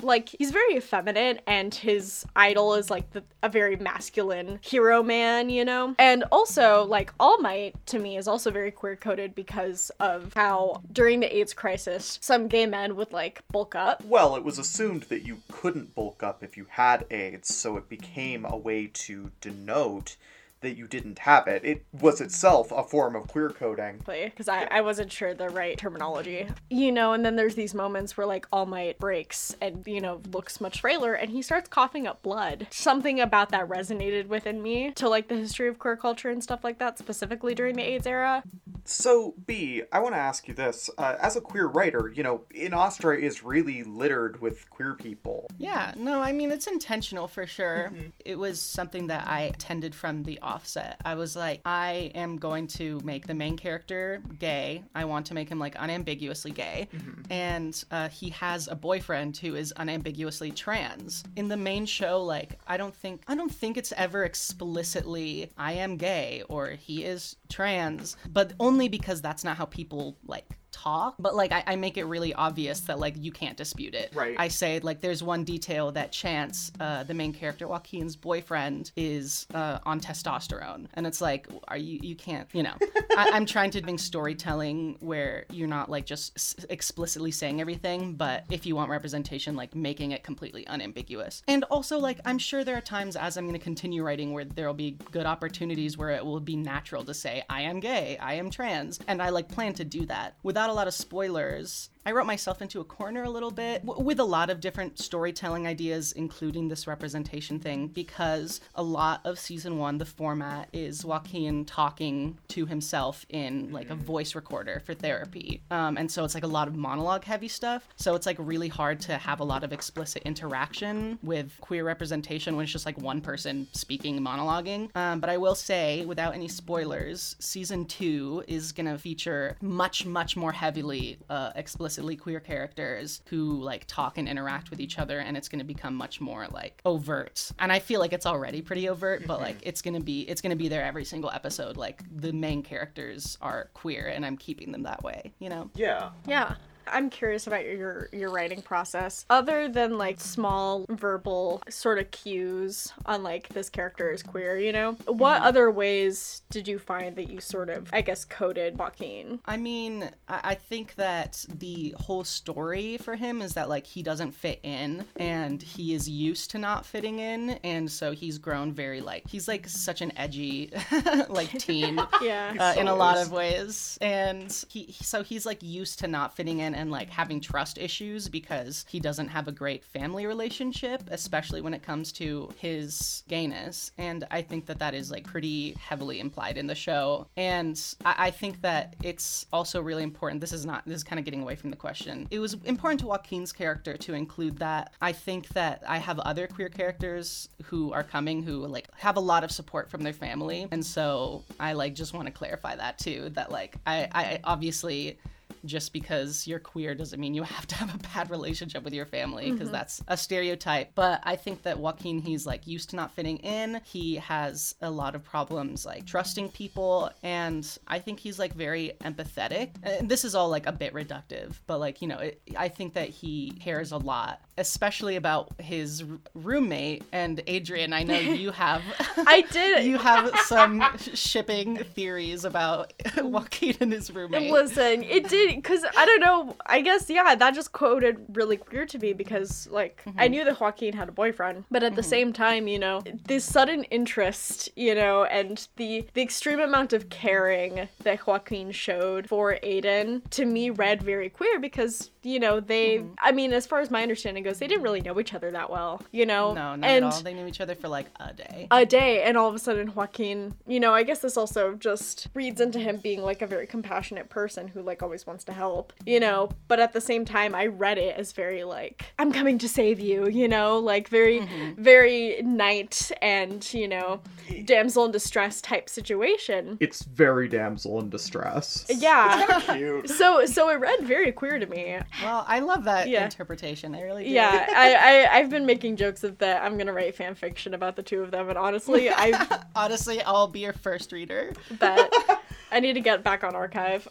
like 0.00 0.28
he's 0.30 0.50
very 0.50 0.76
effeminate 0.76 1.42
and 1.46 1.74
his 1.74 2.24
idol 2.36 2.74
is 2.74 2.90
like 2.90 3.10
the, 3.12 3.22
a 3.42 3.48
very 3.48 3.76
masculine 3.76 4.58
hero 4.62 5.02
man 5.02 5.50
you 5.50 5.64
know? 5.64 5.94
And 5.98 6.24
also 6.32 6.84
like 6.84 7.12
all 7.20 7.38
might 7.40 7.74
to 7.86 7.98
me 7.98 8.16
is 8.16 8.28
also 8.28 8.50
very 8.50 8.70
queer 8.70 8.96
coded 8.96 9.34
because 9.34 9.90
of 10.00 10.32
how 10.34 10.82
during 10.92 11.20
the 11.20 11.36
aids 11.36 11.52
crisis 11.52 12.18
some 12.22 12.48
gay 12.48 12.66
men 12.66 12.96
would 12.96 13.12
like 13.12 13.42
bulk 13.52 13.74
up. 13.74 14.02
Well, 14.04 14.36
it 14.36 14.44
was 14.44 14.58
assumed 14.58 15.02
that 15.04 15.17
you 15.24 15.42
couldn't 15.50 15.94
bulk 15.94 16.22
up 16.22 16.42
if 16.42 16.56
you 16.56 16.66
had 16.70 17.06
AIDS, 17.10 17.54
so 17.54 17.76
it 17.76 17.88
became 17.88 18.44
a 18.44 18.56
way 18.56 18.86
to 18.86 19.30
denote 19.40 20.16
that 20.60 20.76
you 20.76 20.86
didn't 20.86 21.20
have 21.20 21.46
it. 21.46 21.64
It 21.64 21.84
was 22.00 22.20
itself 22.20 22.72
a 22.72 22.82
form 22.82 23.14
of 23.16 23.28
queer 23.28 23.50
coding. 23.50 24.00
because 24.04 24.48
I, 24.48 24.64
I 24.70 24.80
wasn't 24.80 25.12
sure 25.12 25.34
the 25.34 25.48
right 25.48 25.76
terminology 25.78 26.46
you 26.70 26.92
know 26.92 27.12
and 27.12 27.24
then 27.24 27.36
there's 27.36 27.54
these 27.54 27.74
moments 27.74 28.16
where 28.16 28.26
like 28.26 28.46
all 28.52 28.66
might 28.66 28.98
breaks 28.98 29.54
and 29.60 29.86
you 29.86 30.00
know 30.00 30.20
looks 30.32 30.60
much 30.60 30.80
frailer 30.80 31.14
and 31.14 31.30
he 31.30 31.42
starts 31.42 31.68
coughing 31.68 32.06
up 32.06 32.22
blood 32.22 32.66
something 32.70 33.20
about 33.20 33.50
that 33.50 33.68
resonated 33.68 34.26
within 34.26 34.62
me 34.62 34.90
to 34.92 35.08
like 35.08 35.28
the 35.28 35.36
history 35.36 35.68
of 35.68 35.78
queer 35.78 35.96
culture 35.96 36.30
and 36.30 36.42
stuff 36.42 36.64
like 36.64 36.78
that 36.78 36.98
specifically 36.98 37.54
during 37.54 37.76
the 37.76 37.82
aids 37.82 38.06
era 38.06 38.42
So, 38.84 39.34
B, 39.46 39.82
I 39.92 39.98
want 40.00 40.14
to 40.14 40.18
ask 40.18 40.48
you 40.48 40.54
this. 40.54 40.88
Uh, 40.96 41.14
as 41.20 41.36
a 41.36 41.42
queer 41.42 41.66
writer, 41.66 42.10
you 42.16 42.22
know, 42.22 42.44
in 42.54 42.72
Astra 42.72 43.18
is 43.18 43.44
really 43.44 43.82
littered 43.82 44.40
with 44.40 44.70
queer 44.70 44.94
people. 44.94 45.46
Yeah, 45.58 45.92
no, 45.94 46.22
I 46.22 46.32
mean, 46.32 46.50
it's 46.50 46.66
intentional 46.66 47.28
for 47.28 47.46
sure. 47.46 47.92
It 48.24 48.38
was 48.38 48.58
something 48.58 49.08
that 49.08 49.26
I 49.28 49.52
tended 49.58 49.94
from 49.94 50.22
the 50.22 50.38
offset. 50.48 51.00
I 51.04 51.14
was 51.14 51.36
like, 51.36 51.60
I 51.64 52.10
am 52.14 52.36
going 52.36 52.66
to 52.78 53.00
make 53.04 53.26
the 53.26 53.34
main 53.34 53.56
character 53.56 54.22
gay. 54.38 54.82
I 54.94 55.04
want 55.04 55.26
to 55.26 55.34
make 55.34 55.48
him 55.48 55.58
like 55.58 55.76
unambiguously 55.78 56.50
gay. 56.50 56.88
And 57.30 57.84
uh, 57.90 58.08
he 58.08 58.30
has 58.30 58.68
a 58.68 58.74
boyfriend 58.74 59.36
who 59.36 59.54
is 59.54 59.72
unambiguously 59.76 60.50
trans. 60.50 61.24
In 61.36 61.48
the 61.48 61.56
main 61.56 61.86
show, 61.86 62.22
like, 62.22 62.58
I 62.66 62.76
don't 62.76 62.94
think, 62.94 63.22
I 63.28 63.34
don't 63.34 63.52
think 63.52 63.76
it's 63.76 63.92
ever 63.92 64.24
explicitly, 64.24 65.50
I 65.56 65.72
am 65.72 65.96
gay 65.96 66.42
or 66.48 66.70
he 66.70 67.04
is 67.04 67.36
trans, 67.48 68.16
but 68.30 68.52
only 68.58 68.88
because 68.88 69.20
that's 69.20 69.44
not 69.44 69.56
how 69.56 69.66
people 69.66 70.16
like 70.26 70.46
talk 70.82 71.14
but 71.18 71.34
like 71.34 71.52
I, 71.52 71.62
I 71.66 71.76
make 71.76 71.96
it 71.96 72.04
really 72.04 72.32
obvious 72.34 72.80
that 72.80 72.98
like 72.98 73.14
you 73.18 73.32
can't 73.32 73.56
dispute 73.56 73.94
it. 73.94 74.12
Right. 74.14 74.36
i 74.38 74.48
say 74.48 74.80
like 74.80 75.00
there's 75.00 75.22
one 75.22 75.44
detail 75.44 75.92
that 75.92 76.12
chance 76.12 76.70
uh, 76.80 77.02
the 77.04 77.14
main 77.14 77.32
character 77.32 77.66
joaquin's 77.66 78.16
boyfriend 78.16 78.92
is 78.96 79.46
uh, 79.54 79.78
on 79.84 80.00
testosterone. 80.00 80.86
And 80.94 81.06
it's 81.06 81.20
like 81.20 81.48
are 81.68 81.76
you 81.76 81.98
you 82.02 82.14
can't 82.14 82.48
you 82.52 82.62
know. 82.62 82.74
I, 83.16 83.30
i'm 83.32 83.46
trying 83.46 83.70
to 83.72 83.80
bring 83.82 83.98
storytelling 83.98 84.96
where 85.00 85.44
you're 85.50 85.68
not 85.68 85.90
like 85.90 86.06
just 86.06 86.36
s- 86.36 86.66
explicitly 86.70 87.30
saying 87.30 87.60
everything 87.60 88.14
but 88.14 88.44
if 88.50 88.66
you 88.66 88.76
want 88.76 88.90
representation 88.90 89.56
like 89.56 89.74
making 89.74 90.12
it 90.12 90.22
completely 90.22 90.66
unambiguous. 90.66 91.42
And 91.48 91.64
also 91.64 91.98
like 91.98 92.20
i'm 92.24 92.38
sure 92.38 92.64
there 92.64 92.76
are 92.76 92.80
times 92.80 93.16
as 93.16 93.36
i'm 93.36 93.44
going 93.46 93.58
to 93.58 93.64
continue 93.72 94.02
writing 94.04 94.32
where 94.32 94.44
there 94.44 94.66
will 94.66 94.74
be 94.74 94.96
good 95.10 95.26
opportunities 95.26 95.96
where 95.98 96.10
it 96.10 96.24
will 96.24 96.40
be 96.40 96.56
natural 96.56 97.04
to 97.04 97.14
say 97.14 97.42
i 97.50 97.62
am 97.62 97.80
gay. 97.80 98.16
I 98.20 98.34
am 98.34 98.50
trans. 98.50 99.00
And 99.08 99.20
i 99.22 99.28
like 99.30 99.48
plan 99.48 99.72
to 99.74 99.84
do 99.84 100.06
that 100.06 100.36
without 100.42 100.67
a 100.68 100.74
lot 100.74 100.88
of 100.88 100.94
spoilers 100.94 101.90
I 102.08 102.12
wrote 102.12 102.24
myself 102.24 102.62
into 102.62 102.80
a 102.80 102.84
corner 102.84 103.24
a 103.24 103.28
little 103.28 103.50
bit 103.50 103.84
w- 103.84 104.02
with 104.02 104.18
a 104.18 104.24
lot 104.24 104.48
of 104.48 104.60
different 104.60 104.98
storytelling 104.98 105.66
ideas, 105.66 106.12
including 106.12 106.66
this 106.68 106.86
representation 106.86 107.60
thing, 107.60 107.88
because 107.88 108.62
a 108.76 108.82
lot 108.82 109.20
of 109.26 109.38
season 109.38 109.76
one, 109.76 109.98
the 109.98 110.06
format 110.06 110.70
is 110.72 111.04
Joaquin 111.04 111.66
talking 111.66 112.38
to 112.48 112.64
himself 112.64 113.26
in 113.28 113.70
like 113.72 113.90
a 113.90 113.94
voice 113.94 114.34
recorder 114.34 114.80
for 114.86 114.94
therapy. 114.94 115.60
Um, 115.70 115.98
and 115.98 116.10
so 116.10 116.24
it's 116.24 116.32
like 116.32 116.44
a 116.44 116.46
lot 116.46 116.66
of 116.66 116.76
monologue 116.76 117.24
heavy 117.24 117.46
stuff. 117.46 117.86
So 117.96 118.14
it's 118.14 118.24
like 118.24 118.36
really 118.38 118.68
hard 118.68 119.00
to 119.00 119.18
have 119.18 119.40
a 119.40 119.44
lot 119.44 119.62
of 119.62 119.74
explicit 119.74 120.22
interaction 120.22 121.18
with 121.22 121.58
queer 121.60 121.84
representation 121.84 122.56
when 122.56 122.62
it's 122.62 122.72
just 122.72 122.86
like 122.86 122.96
one 122.96 123.20
person 123.20 123.68
speaking 123.72 124.18
monologuing. 124.20 124.96
Um, 124.96 125.20
but 125.20 125.28
I 125.28 125.36
will 125.36 125.54
say, 125.54 126.06
without 126.06 126.34
any 126.34 126.48
spoilers, 126.48 127.36
season 127.38 127.84
two 127.84 128.44
is 128.48 128.72
going 128.72 128.86
to 128.86 128.96
feature 128.96 129.58
much, 129.60 130.06
much 130.06 130.38
more 130.38 130.52
heavily 130.52 131.18
uh, 131.28 131.50
explicit 131.54 131.97
explicitly 131.98 132.16
queer 132.16 132.38
characters 132.38 133.22
who 133.26 133.60
like 133.60 133.84
talk 133.88 134.18
and 134.18 134.28
interact 134.28 134.70
with 134.70 134.78
each 134.78 134.98
other 135.00 135.18
and 135.18 135.36
it's 135.36 135.48
going 135.48 135.58
to 135.58 135.64
become 135.64 135.94
much 135.94 136.20
more 136.20 136.46
like 136.52 136.80
overt. 136.84 137.50
And 137.58 137.72
I 137.72 137.80
feel 137.80 137.98
like 137.98 138.12
it's 138.12 138.26
already 138.26 138.62
pretty 138.62 138.88
overt, 138.88 139.26
but 139.26 139.40
like 139.40 139.56
it's 139.62 139.82
going 139.82 139.94
to 139.94 140.00
be 140.00 140.20
it's 140.22 140.40
going 140.40 140.50
to 140.50 140.56
be 140.56 140.68
there 140.68 140.84
every 140.84 141.04
single 141.04 141.30
episode 141.30 141.76
like 141.76 142.02
the 142.14 142.32
main 142.32 142.62
characters 142.62 143.36
are 143.40 143.70
queer 143.74 144.06
and 144.06 144.24
I'm 144.24 144.36
keeping 144.36 144.70
them 144.70 144.84
that 144.84 145.02
way, 145.02 145.32
you 145.40 145.48
know. 145.48 145.70
Yeah. 145.74 146.10
Yeah. 146.26 146.54
I'm 146.92 147.10
curious 147.10 147.46
about 147.46 147.64
your 147.64 148.08
your 148.12 148.30
writing 148.30 148.62
process. 148.62 149.24
Other 149.30 149.68
than 149.68 149.98
like 149.98 150.20
small 150.20 150.86
verbal 150.88 151.62
sort 151.68 151.98
of 151.98 152.10
cues 152.10 152.92
on 153.06 153.22
like 153.22 153.48
this 153.50 153.68
character 153.68 154.10
is 154.10 154.22
queer, 154.22 154.58
you 154.58 154.72
know? 154.72 154.92
What 155.06 155.42
other 155.42 155.70
ways 155.70 156.42
did 156.50 156.68
you 156.68 156.78
find 156.78 157.16
that 157.16 157.30
you 157.30 157.40
sort 157.40 157.70
of 157.70 157.88
I 157.92 158.00
guess 158.00 158.24
coded 158.24 158.78
Joaquin? 158.78 159.40
I 159.46 159.56
mean, 159.56 160.10
I, 160.28 160.40
I 160.44 160.54
think 160.54 160.94
that 160.96 161.44
the 161.48 161.94
whole 161.98 162.24
story 162.24 162.96
for 162.98 163.16
him 163.16 163.42
is 163.42 163.54
that 163.54 163.68
like 163.68 163.86
he 163.86 164.02
doesn't 164.02 164.32
fit 164.32 164.60
in 164.62 165.04
and 165.16 165.60
he 165.62 165.94
is 165.94 166.08
used 166.08 166.50
to 166.52 166.58
not 166.58 166.86
fitting 166.86 167.18
in 167.18 167.50
and 167.64 167.90
so 167.90 168.12
he's 168.12 168.38
grown 168.38 168.72
very 168.72 169.00
like 169.00 169.28
he's 169.28 169.48
like 169.48 169.68
such 169.68 170.00
an 170.00 170.12
edgy 170.16 170.70
like 171.28 171.50
teen 171.58 172.00
Yeah. 172.22 172.54
uh, 172.58 172.80
in 172.80 172.88
a 172.88 172.94
lot 172.94 173.16
is. 173.18 173.26
of 173.26 173.32
ways 173.32 173.98
and 174.00 174.64
he 174.68 174.94
so 175.00 175.22
he's 175.22 175.46
like 175.46 175.62
used 175.62 175.98
to 176.00 176.08
not 176.08 176.34
fitting 176.36 176.60
in 176.60 176.74
and 176.78 176.90
like 176.90 177.10
having 177.10 177.40
trust 177.40 177.76
issues 177.76 178.28
because 178.28 178.86
he 178.88 179.00
doesn't 179.00 179.28
have 179.28 179.48
a 179.48 179.52
great 179.52 179.84
family 179.84 180.26
relationship 180.26 181.02
especially 181.10 181.60
when 181.60 181.74
it 181.74 181.82
comes 181.82 182.12
to 182.12 182.48
his 182.56 183.24
gayness. 183.28 183.92
And 183.98 184.24
i 184.30 184.40
think 184.40 184.66
that 184.66 184.78
that 184.78 184.94
is 184.94 185.10
like 185.10 185.24
pretty 185.24 185.72
heavily 185.72 186.20
implied 186.20 186.56
in 186.56 186.66
the 186.66 186.74
show. 186.74 187.26
And 187.36 187.80
i, 188.04 188.28
I 188.28 188.30
think 188.30 188.62
that 188.62 188.94
it's 189.02 189.46
also 189.52 189.82
really 189.82 190.04
important 190.04 190.40
this 190.40 190.52
is 190.52 190.64
not 190.64 190.84
this 190.86 190.96
is 190.96 191.04
kind 191.04 191.18
of 191.18 191.24
getting 191.24 191.42
away 191.42 191.56
from 191.56 191.70
the 191.70 191.76
question. 191.76 192.28
It 192.30 192.38
was 192.38 192.54
important 192.64 193.00
to 193.00 193.06
joaquin's 193.06 193.52
character 193.52 193.96
to 193.96 194.14
include 194.14 194.58
that. 194.58 194.92
I 195.00 195.12
think 195.12 195.48
that 195.48 195.82
i 195.86 195.98
have 195.98 196.18
other 196.20 196.46
queer 196.46 196.68
characters 196.68 197.48
who 197.64 197.92
are 197.92 198.04
coming 198.04 198.42
who 198.42 198.66
like 198.66 198.88
have 198.96 199.16
a 199.16 199.20
lot 199.32 199.42
of 199.42 199.50
support 199.50 199.90
from 199.90 200.02
their 200.02 200.12
family. 200.12 200.68
And 200.70 200.84
so 200.86 201.42
i 201.58 201.72
like 201.72 201.94
just 201.94 202.14
want 202.14 202.26
to 202.26 202.32
clarify 202.32 202.76
that 202.76 202.98
too 202.98 203.30
that 203.30 203.50
like 203.50 203.76
i 203.86 204.08
i 204.12 204.40
obviously 204.44 205.18
just 205.64 205.92
because 205.92 206.46
you're 206.46 206.58
queer 206.58 206.94
doesn't 206.94 207.20
mean 207.20 207.34
you 207.34 207.42
have 207.42 207.66
to 207.66 207.74
have 207.76 207.94
a 207.94 207.98
bad 208.14 208.30
relationship 208.30 208.82
with 208.84 208.94
your 208.94 209.06
family 209.06 209.50
because 209.50 209.68
mm-hmm. 209.68 209.72
that's 209.72 210.02
a 210.08 210.16
stereotype. 210.16 210.92
But 210.94 211.20
I 211.24 211.36
think 211.36 211.62
that 211.62 211.78
Joaquin, 211.78 212.20
he's 212.20 212.46
like 212.46 212.66
used 212.66 212.90
to 212.90 212.96
not 212.96 213.12
fitting 213.12 213.38
in. 213.38 213.80
He 213.84 214.16
has 214.16 214.74
a 214.80 214.90
lot 214.90 215.14
of 215.14 215.24
problems 215.24 215.84
like 215.84 216.06
trusting 216.06 216.50
people. 216.50 217.10
And 217.22 217.66
I 217.86 217.98
think 217.98 218.20
he's 218.20 218.38
like 218.38 218.54
very 218.54 218.92
empathetic. 219.02 219.70
And 219.82 220.08
this 220.08 220.24
is 220.24 220.34
all 220.34 220.48
like 220.48 220.66
a 220.66 220.72
bit 220.72 220.94
reductive, 220.94 221.54
but 221.66 221.78
like, 221.78 222.02
you 222.02 222.08
know, 222.08 222.18
it, 222.18 222.40
I 222.56 222.68
think 222.68 222.94
that 222.94 223.08
he 223.08 223.52
cares 223.60 223.92
a 223.92 223.98
lot, 223.98 224.40
especially 224.58 225.16
about 225.16 225.48
his 225.60 226.04
roommate. 226.34 227.04
And 227.12 227.42
Adrian, 227.46 227.92
I 227.92 228.02
know 228.02 228.18
you 228.18 228.50
have. 228.50 228.82
I 229.16 229.42
did 229.52 229.84
You 229.88 229.98
have 229.98 230.36
some 230.40 230.84
shipping 231.14 231.76
theories 231.76 232.44
about 232.44 232.92
Joaquin 233.16 233.76
and 233.80 233.92
his 233.92 234.10
roommate. 234.10 234.50
Listen, 234.50 235.02
it 235.02 235.28
did 235.28 235.56
because 235.56 235.84
I 235.96 236.04
don't 236.04 236.20
know. 236.20 236.56
I 236.66 236.80
guess 236.80 237.08
yeah, 237.08 237.34
that 237.34 237.54
just 237.54 237.72
quoted 237.72 238.18
really 238.32 238.56
queer 238.56 238.86
to 238.86 238.98
me 238.98 239.12
because 239.12 239.68
like 239.68 240.02
I 240.06 240.10
mm-hmm. 240.10 240.30
knew 240.30 240.44
that 240.44 240.60
Joaquin 240.60 240.94
had 240.94 241.08
a 241.08 241.12
boyfriend, 241.12 241.64
but 241.70 241.82
at 241.82 241.94
the 241.94 242.02
mm-hmm. 242.02 242.10
same 242.10 242.32
time, 242.32 242.68
you 242.68 242.78
know, 242.78 243.02
this 243.26 243.44
sudden 243.44 243.84
interest, 243.84 244.68
you 244.76 244.94
know, 244.94 245.24
and 245.24 245.66
the 245.76 246.06
the 246.14 246.22
extreme 246.22 246.60
amount 246.60 246.92
of 246.92 247.08
caring 247.08 247.88
that 248.02 248.26
Joaquin 248.26 248.72
showed 248.72 249.28
for 249.28 249.58
Aiden 249.62 250.28
to 250.30 250.44
me 250.44 250.70
read 250.70 251.02
very 251.02 251.30
queer 251.30 251.58
because 251.60 252.10
you 252.22 252.40
know 252.40 252.60
they. 252.60 252.98
Mm-hmm. 252.98 253.14
I 253.20 253.32
mean, 253.32 253.52
as 253.52 253.66
far 253.66 253.80
as 253.80 253.90
my 253.90 254.02
understanding 254.02 254.46
goes, 254.48 254.58
they 254.58 254.66
didn't 254.66 254.82
really 254.82 255.00
know 255.00 255.18
each 255.20 255.34
other 255.34 255.50
that 255.50 255.70
well, 255.70 256.02
you 256.12 256.26
know. 256.26 256.54
No, 256.54 256.74
not 256.74 256.88
and 256.88 257.04
at 257.04 257.12
all. 257.12 257.22
They 257.22 257.34
knew 257.34 257.46
each 257.46 257.60
other 257.60 257.74
for 257.74 257.88
like 257.88 258.06
a 258.20 258.32
day. 258.32 258.66
a 258.70 258.86
day 258.86 259.22
and 259.22 259.36
all 259.36 259.48
of 259.48 259.54
a 259.54 259.58
sudden 259.58 259.94
Joaquin, 259.94 260.54
you 260.66 260.80
know, 260.80 260.92
I 260.94 261.02
guess 261.02 261.20
this 261.20 261.36
also 261.36 261.74
just 261.74 262.28
reads 262.34 262.60
into 262.60 262.78
him 262.78 262.96
being 262.98 263.22
like 263.22 263.42
a 263.42 263.46
very 263.46 263.66
compassionate 263.66 264.28
person 264.28 264.68
who 264.68 264.82
like 264.82 265.02
always 265.02 265.26
wants 265.26 265.44
to 265.44 265.52
help, 265.52 265.92
you 266.06 266.20
know, 266.20 266.50
but 266.68 266.80
at 266.80 266.92
the 266.92 267.00
same 267.00 267.24
time 267.24 267.54
I 267.54 267.66
read 267.66 267.98
it 267.98 268.16
as 268.16 268.32
very 268.32 268.64
like 268.64 269.12
I'm 269.18 269.32
coming 269.32 269.58
to 269.58 269.68
save 269.68 270.00
you, 270.00 270.28
you 270.28 270.48
know, 270.48 270.78
like 270.78 271.08
very 271.08 271.40
mm-hmm. 271.40 271.82
very 271.82 272.40
knight 272.42 273.10
and, 273.20 273.72
you 273.74 273.88
know, 273.88 274.20
damsel 274.64 275.04
in 275.04 275.10
distress 275.12 275.60
type 275.60 275.88
situation. 275.88 276.78
It's 276.80 277.02
very 277.02 277.48
damsel 277.48 278.00
in 278.00 278.10
distress. 278.10 278.86
Yeah. 278.88 279.60
Cute. 279.76 280.08
So 280.18 280.46
so 280.46 280.68
it 280.70 280.80
read 280.80 281.00
very 281.02 281.32
queer 281.32 281.58
to 281.58 281.66
me. 281.66 281.98
Well, 282.22 282.44
I 282.48 282.60
love 282.60 282.84
that 282.84 283.08
Yeah. 283.08 283.24
interpretation. 283.24 283.94
I 283.94 284.02
really 284.02 284.24
do. 284.24 284.30
Yeah, 284.30 284.37
I, 284.76 284.94
I 284.94 285.36
I've 285.38 285.50
been 285.50 285.66
making 285.66 285.96
jokes 285.96 286.24
of 286.24 286.38
that. 286.38 286.62
I'm 286.62 286.78
gonna 286.78 286.92
write 286.92 287.14
fan 287.14 287.34
fiction 287.34 287.74
about 287.74 287.96
the 287.96 288.02
two 288.02 288.22
of 288.22 288.30
them, 288.30 288.48
and 288.48 288.58
honestly, 288.58 289.10
I 289.14 289.58
Honestly, 289.74 290.20
I'll 290.22 290.48
be 290.48 290.60
your 290.60 290.72
first 290.72 291.12
reader. 291.12 291.52
But 291.78 292.12
I 292.72 292.80
need 292.80 292.94
to 292.94 293.00
get 293.00 293.22
back 293.22 293.44
on 293.44 293.54
archive. 293.54 294.08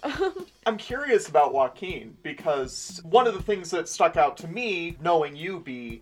I'm 0.66 0.78
curious 0.78 1.28
about 1.28 1.54
Joaquin 1.54 2.16
because 2.24 3.02
one 3.04 3.28
of 3.28 3.34
the 3.34 3.42
things 3.42 3.70
that 3.72 3.88
stuck 3.90 4.18
out 4.18 4.38
to 4.38 4.48
me, 4.48 4.98
knowing 5.02 5.36
you, 5.36 5.60
be 5.60 6.02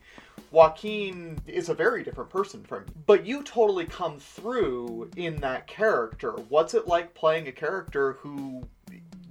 Joaquin 0.51 1.39
is 1.47 1.69
a 1.69 1.73
very 1.73 2.03
different 2.03 2.29
person 2.29 2.63
from 2.63 2.83
you. 2.87 2.93
But 3.05 3.25
you 3.25 3.43
totally 3.43 3.85
come 3.85 4.19
through 4.19 5.09
in 5.17 5.37
that 5.37 5.67
character. 5.67 6.31
What's 6.49 6.73
it 6.73 6.87
like 6.87 7.13
playing 7.13 7.47
a 7.47 7.51
character 7.51 8.13
who 8.21 8.67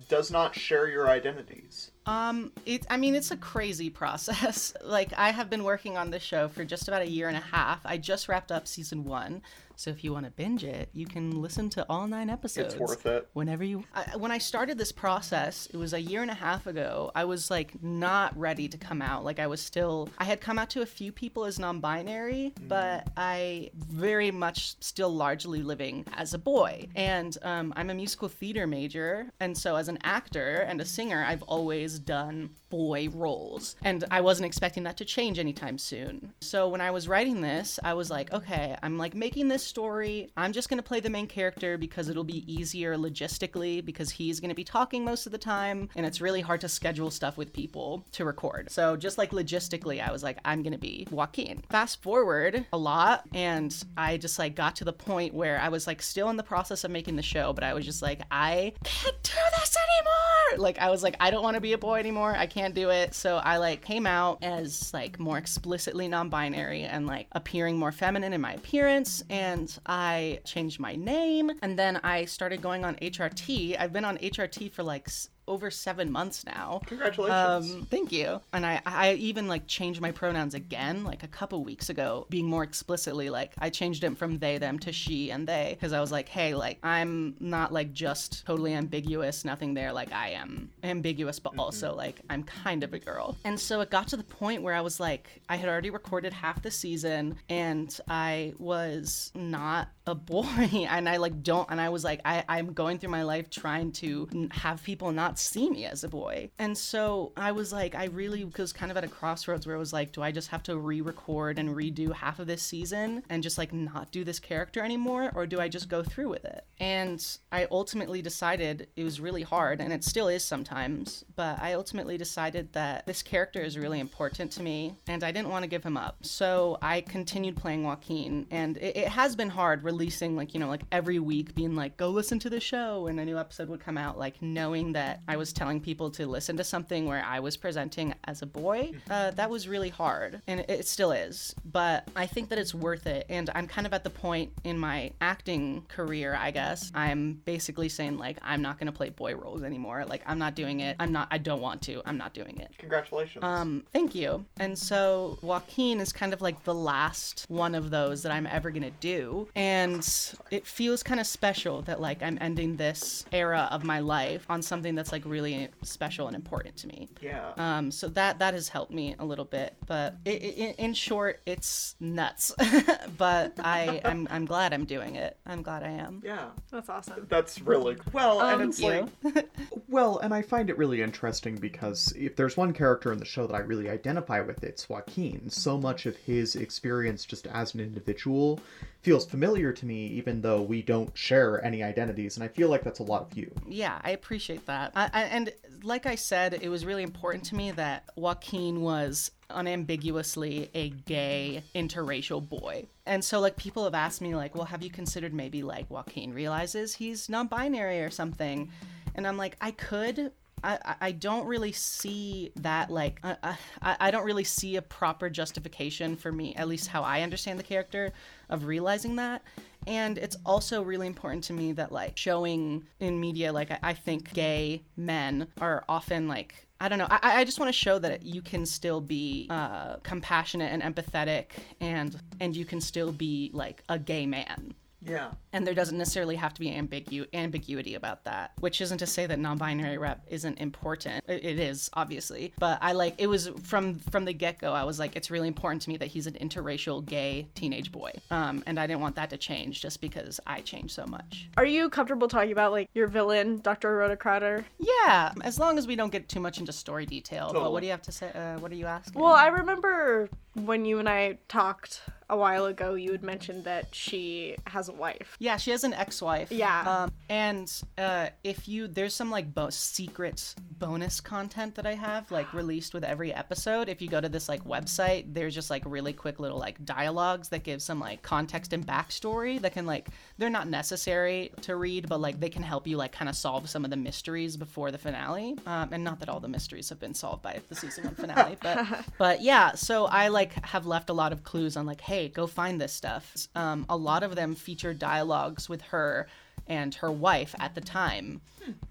does 0.08 0.30
not 0.30 0.54
share 0.54 0.88
your 0.88 1.08
identities? 1.08 1.92
Um, 2.06 2.52
it. 2.66 2.86
I 2.90 2.96
mean, 2.96 3.14
it's 3.14 3.30
a 3.30 3.36
crazy 3.36 3.90
process. 3.90 4.74
like, 4.84 5.12
I 5.16 5.30
have 5.30 5.48
been 5.48 5.64
working 5.64 5.96
on 5.96 6.10
this 6.10 6.22
show 6.22 6.48
for 6.48 6.64
just 6.64 6.88
about 6.88 7.02
a 7.02 7.08
year 7.08 7.28
and 7.28 7.36
a 7.36 7.40
half. 7.40 7.80
I 7.84 7.96
just 7.96 8.28
wrapped 8.28 8.52
up 8.52 8.66
season 8.68 9.04
one, 9.04 9.42
so 9.76 9.90
if 9.90 10.04
you 10.04 10.12
want 10.12 10.24
to 10.24 10.30
binge 10.30 10.64
it, 10.64 10.88
you 10.92 11.06
can 11.06 11.42
listen 11.42 11.68
to 11.70 11.86
all 11.88 12.06
nine 12.06 12.30
episodes. 12.30 12.74
It's 12.74 12.80
worth 12.80 13.06
it. 13.06 13.28
Whenever 13.32 13.64
you. 13.64 13.84
I, 13.94 14.16
when 14.16 14.30
I 14.30 14.38
started 14.38 14.78
this 14.78 14.92
process, 14.92 15.66
it 15.72 15.76
was 15.76 15.92
a 15.92 16.00
year 16.00 16.22
and 16.22 16.30
a 16.30 16.34
half 16.34 16.66
ago. 16.66 17.10
I 17.14 17.24
was 17.24 17.50
like 17.50 17.82
not 17.82 18.38
ready 18.38 18.68
to 18.68 18.78
come 18.78 19.02
out. 19.02 19.24
Like, 19.24 19.38
I 19.38 19.46
was 19.46 19.60
still. 19.60 20.08
I 20.18 20.24
had 20.24 20.40
come 20.40 20.58
out 20.58 20.70
to 20.70 20.82
a 20.82 20.86
few 20.86 21.12
people 21.12 21.44
as 21.44 21.58
non-binary, 21.58 22.52
but 22.68 23.08
I 23.16 23.70
very 23.74 24.30
much 24.30 24.76
still 24.80 25.10
largely 25.10 25.62
living 25.62 26.04
as 26.14 26.34
a 26.34 26.38
boy. 26.38 26.88
And 26.94 27.36
um, 27.42 27.72
I'm 27.76 27.90
a 27.90 27.94
musical 27.94 28.28
theater 28.28 28.66
major, 28.66 29.30
and 29.40 29.56
so 29.56 29.76
as 29.76 29.88
an 29.88 29.98
actor 30.02 30.64
and 30.68 30.80
a 30.80 30.84
singer, 30.84 31.24
I've 31.26 31.42
always 31.42 31.93
done 31.98 32.50
boy 32.74 33.08
roles. 33.10 33.76
And 33.82 34.04
I 34.10 34.20
wasn't 34.20 34.46
expecting 34.46 34.82
that 34.82 34.96
to 34.96 35.04
change 35.04 35.38
anytime 35.38 35.78
soon. 35.78 36.32
So 36.40 36.68
when 36.68 36.80
I 36.80 36.90
was 36.90 37.06
writing 37.06 37.40
this, 37.40 37.78
I 37.84 37.94
was 37.94 38.10
like, 38.10 38.32
okay, 38.32 38.76
I'm 38.82 38.98
like 38.98 39.14
making 39.14 39.46
this 39.46 39.62
story. 39.62 40.32
I'm 40.36 40.52
just 40.52 40.68
going 40.68 40.78
to 40.78 40.82
play 40.82 40.98
the 40.98 41.08
main 41.08 41.28
character 41.28 41.78
because 41.78 42.08
it'll 42.08 42.24
be 42.24 42.52
easier 42.52 42.96
logistically 42.96 43.84
because 43.84 44.10
he's 44.10 44.40
going 44.40 44.48
to 44.48 44.56
be 44.56 44.64
talking 44.64 45.04
most 45.04 45.26
of 45.26 45.32
the 45.32 45.38
time 45.38 45.88
and 45.94 46.04
it's 46.04 46.20
really 46.20 46.40
hard 46.40 46.60
to 46.62 46.68
schedule 46.68 47.12
stuff 47.12 47.36
with 47.36 47.52
people 47.52 48.04
to 48.12 48.24
record. 48.24 48.72
So 48.72 48.96
just 48.96 49.18
like 49.18 49.30
logistically, 49.30 50.04
I 50.04 50.10
was 50.10 50.24
like, 50.24 50.38
I'm 50.44 50.62
going 50.62 50.72
to 50.72 50.78
be 50.78 51.06
Joaquin. 51.10 51.62
Fast 51.70 52.02
forward 52.02 52.66
a 52.72 52.78
lot 52.78 53.24
and 53.32 53.72
I 53.96 54.16
just 54.16 54.38
like 54.38 54.56
got 54.56 54.74
to 54.76 54.84
the 54.84 54.92
point 54.92 55.32
where 55.32 55.60
I 55.60 55.68
was 55.68 55.86
like 55.86 56.02
still 56.02 56.28
in 56.28 56.36
the 56.36 56.42
process 56.42 56.82
of 56.82 56.90
making 56.90 57.14
the 57.14 57.22
show, 57.22 57.52
but 57.52 57.62
I 57.62 57.72
was 57.74 57.84
just 57.84 58.02
like, 58.02 58.22
I 58.32 58.72
can't 58.82 59.22
do 59.22 59.30
this 59.60 59.76
anymore. 59.76 60.64
Like 60.64 60.78
I 60.78 60.90
was 60.90 61.04
like, 61.04 61.16
I 61.20 61.30
don't 61.30 61.44
want 61.44 61.54
to 61.54 61.60
be 61.60 61.72
a 61.72 61.78
boy 61.84 61.98
anymore. 61.98 62.34
I 62.34 62.46
can't 62.46 62.74
do 62.74 62.88
it. 62.88 63.12
So 63.12 63.36
I 63.36 63.58
like 63.58 63.84
came 63.84 64.06
out 64.06 64.42
as 64.42 64.92
like 64.94 65.20
more 65.20 65.36
explicitly 65.36 66.08
non-binary 66.08 66.84
and 66.84 67.06
like 67.06 67.26
appearing 67.32 67.76
more 67.76 67.92
feminine 67.92 68.32
in 68.32 68.40
my 68.40 68.54
appearance 68.54 69.22
and 69.28 69.78
I 69.84 70.40
changed 70.44 70.80
my 70.80 70.96
name 70.96 71.50
and 71.60 71.78
then 71.78 72.00
I 72.02 72.24
started 72.24 72.62
going 72.62 72.86
on 72.86 72.94
HRT. 72.96 73.78
I've 73.78 73.92
been 73.92 74.06
on 74.06 74.16
HRT 74.16 74.72
for 74.72 74.82
like 74.82 75.10
over 75.46 75.70
7 75.70 76.10
months 76.10 76.44
now. 76.44 76.80
Congratulations. 76.86 77.74
Um, 77.74 77.86
thank 77.90 78.12
you. 78.12 78.40
And 78.52 78.64
I, 78.64 78.80
I 78.86 79.12
even 79.14 79.48
like 79.48 79.66
changed 79.66 80.00
my 80.00 80.10
pronouns 80.10 80.54
again, 80.54 81.04
like 81.04 81.22
a 81.22 81.28
couple 81.28 81.64
weeks 81.64 81.88
ago, 81.90 82.26
being 82.30 82.46
more 82.46 82.62
explicitly 82.62 83.30
like 83.30 83.52
I 83.58 83.70
changed 83.70 84.04
it 84.04 84.16
from 84.16 84.38
they, 84.38 84.58
them 84.58 84.78
to 84.80 84.92
she 84.92 85.30
and 85.30 85.46
they, 85.46 85.76
because 85.78 85.92
I 85.92 86.00
was 86.00 86.12
like, 86.12 86.28
hey, 86.28 86.54
like 86.54 86.78
I'm 86.82 87.34
not 87.40 87.72
like 87.72 87.92
just 87.92 88.46
totally 88.46 88.74
ambiguous, 88.74 89.44
nothing 89.44 89.74
there. 89.74 89.92
Like 89.92 90.12
I 90.12 90.30
am 90.30 90.70
ambiguous, 90.82 91.38
but 91.38 91.56
also 91.58 91.94
like 91.94 92.20
I'm 92.30 92.42
kind 92.42 92.82
of 92.82 92.94
a 92.94 92.98
girl. 92.98 93.36
And 93.44 93.58
so 93.58 93.80
it 93.80 93.90
got 93.90 94.08
to 94.08 94.16
the 94.16 94.24
point 94.24 94.62
where 94.62 94.74
I 94.74 94.80
was 94.80 95.00
like, 95.00 95.42
I 95.48 95.56
had 95.56 95.68
already 95.68 95.90
recorded 95.90 96.32
half 96.32 96.62
the 96.62 96.70
season 96.70 97.36
and 97.48 97.98
I 98.08 98.54
was 98.58 99.30
not 99.34 99.88
a 100.06 100.14
boy 100.14 100.44
and 100.90 101.08
I 101.08 101.16
like 101.16 101.42
don't 101.42 101.70
and 101.70 101.80
I 101.80 101.88
was 101.88 102.04
like 102.04 102.20
I 102.24 102.44
I'm 102.48 102.72
going 102.72 102.98
through 102.98 103.10
my 103.10 103.22
life 103.22 103.48
trying 103.50 103.92
to 103.92 104.28
have 104.50 104.82
people 104.82 105.12
not 105.12 105.33
not 105.34 105.38
see 105.40 105.68
me 105.68 105.84
as 105.84 106.04
a 106.04 106.08
boy. 106.08 106.48
And 106.60 106.78
so 106.78 107.32
I 107.36 107.50
was 107.50 107.72
like, 107.72 107.96
I 107.96 108.04
really 108.04 108.44
was 108.44 108.72
kind 108.72 108.92
of 108.92 108.96
at 108.96 109.02
a 109.02 109.08
crossroads 109.08 109.66
where 109.66 109.74
I 109.74 109.78
was 109.78 109.92
like, 109.92 110.12
do 110.12 110.22
I 110.22 110.30
just 110.30 110.48
have 110.48 110.62
to 110.64 110.78
re 110.78 111.00
record 111.00 111.58
and 111.58 111.70
redo 111.70 112.12
half 112.12 112.38
of 112.38 112.46
this 112.46 112.62
season 112.62 113.24
and 113.28 113.42
just 113.42 113.58
like 113.58 113.72
not 113.72 114.12
do 114.12 114.22
this 114.22 114.38
character 114.38 114.80
anymore? 114.80 115.32
Or 115.34 115.44
do 115.46 115.60
I 115.60 115.68
just 115.68 115.88
go 115.88 116.04
through 116.04 116.28
with 116.28 116.44
it? 116.44 116.64
And 116.78 117.24
I 117.50 117.66
ultimately 117.70 118.22
decided 118.22 118.88
it 118.96 119.04
was 119.04 119.20
really 119.20 119.42
hard, 119.42 119.80
and 119.80 119.92
it 119.92 120.04
still 120.04 120.28
is 120.28 120.44
sometimes, 120.44 121.24
but 121.34 121.60
I 121.60 121.74
ultimately 121.74 122.18
decided 122.18 122.72
that 122.72 123.06
this 123.06 123.22
character 123.22 123.60
is 123.60 123.78
really 123.78 124.00
important 124.00 124.50
to 124.52 124.62
me 124.62 124.94
and 125.06 125.22
I 125.24 125.32
didn't 125.32 125.50
want 125.50 125.62
to 125.62 125.68
give 125.68 125.82
him 125.82 125.96
up. 125.96 126.18
So 126.22 126.78
I 126.82 127.00
continued 127.00 127.56
playing 127.56 127.82
Joaquin, 127.82 128.46
and 128.50 128.76
it, 128.76 128.96
it 128.96 129.08
has 129.08 129.34
been 129.34 129.50
hard 129.50 129.82
releasing, 129.82 130.36
like, 130.36 130.54
you 130.54 130.60
know, 130.60 130.68
like 130.68 130.82
every 130.92 131.18
week 131.18 131.54
being 131.54 131.74
like, 131.74 131.96
go 131.96 132.10
listen 132.10 132.38
to 132.40 132.50
the 132.50 132.60
show, 132.60 133.08
and 133.08 133.18
a 133.18 133.24
new 133.24 133.38
episode 133.38 133.68
would 133.68 133.80
come 133.80 133.98
out, 133.98 134.18
like 134.18 134.40
knowing 134.40 134.92
that 134.92 135.23
I 135.28 135.36
was 135.36 135.52
telling 135.52 135.80
people 135.80 136.10
to 136.12 136.26
listen 136.26 136.56
to 136.56 136.64
something 136.64 137.06
where 137.06 137.24
I 137.24 137.40
was 137.40 137.56
presenting 137.56 138.14
as 138.24 138.42
a 138.42 138.46
boy. 138.46 138.92
Uh, 139.10 139.30
that 139.32 139.50
was 139.50 139.68
really 139.68 139.88
hard, 139.88 140.40
and 140.46 140.60
it, 140.60 140.84
still 140.86 141.12
is. 141.12 141.54
But 141.64 142.06
I 142.14 142.26
think 142.26 142.50
that 142.50 142.58
it's 142.58 142.74
worth 142.74 143.06
it, 143.06 143.26
and 143.28 143.50
I'm 143.54 143.66
kind 143.66 143.86
of 143.86 143.94
at 143.94 144.04
the 144.04 144.10
point 144.10 144.52
in 144.64 144.78
my 144.78 145.12
acting 145.20 145.84
career, 145.88 146.36
I 146.38 146.50
guess. 146.50 146.92
I'm 146.94 147.40
basically 147.44 147.88
saying, 147.88 148.18
like, 148.18 148.38
I'm 148.42 148.60
not 148.60 148.78
going 148.78 148.86
to 148.86 148.92
play 148.92 149.08
boy 149.08 149.34
roles 149.34 149.62
anymore. 149.62 150.04
Like, 150.04 150.22
I'm 150.26 150.38
not 150.38 150.54
doing 150.54 150.80
it. 150.80 150.96
I'm 151.00 151.12
not, 151.12 151.28
I 151.30 151.38
don't 151.38 151.60
want 151.60 151.80
to. 151.82 152.02
I'm 152.04 152.18
not 152.18 152.34
doing 152.34 152.58
it. 152.60 152.70
Congratulations. 152.78 153.42
Um, 153.42 153.84
thank 153.92 154.14
you. 154.14 154.44
And 154.58 154.78
so 154.78 155.38
Joaquin 155.42 156.00
is 156.00 156.12
kind 156.12 156.32
of 156.32 156.42
like 156.42 156.64
the 156.64 156.74
last 156.74 157.46
one 157.48 157.74
of 157.74 157.90
those 157.90 158.22
that 158.22 158.32
I'm 158.32 158.46
ever 158.46 158.70
gonna 158.70 158.90
do. 159.00 159.48
And 159.54 160.06
it 160.50 160.66
feels 160.66 161.02
kind 161.02 161.20
of 161.20 161.26
special 161.26 161.82
that 161.82 162.00
like 162.00 162.22
I'm 162.22 162.38
ending 162.40 162.76
this 162.76 163.24
era 163.32 163.68
of 163.70 163.84
my 163.84 164.00
life 164.00 164.44
on 164.48 164.62
something 164.62 164.94
that's 164.94 165.12
like 165.14 165.24
really 165.24 165.68
special 165.82 166.26
and 166.26 166.34
important 166.34 166.76
to 166.76 166.88
me. 166.88 167.08
yeah. 167.20 167.52
Um, 167.56 167.92
so 167.92 168.08
that 168.08 168.40
that 168.40 168.52
has 168.52 168.68
helped 168.68 168.92
me 168.92 169.14
a 169.20 169.24
little 169.24 169.44
bit, 169.44 169.76
but 169.86 170.16
i 170.26 170.30
i 170.30 170.74
in 170.76 170.92
short, 170.92 171.40
it's 171.46 171.94
nuts. 172.00 172.52
but 173.16 173.52
I 173.60 174.00
I'm 174.04 174.26
I'm 174.28 174.44
glad 174.44 174.74
I'm 174.74 174.84
doing 174.84 175.14
it. 175.14 175.38
I'm 175.46 175.62
glad 175.62 175.84
I 175.84 175.90
am. 175.90 176.20
yeah. 176.24 176.48
That's 176.72 176.88
awesome. 176.88 177.26
That's 177.28 177.60
really 177.60 177.96
well, 178.12 178.40
and 178.40 178.62
it's 178.62 178.80
you. 178.80 179.08
like, 179.22 179.48
well, 179.88 180.18
and 180.18 180.34
I 180.34 180.42
find 180.42 180.68
it 180.68 180.76
really 180.76 181.00
interesting 181.00 181.56
because 181.56 182.12
if 182.16 182.34
there's 182.34 182.56
one 182.56 182.72
character 182.72 183.12
in 183.12 183.18
the 183.18 183.24
show 183.24 183.46
that 183.46 183.54
I 183.54 183.60
really 183.60 183.88
identify 183.88 184.40
with, 184.40 184.64
it's 184.64 184.88
Joaquin. 184.88 185.48
So 185.48 185.78
much 185.78 186.06
of 186.06 186.16
his 186.16 186.56
experience 186.56 187.24
just 187.24 187.46
as 187.46 187.74
an 187.74 187.80
individual 187.80 188.58
feels 189.04 189.26
familiar 189.26 189.70
to 189.70 189.84
me, 189.84 190.06
even 190.06 190.40
though 190.40 190.62
we 190.62 190.80
don't 190.80 191.16
share 191.16 191.62
any 191.62 191.82
identities, 191.82 192.36
and 192.36 192.42
I 192.42 192.48
feel 192.48 192.70
like 192.70 192.82
that's 192.82 193.00
a 193.00 193.04
lot 193.04 193.30
of 193.30 193.36
you. 193.36 193.52
Yeah, 193.68 194.00
I 194.02 194.10
appreciate 194.10 194.64
that. 194.66 194.92
I, 194.96 195.10
I, 195.12 195.22
and 195.24 195.52
like 195.82 196.06
I 196.06 196.14
said, 196.14 196.58
it 196.62 196.70
was 196.70 196.86
really 196.86 197.02
important 197.02 197.44
to 197.44 197.54
me 197.54 197.70
that 197.72 198.08
Joaquin 198.16 198.80
was 198.80 199.30
unambiguously 199.50 200.70
a 200.74 200.88
gay 200.88 201.62
interracial 201.74 202.46
boy. 202.48 202.86
And 203.04 203.22
so 203.22 203.40
like 203.40 203.56
people 203.56 203.84
have 203.84 203.94
asked 203.94 204.22
me 204.22 204.34
like, 204.34 204.54
"Well, 204.54 204.64
have 204.64 204.82
you 204.82 204.90
considered 204.90 205.34
maybe 205.34 205.62
like 205.62 205.90
Joaquin 205.90 206.32
realizes 206.32 206.94
he's 206.94 207.28
non-binary 207.28 208.00
or 208.00 208.10
something?" 208.10 208.70
And 209.14 209.26
I'm 209.26 209.36
like, 209.36 209.56
"I 209.60 209.70
could, 209.70 210.32
I, 210.64 210.96
I- 211.00 211.12
don't 211.12 211.46
really 211.46 211.72
see 211.72 212.52
that 212.56 212.90
like 212.90 213.20
I, 213.22 213.56
I, 213.82 213.96
I 214.00 214.10
don't 214.10 214.24
really 214.24 214.44
see 214.44 214.76
a 214.76 214.82
proper 214.82 215.30
justification 215.30 216.16
for 216.16 216.32
me 216.32 216.54
at 216.56 216.66
least 216.68 216.88
how 216.88 217.02
I 217.02 217.22
understand 217.22 217.58
the 217.58 217.62
character 217.62 218.12
of 218.48 218.64
realizing 218.64 219.16
that 219.16 219.42
and 219.86 220.18
it's 220.18 220.36
also 220.44 220.82
really 220.82 221.06
important 221.06 221.44
to 221.44 221.52
me 221.52 221.72
that 221.72 221.92
like 221.92 222.16
showing 222.16 222.84
in 223.00 223.20
media 223.20 223.52
like 223.52 223.70
I, 223.70 223.78
I 223.82 223.92
think 223.94 224.32
gay 224.32 224.82
men 224.96 225.46
are 225.60 225.84
often 225.88 226.26
like 226.28 226.66
I 226.80 226.88
don't 226.88 226.98
know. 226.98 227.06
I, 227.08 227.40
I 227.40 227.44
just 227.44 227.58
want 227.58 227.68
to 227.68 227.72
show 227.72 227.98
that 228.00 228.26
you 228.26 228.42
can 228.42 228.66
still 228.66 229.00
be 229.00 229.46
uh, 229.48 229.96
compassionate 230.02 230.70
and 230.72 230.82
empathetic, 230.82 231.46
and 231.80 232.20
and 232.40 232.54
you 232.54 232.64
can 232.66 232.80
still 232.80 233.10
be 233.12 233.50
like 233.54 233.82
a 233.88 233.98
gay 233.98 234.26
man 234.26 234.74
Yeah. 235.06 235.30
and 235.52 235.66
there 235.66 235.74
doesn't 235.74 235.96
necessarily 235.98 236.36
have 236.36 236.54
to 236.54 236.60
be 236.60 236.70
ambigu- 236.70 237.26
ambiguity 237.34 237.94
about 237.94 238.24
that 238.24 238.52
which 238.60 238.80
isn't 238.80 238.98
to 238.98 239.06
say 239.06 239.26
that 239.26 239.38
non-binary 239.38 239.98
rep 239.98 240.24
isn't 240.28 240.58
important. 240.58 241.24
It, 241.28 241.44
it 241.44 241.58
is 241.58 241.90
obviously. 241.94 242.52
But 242.58 242.78
i 242.82 242.92
like 242.92 243.14
it 243.18 243.26
was 243.26 243.48
from 243.62 243.98
from 243.98 244.24
the 244.24 244.32
get-go 244.32 244.72
i 244.72 244.84
was 244.84 244.98
like 244.98 245.16
it's 245.16 245.30
really 245.30 245.48
important 245.48 245.82
to 245.82 245.90
me 245.90 245.96
that 245.98 246.06
he's 246.08 246.26
an 246.26 246.34
interracial 246.34 247.04
gay 247.04 247.48
teenage 247.54 247.92
boy. 247.92 248.12
Um, 248.30 248.62
and 248.66 248.78
i 248.80 248.86
didn't 248.86 249.00
want 249.00 249.16
that 249.16 249.30
to 249.30 249.36
change 249.36 249.80
just 249.80 250.00
because 250.00 250.40
i 250.46 250.60
changed 250.60 250.94
so 250.94 251.06
much. 251.06 251.48
Are 251.56 251.64
you 251.66 251.88
comfortable 251.90 252.28
talking 252.28 252.52
about 252.52 252.72
like 252.72 252.88
your 252.94 253.06
villain, 253.06 253.60
Dr. 253.60 253.96
Rhoda 253.96 254.16
Crowder? 254.16 254.64
yeah. 254.78 255.32
As 255.42 255.58
long 255.58 255.78
as 255.78 255.86
we 255.86 255.96
don't 255.96 256.10
get 256.12 256.28
too 256.28 256.40
much 256.40 256.58
into 256.58 256.72
story 256.72 257.06
detail. 257.06 257.50
But 257.52 257.72
what 257.72 257.80
do 257.80 257.86
you 257.86 257.92
have 257.92 258.02
to 258.02 258.12
say 258.12 258.30
uh, 258.34 258.58
what 258.58 258.72
are 258.72 258.76
you 258.76 258.86
asking 258.86 259.20
Well, 259.20 259.32
I 259.32 259.48
remember 259.48 260.28
when 260.54 260.84
you 260.84 260.98
and 260.98 261.08
I 261.08 261.38
talked 261.48 262.02
a 262.30 262.36
while 262.36 262.66
ago, 262.66 262.94
you 262.94 263.12
had 263.12 263.22
mentioned 263.22 263.64
that 263.64 263.94
she 263.94 264.56
has 264.66 264.88
a 264.88 264.92
wife. 264.92 265.36
Yeah, 265.38 265.56
she 265.56 265.70
has 265.72 265.84
an 265.84 265.92
ex-wife. 265.92 266.50
Yeah. 266.50 267.04
Um, 267.04 267.12
and 267.28 267.70
uh, 267.98 268.28
if 268.42 268.66
you, 268.66 268.88
there's 268.88 269.14
some 269.14 269.30
like 269.30 269.54
bo- 269.54 269.70
secret 269.70 270.54
bonus 270.78 271.20
content 271.20 271.74
that 271.74 271.86
I 271.86 271.94
have 271.94 272.30
like 272.30 272.52
released 272.52 272.94
with 272.94 273.04
every 273.04 273.32
episode. 273.32 273.88
If 273.88 274.00
you 274.00 274.08
go 274.08 274.20
to 274.20 274.28
this 274.28 274.48
like 274.48 274.64
website, 274.64 275.34
there's 275.34 275.54
just 275.54 275.70
like 275.70 275.82
really 275.86 276.12
quick 276.12 276.40
little 276.40 276.58
like 276.58 276.84
dialogues 276.84 277.48
that 277.50 277.62
give 277.62 277.82
some 277.82 278.00
like 278.00 278.22
context 278.22 278.72
and 278.72 278.86
backstory 278.86 279.60
that 279.60 279.72
can 279.72 279.86
like 279.86 280.08
they're 280.38 280.50
not 280.50 280.68
necessary 280.68 281.52
to 281.62 281.76
read, 281.76 282.08
but 282.08 282.20
like 282.20 282.40
they 282.40 282.50
can 282.50 282.62
help 282.62 282.86
you 282.86 282.96
like 282.96 283.12
kind 283.12 283.28
of 283.28 283.36
solve 283.36 283.68
some 283.68 283.84
of 283.84 283.90
the 283.90 283.96
mysteries 283.96 284.56
before 284.56 284.90
the 284.90 284.98
finale. 284.98 285.56
Um, 285.66 285.90
and 285.92 286.02
not 286.02 286.20
that 286.20 286.28
all 286.28 286.40
the 286.40 286.48
mysteries 286.48 286.88
have 286.88 287.00
been 287.00 287.14
solved 287.14 287.42
by 287.42 287.60
the 287.68 287.74
season 287.74 288.04
one 288.04 288.14
finale, 288.14 288.56
but 288.62 288.86
but 289.18 289.42
yeah. 289.42 289.72
So 289.72 290.06
I 290.06 290.28
like 290.28 290.43
have 290.52 290.86
left 290.86 291.10
a 291.10 291.12
lot 291.12 291.32
of 291.32 291.42
clues 291.42 291.76
on 291.76 291.86
like, 291.86 292.00
hey, 292.00 292.28
go 292.28 292.46
find 292.46 292.80
this 292.80 292.92
stuff. 292.92 293.48
Um, 293.54 293.86
a 293.88 293.96
lot 293.96 294.22
of 294.22 294.34
them 294.34 294.54
feature 294.54 294.94
dialogues 294.94 295.68
with 295.68 295.82
her 295.82 296.28
and 296.66 296.94
her 296.96 297.10
wife 297.10 297.54
at 297.58 297.74
the 297.74 297.80
time. 297.80 298.40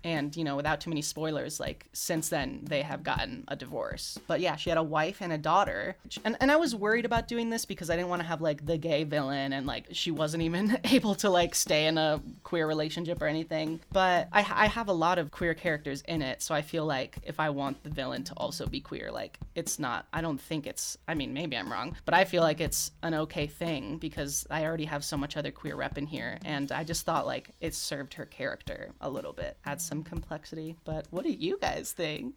And, 0.03 0.35
you 0.35 0.43
know, 0.43 0.55
without 0.55 0.81
too 0.81 0.89
many 0.89 1.01
spoilers, 1.01 1.59
like, 1.59 1.87
since 1.93 2.29
then, 2.29 2.59
they 2.63 2.81
have 2.81 3.03
gotten 3.03 3.43
a 3.47 3.55
divorce. 3.55 4.19
But 4.27 4.39
yeah, 4.39 4.55
she 4.55 4.69
had 4.69 4.77
a 4.77 4.83
wife 4.83 5.21
and 5.21 5.33
a 5.33 5.37
daughter. 5.37 5.95
And, 6.23 6.37
and 6.39 6.51
I 6.51 6.57
was 6.57 6.75
worried 6.75 7.05
about 7.05 7.27
doing 7.27 7.49
this 7.49 7.65
because 7.65 7.89
I 7.89 7.95
didn't 7.95 8.09
want 8.09 8.21
to 8.21 8.27
have, 8.27 8.41
like, 8.41 8.65
the 8.65 8.77
gay 8.77 9.03
villain 9.03 9.53
and, 9.53 9.65
like, 9.65 9.85
she 9.91 10.11
wasn't 10.11 10.43
even 10.43 10.77
able 10.85 11.15
to, 11.15 11.29
like, 11.29 11.55
stay 11.55 11.87
in 11.87 11.97
a 11.97 12.21
queer 12.43 12.67
relationship 12.67 13.21
or 13.21 13.27
anything. 13.27 13.79
But 13.91 14.27
I, 14.31 14.39
I 14.39 14.67
have 14.67 14.89
a 14.89 14.93
lot 14.93 15.17
of 15.17 15.31
queer 15.31 15.53
characters 15.53 16.03
in 16.07 16.21
it. 16.21 16.41
So 16.41 16.53
I 16.53 16.61
feel 16.61 16.85
like 16.85 17.17
if 17.23 17.39
I 17.39 17.49
want 17.49 17.83
the 17.83 17.89
villain 17.89 18.23
to 18.25 18.33
also 18.35 18.67
be 18.67 18.79
queer, 18.79 19.11
like, 19.11 19.39
it's 19.55 19.79
not, 19.79 20.07
I 20.13 20.21
don't 20.21 20.39
think 20.39 20.67
it's, 20.67 20.97
I 21.07 21.13
mean, 21.13 21.33
maybe 21.33 21.57
I'm 21.57 21.71
wrong, 21.71 21.95
but 22.05 22.13
I 22.13 22.25
feel 22.25 22.43
like 22.43 22.61
it's 22.61 22.91
an 23.01 23.13
okay 23.13 23.47
thing 23.47 23.97
because 23.97 24.45
I 24.49 24.65
already 24.65 24.85
have 24.85 25.03
so 25.03 25.17
much 25.17 25.37
other 25.37 25.51
queer 25.51 25.75
rep 25.75 25.97
in 25.97 26.05
here. 26.05 26.37
And 26.45 26.71
I 26.71 26.83
just 26.83 27.05
thought, 27.05 27.25
like, 27.25 27.49
it 27.63 27.73
served 27.73 28.13
her 28.13 28.25
character 28.25 28.89
a 28.99 29.09
little 29.09 29.31
bit, 29.31 29.55
add 29.65 29.79
some 29.79 30.03
complexity. 30.03 30.75
But 30.83 31.07
what 31.11 31.23
do 31.23 31.31
you 31.31 31.57
guys 31.61 31.93
think? 31.93 32.35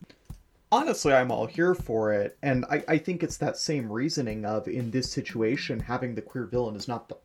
Honestly, 0.70 1.12
I'm 1.12 1.32
all 1.32 1.46
here 1.46 1.74
for 1.74 2.12
it, 2.12 2.38
and 2.42 2.64
I, 2.70 2.84
I 2.86 2.98
think 2.98 3.22
it's 3.22 3.36
that 3.38 3.56
same 3.56 3.90
reasoning 3.90 4.44
of 4.44 4.68
in 4.68 4.92
this 4.92 5.10
situation, 5.10 5.80
having 5.80 6.14
the 6.14 6.22
queer 6.22 6.44
villain 6.44 6.76
is 6.76 6.86
not 6.86 7.08
the 7.08 7.16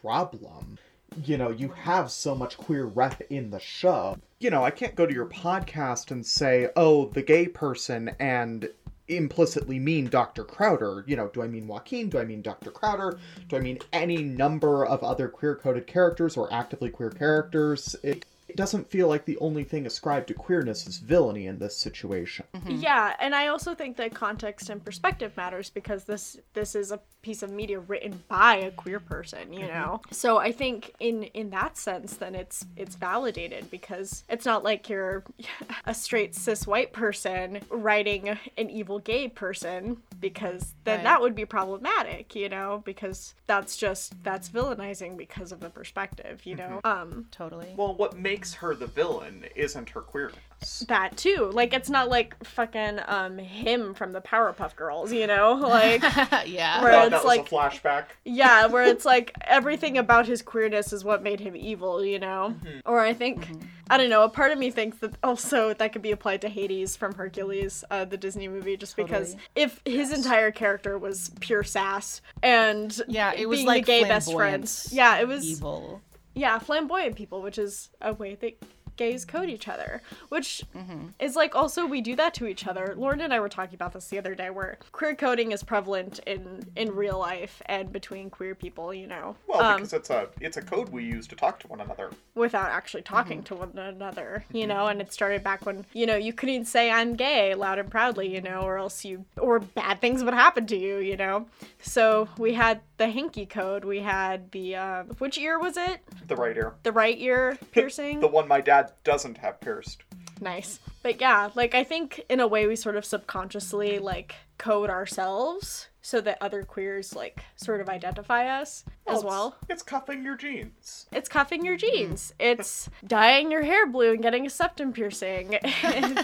problem. 0.00 0.78
You 1.24 1.36
know, 1.36 1.50
you 1.50 1.68
have 1.70 2.12
so 2.12 2.34
much 2.34 2.56
queer 2.56 2.84
rep 2.84 3.20
in 3.28 3.50
the 3.50 3.58
show. 3.58 4.16
You 4.38 4.50
know, 4.50 4.62
I 4.62 4.70
can't 4.70 4.94
go 4.94 5.04
to 5.04 5.14
your 5.14 5.26
podcast 5.26 6.12
and 6.12 6.24
say, 6.24 6.68
oh, 6.76 7.06
the 7.08 7.22
gay 7.22 7.48
person, 7.48 8.14
and 8.20 8.68
implicitly 9.08 9.78
mean 9.78 10.06
Dr. 10.08 10.44
Crowder. 10.44 11.04
You 11.06 11.16
know, 11.16 11.28
do 11.28 11.42
I 11.42 11.48
mean 11.48 11.66
Joaquin? 11.66 12.08
Do 12.08 12.18
I 12.18 12.24
mean 12.24 12.42
Dr. 12.42 12.70
Crowder? 12.70 13.18
Do 13.48 13.56
I 13.56 13.60
mean 13.60 13.78
any 13.92 14.22
number 14.22 14.84
of 14.84 15.02
other 15.02 15.28
queer 15.28 15.56
coded 15.56 15.86
characters 15.86 16.36
or 16.36 16.52
actively 16.52 16.90
queer 16.90 17.10
characters? 17.10 17.96
It, 18.02 18.24
it 18.48 18.56
doesn't 18.56 18.90
feel 18.90 19.08
like 19.08 19.26
the 19.26 19.36
only 19.38 19.62
thing 19.62 19.86
ascribed 19.86 20.28
to 20.28 20.34
queerness 20.34 20.86
is 20.86 20.98
villainy 20.98 21.46
in 21.46 21.58
this 21.58 21.76
situation. 21.76 22.46
Mm-hmm. 22.54 22.76
Yeah, 22.80 23.14
and 23.20 23.34
I 23.34 23.48
also 23.48 23.74
think 23.74 23.96
that 23.98 24.14
context 24.14 24.70
and 24.70 24.82
perspective 24.82 25.36
matters 25.36 25.68
because 25.68 26.04
this 26.04 26.38
this 26.54 26.74
is 26.74 26.90
a 26.90 27.00
piece 27.28 27.42
of 27.42 27.50
media 27.50 27.78
written 27.78 28.24
by 28.28 28.56
a 28.56 28.70
queer 28.70 28.98
person, 28.98 29.52
you 29.52 29.66
know. 29.66 30.00
So 30.10 30.38
I 30.38 30.50
think 30.50 30.94
in 30.98 31.24
in 31.24 31.50
that 31.50 31.76
sense 31.76 32.16
then 32.16 32.34
it's 32.34 32.64
it's 32.74 32.94
validated 32.96 33.70
because 33.70 34.24
it's 34.30 34.46
not 34.46 34.64
like 34.64 34.88
you're 34.88 35.24
a 35.84 35.92
straight 35.92 36.34
cis 36.34 36.66
white 36.66 36.94
person 36.94 37.60
writing 37.68 38.38
an 38.56 38.70
evil 38.70 38.98
gay 38.98 39.28
person 39.28 39.98
because 40.20 40.74
then 40.84 40.98
Right. 40.98 41.04
that 41.04 41.20
would 41.20 41.34
be 41.34 41.44
problematic, 41.44 42.34
you 42.34 42.48
know, 42.48 42.82
because 42.86 43.34
that's 43.46 43.76
just 43.76 44.14
that's 44.24 44.48
villainizing 44.48 45.18
because 45.18 45.52
of 45.52 45.60
the 45.60 45.68
perspective, 45.68 46.46
you 46.46 46.56
know. 46.56 46.80
Um 46.84 47.26
Totally. 47.30 47.74
Well, 47.76 47.94
what 47.94 48.16
makes 48.16 48.38
makes 48.38 48.54
her 48.54 48.74
the 48.74 48.86
villain 48.86 49.44
isn't 49.54 49.90
her 49.90 50.00
queerness. 50.00 50.38
That 50.88 51.16
too. 51.16 51.50
Like 51.52 51.72
it's 51.72 51.88
not 51.88 52.08
like 52.08 52.34
fucking 52.44 53.00
um 53.06 53.38
him 53.38 53.94
from 53.94 54.12
the 54.12 54.20
Powerpuff 54.20 54.74
Girls, 54.76 55.12
you 55.12 55.26
know? 55.26 55.54
Like 55.68 56.02
yeah. 56.46 56.82
Where 56.82 56.92
Thought 56.92 57.02
it's 57.06 57.10
that 57.10 57.24
was 57.24 57.24
like- 57.24 57.46
a 57.46 57.54
flashback. 57.54 58.04
yeah, 58.24 58.66
where 58.72 58.84
it's 58.84 59.04
like 59.04 59.32
everything 59.42 59.98
about 59.98 60.26
his 60.26 60.42
queerness 60.42 60.92
is 60.92 61.04
what 61.04 61.22
made 61.22 61.40
him 61.40 61.54
evil, 61.54 62.04
you 62.04 62.18
know? 62.18 62.54
Or 62.84 63.00
I 63.00 63.12
think 63.14 63.46
I 63.90 63.96
don't 63.96 64.10
know, 64.10 64.22
a 64.24 64.28
part 64.28 64.50
of 64.52 64.58
me 64.58 64.70
thinks 64.70 64.98
that 64.98 65.14
also 65.22 65.72
that 65.74 65.92
could 65.92 66.02
be 66.02 66.10
applied 66.10 66.40
to 66.42 66.48
Hades 66.48 66.96
from 66.96 67.14
Hercules, 67.14 67.84
uh, 67.90 68.04
the 68.04 68.16
Disney 68.18 68.48
movie, 68.48 68.76
just 68.76 68.96
because 68.96 69.34
Totally. 69.34 69.46
if 69.56 69.80
his 69.84 70.12
entire 70.12 70.50
character 70.50 70.98
was 70.98 71.30
pure 71.40 71.62
sass 71.62 72.20
and 72.42 73.00
Yeah, 73.08 73.32
it 73.34 73.48
was 73.48 73.58
being 73.58 73.66
like 73.68 73.86
the 73.86 73.92
gay 73.92 74.04
best 74.04 74.32
friends. 74.32 74.88
Yeah, 74.92 75.18
it 75.20 75.28
was 75.28 75.44
evil. 75.44 76.02
yeah, 76.34 76.58
flamboyant 76.58 77.16
people, 77.16 77.40
which 77.42 77.58
is 77.58 77.88
a 78.02 78.12
way 78.12 78.34
that 78.34 78.60
gays 78.98 79.24
code 79.24 79.48
each 79.48 79.66
other, 79.68 80.02
which 80.28 80.62
Mm-hmm. 80.76 81.08
is 81.18 81.34
like 81.36 81.54
also 81.54 81.86
we 81.86 82.00
do 82.00 82.14
that 82.16 82.34
to 82.34 82.46
each 82.46 82.66
other. 82.66 82.94
Lauren 82.96 83.20
and 83.22 83.32
I 83.32 83.40
were 83.40 83.48
talking 83.48 83.74
about 83.74 83.92
this 83.94 84.08
the 84.08 84.18
other 84.18 84.34
day, 84.34 84.50
where 84.50 84.78
queer 84.92 85.14
coding 85.14 85.52
is 85.52 85.62
prevalent 85.62 86.18
in 86.26 86.66
in 86.76 86.94
real 86.94 87.18
life 87.18 87.62
and 87.66 87.90
between 87.92 88.28
queer 88.28 88.54
people, 88.54 88.92
you 88.92 89.06
know, 89.06 89.36
Well, 89.46 89.62
um, 89.62 89.76
because 89.76 89.92
it's 89.94 90.10
a 90.10 90.28
it's 90.40 90.56
a 90.58 90.62
code 90.62 90.90
we 90.90 91.04
use 91.04 91.26
to 91.28 91.36
talk 91.36 91.58
to 91.60 91.68
one 91.68 91.80
another. 91.80 92.10
without 92.34 92.70
actually 92.70 93.02
talking 93.02 93.42
to 93.44 93.54
one 93.54 93.76
another, 93.78 94.44
you 94.52 94.66
know. 94.66 94.86
And 94.86 95.00
it 95.00 95.12
started 95.12 95.42
back 95.42 95.64
when 95.64 95.86
you 95.94 96.04
know 96.06 96.16
you 96.16 96.32
couldn't 96.32 96.66
say 96.66 96.90
I'm 96.90 97.14
gay 97.14 97.54
loud 97.54 97.78
and 97.78 97.90
proudly, 97.90 98.32
you 98.34 98.40
know, 98.40 98.60
or 98.62 98.76
else 98.78 99.04
you 99.04 99.24
or 99.40 99.60
bad 99.60 100.00
things 100.00 100.24
would 100.24 100.34
happen 100.34 100.66
to 100.66 100.76
you, 100.76 100.98
you 100.98 101.16
know. 101.16 101.46
So 101.80 102.28
we 102.36 102.54
had 102.54 102.80
the 102.96 103.08
hanky 103.08 103.46
code. 103.46 103.84
We 103.84 104.00
had 104.00 104.50
the 104.52 104.76
uh, 104.76 105.02
which 105.18 105.38
ear 105.38 105.58
was 105.58 105.76
it? 105.76 106.00
The 106.26 106.36
right 106.36 106.56
ear. 106.56 106.74
The 106.82 106.92
right 106.92 107.16
ear 107.18 107.56
piercing. 107.72 108.20
The 108.20 108.26
one 108.28 108.48
my 108.48 108.60
dad 108.60 108.87
doesn't 109.04 109.38
have 109.38 109.60
pierced. 109.60 110.02
Nice. 110.40 110.80
But 111.02 111.20
yeah, 111.20 111.50
like 111.54 111.74
I 111.74 111.84
think 111.84 112.24
in 112.28 112.40
a 112.40 112.46
way 112.46 112.66
we 112.66 112.76
sort 112.76 112.96
of 112.96 113.04
subconsciously 113.04 113.98
like 113.98 114.34
code 114.56 114.90
ourselves 114.90 115.88
so 116.02 116.20
that 116.20 116.38
other 116.40 116.62
queers 116.62 117.14
like 117.14 117.42
sort 117.56 117.80
of 117.80 117.88
identify 117.88 118.60
us 118.60 118.84
as 119.06 119.24
well. 119.24 119.56
It's 119.68 119.82
cuffing 119.82 120.24
your 120.24 120.36
jeans. 120.36 121.06
It's 121.12 121.28
cuffing 121.28 121.64
your 121.64 121.76
mm-hmm. 121.76 121.96
jeans. 121.96 122.34
It's 122.38 122.88
dyeing 123.06 123.50
your 123.50 123.62
hair 123.62 123.86
blue 123.86 124.12
and 124.12 124.22
getting 124.22 124.46
a 124.46 124.50
septum 124.50 124.92
piercing. 124.92 125.58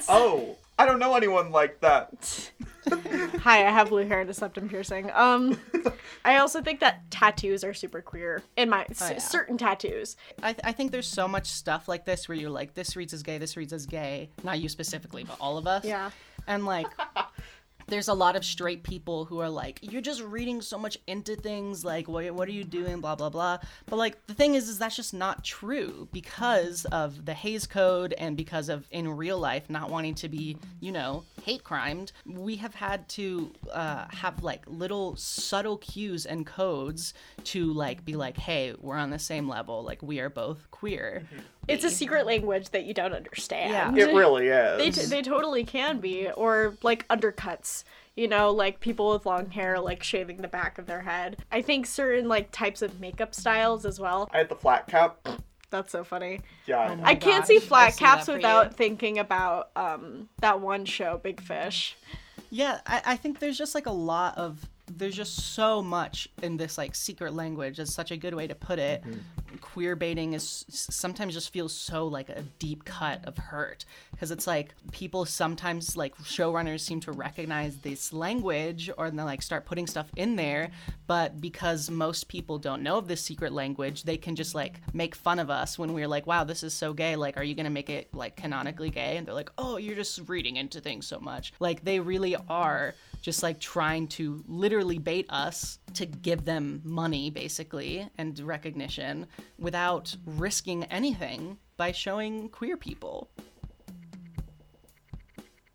Oh, 0.08 0.56
I 0.78 0.86
don't 0.86 0.98
know 0.98 1.14
anyone 1.14 1.52
like 1.52 1.80
that. 1.82 2.50
Hi, 2.90 3.66
I 3.66 3.70
have 3.70 3.90
blue 3.90 4.04
hair 4.06 4.20
and 4.22 4.28
a 4.30 4.34
septum 4.34 4.68
piercing. 4.68 5.10
Um, 5.14 5.58
I 6.24 6.38
also 6.38 6.60
think 6.62 6.80
that 6.80 7.08
tattoos 7.10 7.62
are 7.62 7.72
super 7.74 8.02
queer 8.02 8.42
in 8.56 8.68
my 8.70 8.84
s- 8.90 9.00
Oh, 9.02 9.10
yeah. 9.12 9.18
certain 9.18 9.56
tattoos. 9.56 10.16
I, 10.42 10.52
th- 10.52 10.60
I 10.64 10.72
think 10.72 10.90
there's 10.90 11.06
so 11.06 11.28
much 11.28 11.46
stuff 11.46 11.86
like 11.86 12.04
this 12.04 12.28
where 12.28 12.36
you're 12.36 12.50
like, 12.50 12.74
this 12.74 12.96
reads 12.96 13.12
as 13.14 13.22
gay, 13.22 13.38
this 13.38 13.56
reads 13.56 13.72
as 13.72 13.86
gay. 13.86 14.30
Not 14.42 14.58
you 14.58 14.68
specifically, 14.68 15.22
but 15.24 15.36
all 15.40 15.58
of 15.58 15.66
us. 15.68 15.84
Yeah. 15.84 16.10
And 16.48 16.66
like, 16.66 16.86
there's 17.86 18.08
a 18.08 18.14
lot 18.14 18.36
of 18.36 18.44
straight 18.44 18.82
people 18.82 19.24
who 19.24 19.38
are 19.38 19.50
like, 19.50 19.78
you're 19.82 20.02
just 20.02 20.22
reading 20.22 20.60
so 20.60 20.78
much 20.78 20.98
into 21.06 21.36
things. 21.36 21.84
Like, 21.84 22.08
what, 22.08 22.30
what 22.32 22.48
are 22.48 22.52
you 22.52 22.64
doing? 22.64 23.00
Blah, 23.00 23.14
blah, 23.16 23.30
blah. 23.30 23.58
But 23.86 23.96
like, 23.96 24.26
the 24.26 24.34
thing 24.34 24.54
is, 24.54 24.68
is 24.68 24.78
that's 24.78 24.96
just 24.96 25.14
not 25.14 25.44
true 25.44 26.08
because 26.12 26.84
of 26.86 27.24
the 27.24 27.34
Hays 27.34 27.66
Code 27.66 28.14
and 28.18 28.36
because 28.36 28.68
of 28.68 28.86
in 28.90 29.08
real 29.08 29.38
life 29.38 29.68
not 29.68 29.90
wanting 29.90 30.14
to 30.16 30.28
be, 30.28 30.56
you 30.80 30.92
know, 30.92 31.24
hate 31.42 31.64
crimed. 31.64 32.12
We 32.26 32.56
have 32.56 32.74
had 32.74 33.08
to 33.10 33.52
uh, 33.72 34.06
have 34.10 34.42
like 34.42 34.64
little 34.66 35.16
subtle 35.16 35.78
cues 35.78 36.26
and 36.26 36.46
codes 36.46 37.14
to 37.44 37.72
like 37.72 38.04
be 38.04 38.16
like, 38.16 38.36
hey, 38.36 38.74
we're 38.80 38.96
on 38.96 39.10
the 39.10 39.18
same 39.18 39.48
level. 39.48 39.82
Like, 39.82 40.02
we 40.02 40.20
are 40.20 40.30
both 40.30 40.70
queer. 40.70 41.22
It's 41.68 41.84
a 41.84 41.90
secret 41.90 42.26
language 42.26 42.70
that 42.70 42.84
you 42.84 42.94
don't 42.94 43.12
understand. 43.14 43.98
It 43.98 44.06
really 44.14 44.48
They, 44.48 44.88
is. 44.88 44.96
t- 44.96 45.06
they 45.06 45.22
totally 45.22 45.64
can 45.64 45.98
be 46.00 46.28
or 46.30 46.76
like 46.82 47.06
undercuts 47.08 47.84
you 48.16 48.28
know 48.28 48.50
like 48.52 48.78
people 48.80 49.10
with 49.12 49.26
long 49.26 49.50
hair 49.50 49.78
like 49.80 50.02
shaving 50.02 50.36
the 50.38 50.46
back 50.48 50.78
of 50.78 50.86
their 50.86 51.00
head 51.00 51.36
i 51.50 51.60
think 51.60 51.84
certain 51.84 52.28
like 52.28 52.48
types 52.52 52.80
of 52.80 53.00
makeup 53.00 53.34
styles 53.34 53.84
as 53.84 53.98
well 53.98 54.30
I 54.32 54.38
had 54.38 54.48
the 54.48 54.54
flat 54.54 54.86
cap. 54.86 55.18
that's 55.70 55.90
so 55.90 56.04
funny 56.04 56.38
Yeah, 56.66 56.78
I 56.78 56.92
Oh 56.92 56.98
i 57.02 57.14
can't 57.16 57.40
gosh, 57.40 57.48
see 57.48 57.58
flat 57.58 57.92
see 57.94 58.04
that 58.04 58.08
caps 58.08 58.26
for 58.26 58.32
you. 58.32 58.36
without 58.36 58.74
thinking 58.76 59.18
about 59.18 59.70
um 59.74 60.28
that 60.38 60.60
one 60.60 60.84
show 60.84 61.18
big 61.18 61.40
fish 61.40 61.96
Yeah, 62.50 62.78
I, 62.86 63.02
I 63.04 63.16
think 63.16 63.40
there's 63.40 63.58
just 63.58 63.74
like 63.74 63.86
a 63.86 63.92
lot 63.92 64.38
of 64.38 64.68
there's 64.86 65.16
just 65.16 65.54
so 65.54 65.82
much 65.82 66.28
in 66.42 66.56
this 66.56 66.76
like 66.78 66.94
secret 66.94 67.32
language. 67.34 67.80
It's 67.80 67.92
such 67.92 68.10
a 68.12 68.16
good 68.18 68.34
way 68.34 68.46
to 68.46 68.54
put 68.54 68.78
it. 68.78 69.02
Queer 69.60 69.96
baiting 69.96 70.32
is 70.32 70.64
sometimes 70.68 71.34
just 71.34 71.52
feels 71.52 71.72
so 71.72 72.06
like 72.06 72.28
a 72.28 72.42
deep 72.58 72.84
cut 72.84 73.24
of 73.24 73.36
hurt 73.36 73.84
because 74.10 74.30
it's 74.30 74.46
like 74.46 74.74
people 74.92 75.24
sometimes 75.24 75.96
like 75.96 76.16
showrunners 76.18 76.80
seem 76.80 77.00
to 77.00 77.12
recognize 77.12 77.76
this 77.78 78.12
language 78.12 78.90
or 78.96 79.10
they 79.10 79.22
like 79.22 79.42
start 79.42 79.66
putting 79.66 79.86
stuff 79.86 80.08
in 80.16 80.36
there, 80.36 80.70
but 81.06 81.40
because 81.40 81.90
most 81.90 82.28
people 82.28 82.58
don't 82.58 82.82
know 82.82 82.98
of 82.98 83.08
this 83.08 83.20
secret 83.20 83.52
language, 83.52 84.04
they 84.04 84.16
can 84.16 84.36
just 84.36 84.54
like 84.54 84.80
make 84.92 85.14
fun 85.14 85.38
of 85.38 85.50
us 85.50 85.78
when 85.78 85.92
we're 85.92 86.08
like, 86.08 86.26
"Wow, 86.26 86.44
this 86.44 86.62
is 86.62 86.72
so 86.72 86.92
gay. 86.92 87.16
Like, 87.16 87.36
are 87.36 87.44
you 87.44 87.54
gonna 87.54 87.70
make 87.70 87.90
it 87.90 88.12
like 88.14 88.36
canonically 88.36 88.90
gay?" 88.90 89.16
And 89.16 89.26
they're 89.26 89.34
like, 89.34 89.50
"Oh, 89.58 89.76
you're 89.76 89.96
just 89.96 90.28
reading 90.28 90.56
into 90.56 90.80
things 90.80 91.06
so 91.06 91.18
much." 91.18 91.52
Like 91.60 91.84
they 91.84 92.00
really 92.00 92.36
are 92.48 92.94
just 93.20 93.42
like 93.42 93.58
trying 93.58 94.06
to 94.06 94.44
literally 94.46 94.98
bait 94.98 95.26
us 95.30 95.78
to 95.94 96.04
give 96.04 96.44
them 96.44 96.82
money 96.84 97.30
basically 97.30 98.06
and 98.18 98.38
recognition 98.40 99.26
without 99.58 100.16
risking 100.24 100.84
anything 100.84 101.58
by 101.76 101.92
showing 101.92 102.48
queer 102.48 102.76
people. 102.76 103.30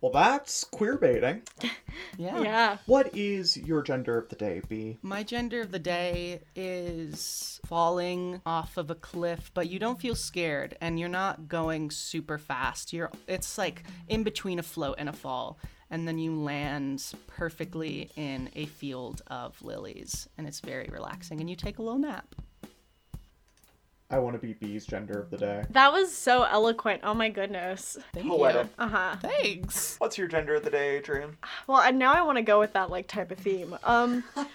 Well, 0.02 0.12
that's 0.12 0.64
queer 0.64 0.98
baiting. 0.98 1.44
Yeah. 2.18 2.42
yeah 2.42 2.78
What 2.86 3.16
is 3.16 3.56
your 3.58 3.82
gender 3.82 4.18
of 4.18 4.30
the 4.30 4.36
day, 4.36 4.62
B? 4.68 4.98
My 5.02 5.24
gender 5.24 5.62
of 5.62 5.72
the 5.72 5.80
day 5.80 6.42
is 6.56 7.60
falling 7.66 8.42
off 8.46 8.78
of 8.78 8.90
a 8.90 8.96
cliff, 8.96 9.52
but 9.54 9.70
you 9.70 9.80
don't 9.80 10.00
feel 10.00 10.16
scared 10.16 10.78
and 10.82 11.00
you're 11.00 11.10
not 11.10 11.48
going 11.48 11.92
super 11.92 12.38
fast. 12.38 12.94
You're 12.94 13.12
it's 13.28 13.58
like 13.58 13.84
in 14.08 14.24
between 14.24 14.60
a 14.60 14.64
float 14.64 14.96
and 14.98 15.10
a 15.10 15.14
fall. 15.14 15.60
And 15.92 16.08
then 16.08 16.18
you 16.20 16.36
land 16.40 17.04
perfectly 17.28 18.12
in 18.16 18.50
a 18.56 18.66
field 18.68 19.22
of 19.28 19.60
lilies, 19.62 20.30
and 20.38 20.48
it's 20.48 20.60
very 20.60 20.88
relaxing. 20.92 21.40
And 21.42 21.50
you 21.50 21.56
take 21.56 21.80
a 21.80 21.82
little 21.82 22.00
nap. 22.00 22.36
I 24.12 24.18
want 24.20 24.34
to 24.36 24.40
be 24.46 24.54
B's 24.54 24.86
gender 24.86 25.20
of 25.20 25.30
the 25.30 25.38
day. 25.38 25.64
that 25.70 25.92
was 25.94 26.12
so 26.14 26.44
eloquent 26.44 27.02
oh 27.04 27.14
my 27.14 27.30
goodness 27.30 27.98
Thank 28.14 28.28
Poetic. 28.28 28.64
you. 28.66 28.70
uh-huh 28.86 29.16
Thanks. 29.22 29.96
What's 30.00 30.18
your 30.18 30.28
gender 30.28 30.56
of 30.56 30.64
the 30.64 30.70
day, 30.72 30.98
Adrian? 30.98 31.38
well 31.68 31.80
and 31.82 32.00
now 32.00 32.14
i 32.14 32.22
want 32.22 32.38
to 32.38 32.42
go 32.42 32.60
with 32.60 32.74
that 32.74 32.90
like 32.90 33.08
type 33.08 33.32
of 33.32 33.38
theme 33.38 33.78
um 33.84 34.24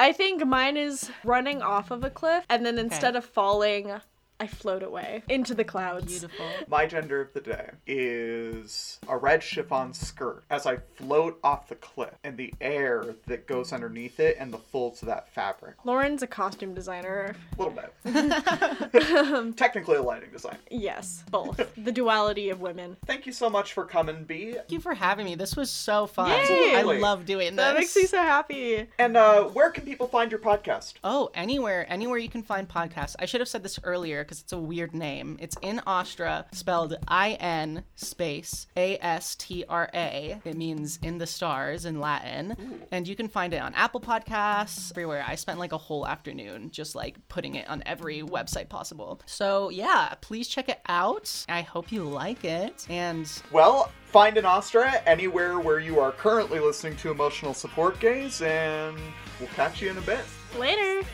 I 0.00 0.12
think 0.12 0.46
mine 0.46 0.76
is 0.76 1.10
running 1.24 1.60
off 1.60 1.90
of 1.90 2.04
a 2.04 2.10
cliff, 2.10 2.44
and 2.48 2.64
then 2.64 2.78
instead 2.78 3.16
of 3.16 3.24
falling, 3.24 4.00
I 4.40 4.46
float 4.46 4.82
away 4.84 5.22
into 5.28 5.54
the 5.54 5.64
clouds. 5.64 6.06
Beautiful. 6.20 6.46
My 6.68 6.86
gender 6.86 7.20
of 7.20 7.32
the 7.32 7.40
day 7.40 7.70
is 7.86 9.00
a 9.08 9.16
red 9.16 9.42
chiffon 9.42 9.92
skirt 9.92 10.44
as 10.48 10.64
I 10.64 10.76
float 10.94 11.38
off 11.42 11.68
the 11.68 11.74
cliff 11.74 12.14
and 12.22 12.36
the 12.36 12.54
air 12.60 13.04
that 13.26 13.48
goes 13.48 13.72
underneath 13.72 14.20
it 14.20 14.36
and 14.38 14.52
the 14.52 14.58
folds 14.58 15.02
of 15.02 15.08
that 15.08 15.28
fabric. 15.28 15.76
Lauren's 15.84 16.22
a 16.22 16.26
costume 16.28 16.72
designer. 16.72 17.34
A 17.58 17.62
little 17.62 17.74
bit. 18.04 19.56
Technically 19.56 19.96
a 19.96 20.02
lighting 20.02 20.30
designer. 20.30 20.58
Yes, 20.70 21.24
both. 21.30 21.60
the 21.76 21.92
duality 21.92 22.50
of 22.50 22.60
women. 22.60 22.96
Thank 23.06 23.26
you 23.26 23.32
so 23.32 23.50
much 23.50 23.72
for 23.72 23.84
coming, 23.84 24.22
B. 24.24 24.52
Thank 24.52 24.70
you 24.70 24.80
for 24.80 24.94
having 24.94 25.24
me. 25.24 25.34
This 25.34 25.56
was 25.56 25.70
so 25.70 26.06
fun. 26.06 26.30
Yay! 26.30 26.76
I 26.76 26.82
love 26.82 27.26
doing 27.26 27.56
this. 27.56 27.64
That 27.64 27.76
makes 27.76 27.96
me 27.96 28.04
so 28.04 28.18
happy. 28.18 28.86
And 28.98 29.16
uh, 29.16 29.44
where 29.44 29.70
can 29.70 29.84
people 29.84 30.06
find 30.06 30.30
your 30.30 30.40
podcast? 30.40 30.94
Oh, 31.02 31.30
anywhere, 31.34 31.86
anywhere 31.88 32.18
you 32.18 32.28
can 32.28 32.42
find 32.42 32.68
podcasts. 32.68 33.16
I 33.18 33.24
should 33.26 33.40
have 33.40 33.48
said 33.48 33.62
this 33.64 33.78
earlier 33.82 34.22
because 34.28 34.42
it's 34.42 34.52
a 34.52 34.58
weird 34.58 34.94
name. 34.94 35.38
It's 35.40 35.56
in 35.62 35.80
Astra, 35.86 36.44
spelled 36.52 36.96
I 37.08 37.32
N 37.40 37.82
space 37.96 38.66
A 38.76 38.98
S 38.98 39.34
T 39.36 39.64
R 39.68 39.88
A. 39.94 40.38
It 40.44 40.56
means 40.56 40.98
in 41.02 41.16
the 41.16 41.26
stars 41.26 41.86
in 41.86 41.98
Latin. 41.98 42.54
And 42.92 43.08
you 43.08 43.16
can 43.16 43.28
find 43.28 43.54
it 43.54 43.62
on 43.62 43.72
Apple 43.74 44.00
Podcasts, 44.00 44.90
everywhere. 44.92 45.24
I 45.26 45.34
spent 45.34 45.58
like 45.58 45.72
a 45.72 45.78
whole 45.78 46.06
afternoon 46.06 46.70
just 46.70 46.94
like 46.94 47.16
putting 47.28 47.54
it 47.54 47.68
on 47.70 47.82
every 47.86 48.20
website 48.20 48.68
possible. 48.68 49.20
So 49.24 49.70
yeah, 49.70 50.12
please 50.20 50.46
check 50.46 50.68
it 50.68 50.80
out. 50.88 51.46
I 51.48 51.62
hope 51.62 51.90
you 51.90 52.04
like 52.04 52.44
it. 52.44 52.86
And 52.90 53.30
Well, 53.50 53.90
find 54.04 54.36
In 54.36 54.44
Astra 54.44 55.00
anywhere 55.06 55.58
where 55.58 55.78
you 55.78 56.00
are 56.00 56.12
currently 56.12 56.60
listening 56.60 56.96
to 56.96 57.10
Emotional 57.10 57.54
Support 57.54 57.98
Gays, 58.00 58.42
and 58.42 58.98
we'll 59.40 59.48
catch 59.50 59.80
you 59.80 59.90
in 59.90 59.96
a 59.96 60.02
bit. 60.02 60.20
Later. 60.58 61.06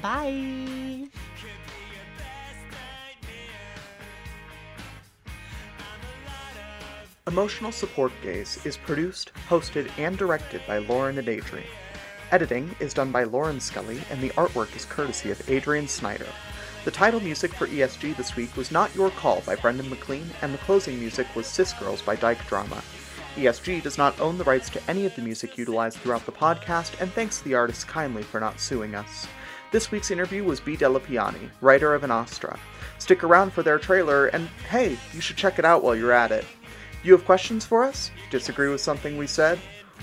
bye. 0.00 1.08
Emotional 7.28 7.70
Support 7.70 8.10
Gays 8.22 8.58
is 8.64 8.78
produced, 8.78 9.32
hosted, 9.50 9.90
and 9.98 10.16
directed 10.16 10.62
by 10.66 10.78
Lauren 10.78 11.18
and 11.18 11.28
Adrian. 11.28 11.68
Editing 12.30 12.74
is 12.80 12.94
done 12.94 13.12
by 13.12 13.24
Lauren 13.24 13.60
Scully, 13.60 14.00
and 14.10 14.18
the 14.22 14.30
artwork 14.30 14.74
is 14.74 14.86
courtesy 14.86 15.30
of 15.30 15.50
Adrian 15.50 15.86
Snyder. 15.86 16.26
The 16.86 16.90
title 16.90 17.20
music 17.20 17.52
for 17.52 17.66
ESG 17.66 18.16
this 18.16 18.34
week 18.34 18.56
was 18.56 18.72
Not 18.72 18.94
Your 18.94 19.10
Call 19.10 19.42
by 19.42 19.56
Brendan 19.56 19.90
McLean, 19.90 20.30
and 20.40 20.54
the 20.54 20.58
closing 20.58 20.98
music 20.98 21.26
was 21.36 21.46
Cis 21.46 21.74
Girls 21.74 22.00
by 22.00 22.16
Dyke 22.16 22.46
Drama. 22.48 22.82
ESG 23.36 23.82
does 23.82 23.98
not 23.98 24.18
own 24.20 24.38
the 24.38 24.44
rights 24.44 24.70
to 24.70 24.80
any 24.88 25.04
of 25.04 25.14
the 25.14 25.20
music 25.20 25.58
utilized 25.58 25.98
throughout 25.98 26.24
the 26.24 26.32
podcast, 26.32 26.98
and 26.98 27.12
thanks 27.12 27.38
to 27.38 27.44
the 27.44 27.54
artists 27.54 27.84
kindly 27.84 28.22
for 28.22 28.40
not 28.40 28.58
suing 28.58 28.94
us. 28.94 29.26
This 29.70 29.90
week's 29.90 30.10
interview 30.10 30.44
was 30.44 30.60
B. 30.60 30.78
Delapiani, 30.78 31.50
writer 31.60 31.94
of 31.94 32.04
In 32.04 32.10
Astra. 32.10 32.58
Stick 32.98 33.22
around 33.22 33.52
for 33.52 33.62
their 33.62 33.78
trailer, 33.78 34.28
and 34.28 34.48
hey, 34.70 34.96
you 35.12 35.20
should 35.20 35.36
check 35.36 35.58
it 35.58 35.66
out 35.66 35.84
while 35.84 35.94
you're 35.94 36.10
at 36.10 36.32
it. 36.32 36.46
You 37.02 37.12
have 37.12 37.24
questions 37.24 37.64
for 37.64 37.84
us? 37.84 38.10
Disagree 38.30 38.68
with 38.68 38.80
something 38.80 39.16
we 39.16 39.26
said? 39.26 39.58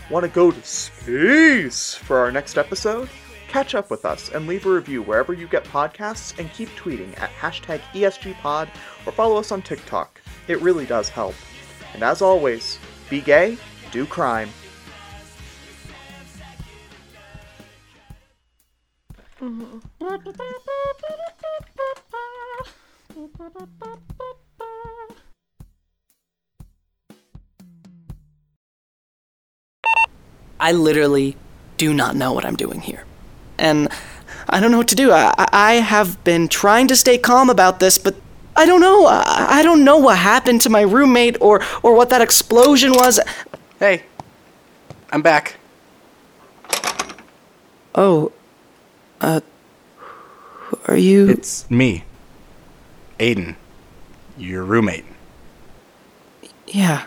Want 0.09 0.23
to 0.23 0.29
go 0.29 0.51
to 0.51 0.63
space 0.63 1.93
for 1.93 2.17
our 2.19 2.31
next 2.31 2.57
episode? 2.57 3.09
Catch 3.47 3.75
up 3.75 3.89
with 3.89 4.05
us 4.05 4.29
and 4.29 4.47
leave 4.47 4.65
a 4.65 4.69
review 4.69 5.01
wherever 5.01 5.33
you 5.33 5.47
get 5.47 5.63
podcasts 5.65 6.37
and 6.39 6.51
keep 6.51 6.69
tweeting 6.69 7.19
at 7.21 7.29
hashtag 7.31 7.79
ESGPod 7.93 8.69
or 9.05 9.11
follow 9.11 9.37
us 9.37 9.51
on 9.51 9.61
TikTok. 9.61 10.21
It 10.47 10.61
really 10.61 10.85
does 10.85 11.09
help. 11.09 11.35
And 11.93 12.03
as 12.03 12.21
always, 12.21 12.79
be 13.09 13.21
gay, 13.21 13.57
do 13.91 14.05
crime. 14.05 14.49
Mm-hmm. 19.41 19.79
I 30.59 30.71
literally 30.71 31.35
do 31.77 31.93
not 31.93 32.15
know 32.15 32.33
what 32.33 32.45
I'm 32.45 32.55
doing 32.55 32.81
here. 32.81 33.03
And 33.57 33.89
I 34.49 34.59
don't 34.59 34.71
know 34.71 34.77
what 34.77 34.87
to 34.89 34.95
do. 34.95 35.11
I, 35.11 35.33
I 35.51 35.73
have 35.75 36.23
been 36.23 36.47
trying 36.47 36.87
to 36.87 36.95
stay 36.95 37.17
calm 37.17 37.49
about 37.49 37.79
this, 37.79 37.97
but 37.97 38.15
I 38.55 38.65
don't 38.65 38.81
know. 38.81 39.05
I, 39.07 39.47
I 39.59 39.63
don't 39.63 39.83
know 39.83 39.97
what 39.97 40.17
happened 40.17 40.61
to 40.61 40.69
my 40.69 40.81
roommate 40.81 41.37
or, 41.41 41.61
or 41.83 41.95
what 41.95 42.09
that 42.09 42.21
explosion 42.21 42.91
was. 42.91 43.19
Hey, 43.79 44.03
I'm 45.11 45.21
back. 45.21 45.55
Oh, 47.93 48.31
uh, 49.21 49.41
who 49.97 50.79
are 50.87 50.97
you? 50.97 51.29
It's 51.29 51.69
me, 51.69 52.03
Aiden, 53.19 53.55
your 54.37 54.63
roommate. 54.63 55.05
Yeah. 56.67 57.05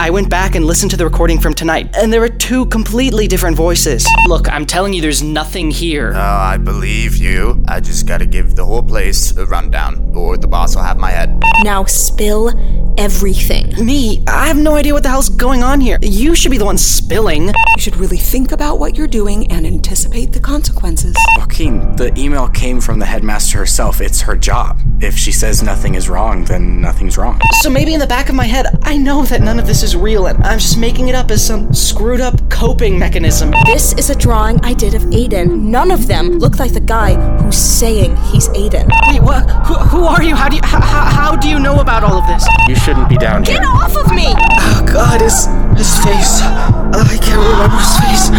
I 0.00 0.08
went 0.08 0.30
back 0.30 0.54
and 0.54 0.64
listened 0.64 0.90
to 0.92 0.96
the 0.96 1.04
recording 1.04 1.38
from 1.38 1.52
tonight, 1.52 1.94
and 1.94 2.10
there 2.10 2.22
are 2.22 2.28
two 2.30 2.64
completely 2.66 3.26
different 3.26 3.54
voices. 3.54 4.08
Look, 4.26 4.50
I'm 4.50 4.64
telling 4.64 4.94
you, 4.94 5.02
there's 5.02 5.22
nothing 5.22 5.70
here. 5.70 6.14
Oh, 6.14 6.18
I 6.18 6.56
believe 6.56 7.18
you. 7.18 7.62
I 7.68 7.80
just 7.80 8.06
gotta 8.06 8.24
give 8.24 8.56
the 8.56 8.64
whole 8.64 8.82
place 8.82 9.36
a 9.36 9.44
rundown, 9.44 10.14
or 10.16 10.38
the 10.38 10.48
boss 10.48 10.74
will 10.74 10.84
have 10.84 10.96
my 10.96 11.10
head. 11.10 11.38
Now 11.64 11.84
spill 11.84 12.48
everything. 12.96 13.74
Me, 13.84 14.24
I 14.26 14.46
have 14.46 14.56
no 14.56 14.74
idea 14.74 14.94
what 14.94 15.02
the 15.02 15.10
hell's 15.10 15.28
going 15.28 15.62
on 15.62 15.82
here. 15.82 15.98
You 16.00 16.34
should 16.34 16.50
be 16.50 16.58
the 16.58 16.64
one 16.64 16.78
spilling. 16.78 17.48
You 17.48 17.80
should 17.80 17.96
really 17.96 18.16
think 18.16 18.52
about 18.52 18.78
what 18.78 18.96
you're 18.96 19.06
doing 19.06 19.52
and 19.52 19.66
anticipate 19.66 20.32
the 20.32 20.40
consequences. 20.40 21.14
Joaquin, 21.36 21.94
the 21.96 22.18
email 22.18 22.48
came 22.48 22.80
from 22.80 22.98
the 22.98 23.06
headmaster 23.06 23.58
herself. 23.58 24.00
It's 24.00 24.22
her 24.22 24.36
job. 24.36 24.78
If 25.00 25.16
she 25.16 25.32
says 25.32 25.62
nothing 25.62 25.94
is 25.94 26.08
wrong, 26.08 26.44
then 26.44 26.80
nothing's 26.80 27.16
wrong. 27.16 27.40
So 27.62 27.70
maybe 27.70 27.94
in 27.94 28.00
the 28.00 28.06
back 28.06 28.28
of 28.28 28.34
my 28.34 28.44
head, 28.44 28.66
I 28.82 28.96
know 28.96 29.24
that 29.24 29.40
none 29.40 29.58
of 29.58 29.66
this 29.66 29.82
is 29.82 29.89
real, 29.94 30.26
and 30.26 30.42
I'm 30.44 30.58
just 30.58 30.78
making 30.78 31.08
it 31.08 31.14
up 31.14 31.30
as 31.30 31.44
some 31.46 31.72
screwed 31.72 32.20
up 32.20 32.48
coping 32.50 32.98
mechanism. 32.98 33.52
This 33.66 33.92
is 33.94 34.10
a 34.10 34.14
drawing 34.14 34.58
I 34.64 34.74
did 34.74 34.94
of 34.94 35.02
Aiden. 35.04 35.60
None 35.62 35.90
of 35.90 36.06
them 36.06 36.38
look 36.38 36.58
like 36.58 36.72
the 36.72 36.80
guy 36.80 37.14
who's 37.38 37.56
saying 37.56 38.16
he's 38.32 38.48
Aiden. 38.50 38.88
Wait, 39.08 39.22
what? 39.22 39.48
Who, 39.66 39.74
who 39.74 40.04
are 40.04 40.22
you? 40.22 40.34
How 40.34 40.48
do 40.48 40.56
you 40.56 40.62
how, 40.64 40.80
how 40.80 41.36
do 41.36 41.48
you 41.48 41.58
know 41.58 41.80
about 41.80 42.04
all 42.04 42.14
of 42.18 42.26
this? 42.26 42.46
You 42.68 42.74
shouldn't 42.76 43.08
be 43.08 43.16
down 43.16 43.44
here. 43.44 43.58
Get 43.58 43.66
off 43.66 43.96
of 43.96 44.14
me! 44.14 44.26
Oh 44.28 44.84
God, 44.86 45.20
his 45.20 45.46
his 45.76 45.96
face. 46.04 46.40
Oh, 46.42 47.04
I 47.06 47.18
can't 47.18 47.40
remember 47.40 47.76
his 47.76 47.98
face. 48.00 48.30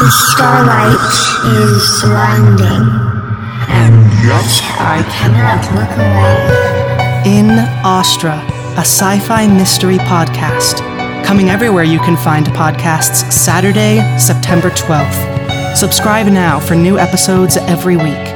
The 0.00 0.10
starlight 0.10 1.14
is 1.46 2.00
surrounding, 2.00 2.86
and 3.68 3.94
yet 4.26 4.50
I 4.80 5.04
cannot 5.08 5.62
look 5.76 5.92
away. 5.96 6.91
In 7.24 7.50
Astra, 7.84 8.34
a 8.76 8.80
sci-fi 8.80 9.46
mystery 9.46 9.98
podcast, 9.98 10.80
coming 11.24 11.50
everywhere 11.50 11.84
you 11.84 12.00
can 12.00 12.16
find 12.16 12.44
podcasts. 12.46 13.30
Saturday, 13.30 14.00
September 14.18 14.70
twelfth. 14.70 15.16
Subscribe 15.78 16.26
now 16.26 16.58
for 16.58 16.74
new 16.74 16.98
episodes 16.98 17.56
every 17.56 17.96
week. 17.96 18.26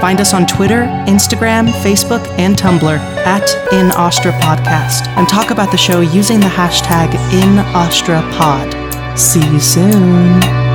Find 0.00 0.22
us 0.22 0.32
on 0.32 0.46
Twitter, 0.46 0.84
Instagram, 1.06 1.68
Facebook, 1.82 2.26
and 2.38 2.56
Tumblr 2.56 2.98
at 3.26 3.72
In 3.74 3.90
Astra 3.92 4.32
Podcast, 4.32 5.06
and 5.18 5.28
talk 5.28 5.50
about 5.50 5.70
the 5.70 5.76
show 5.76 6.00
using 6.00 6.40
the 6.40 6.46
hashtag 6.46 7.10
InAstraPod. 7.42 9.18
See 9.18 9.46
you 9.52 9.60
soon. 9.60 10.69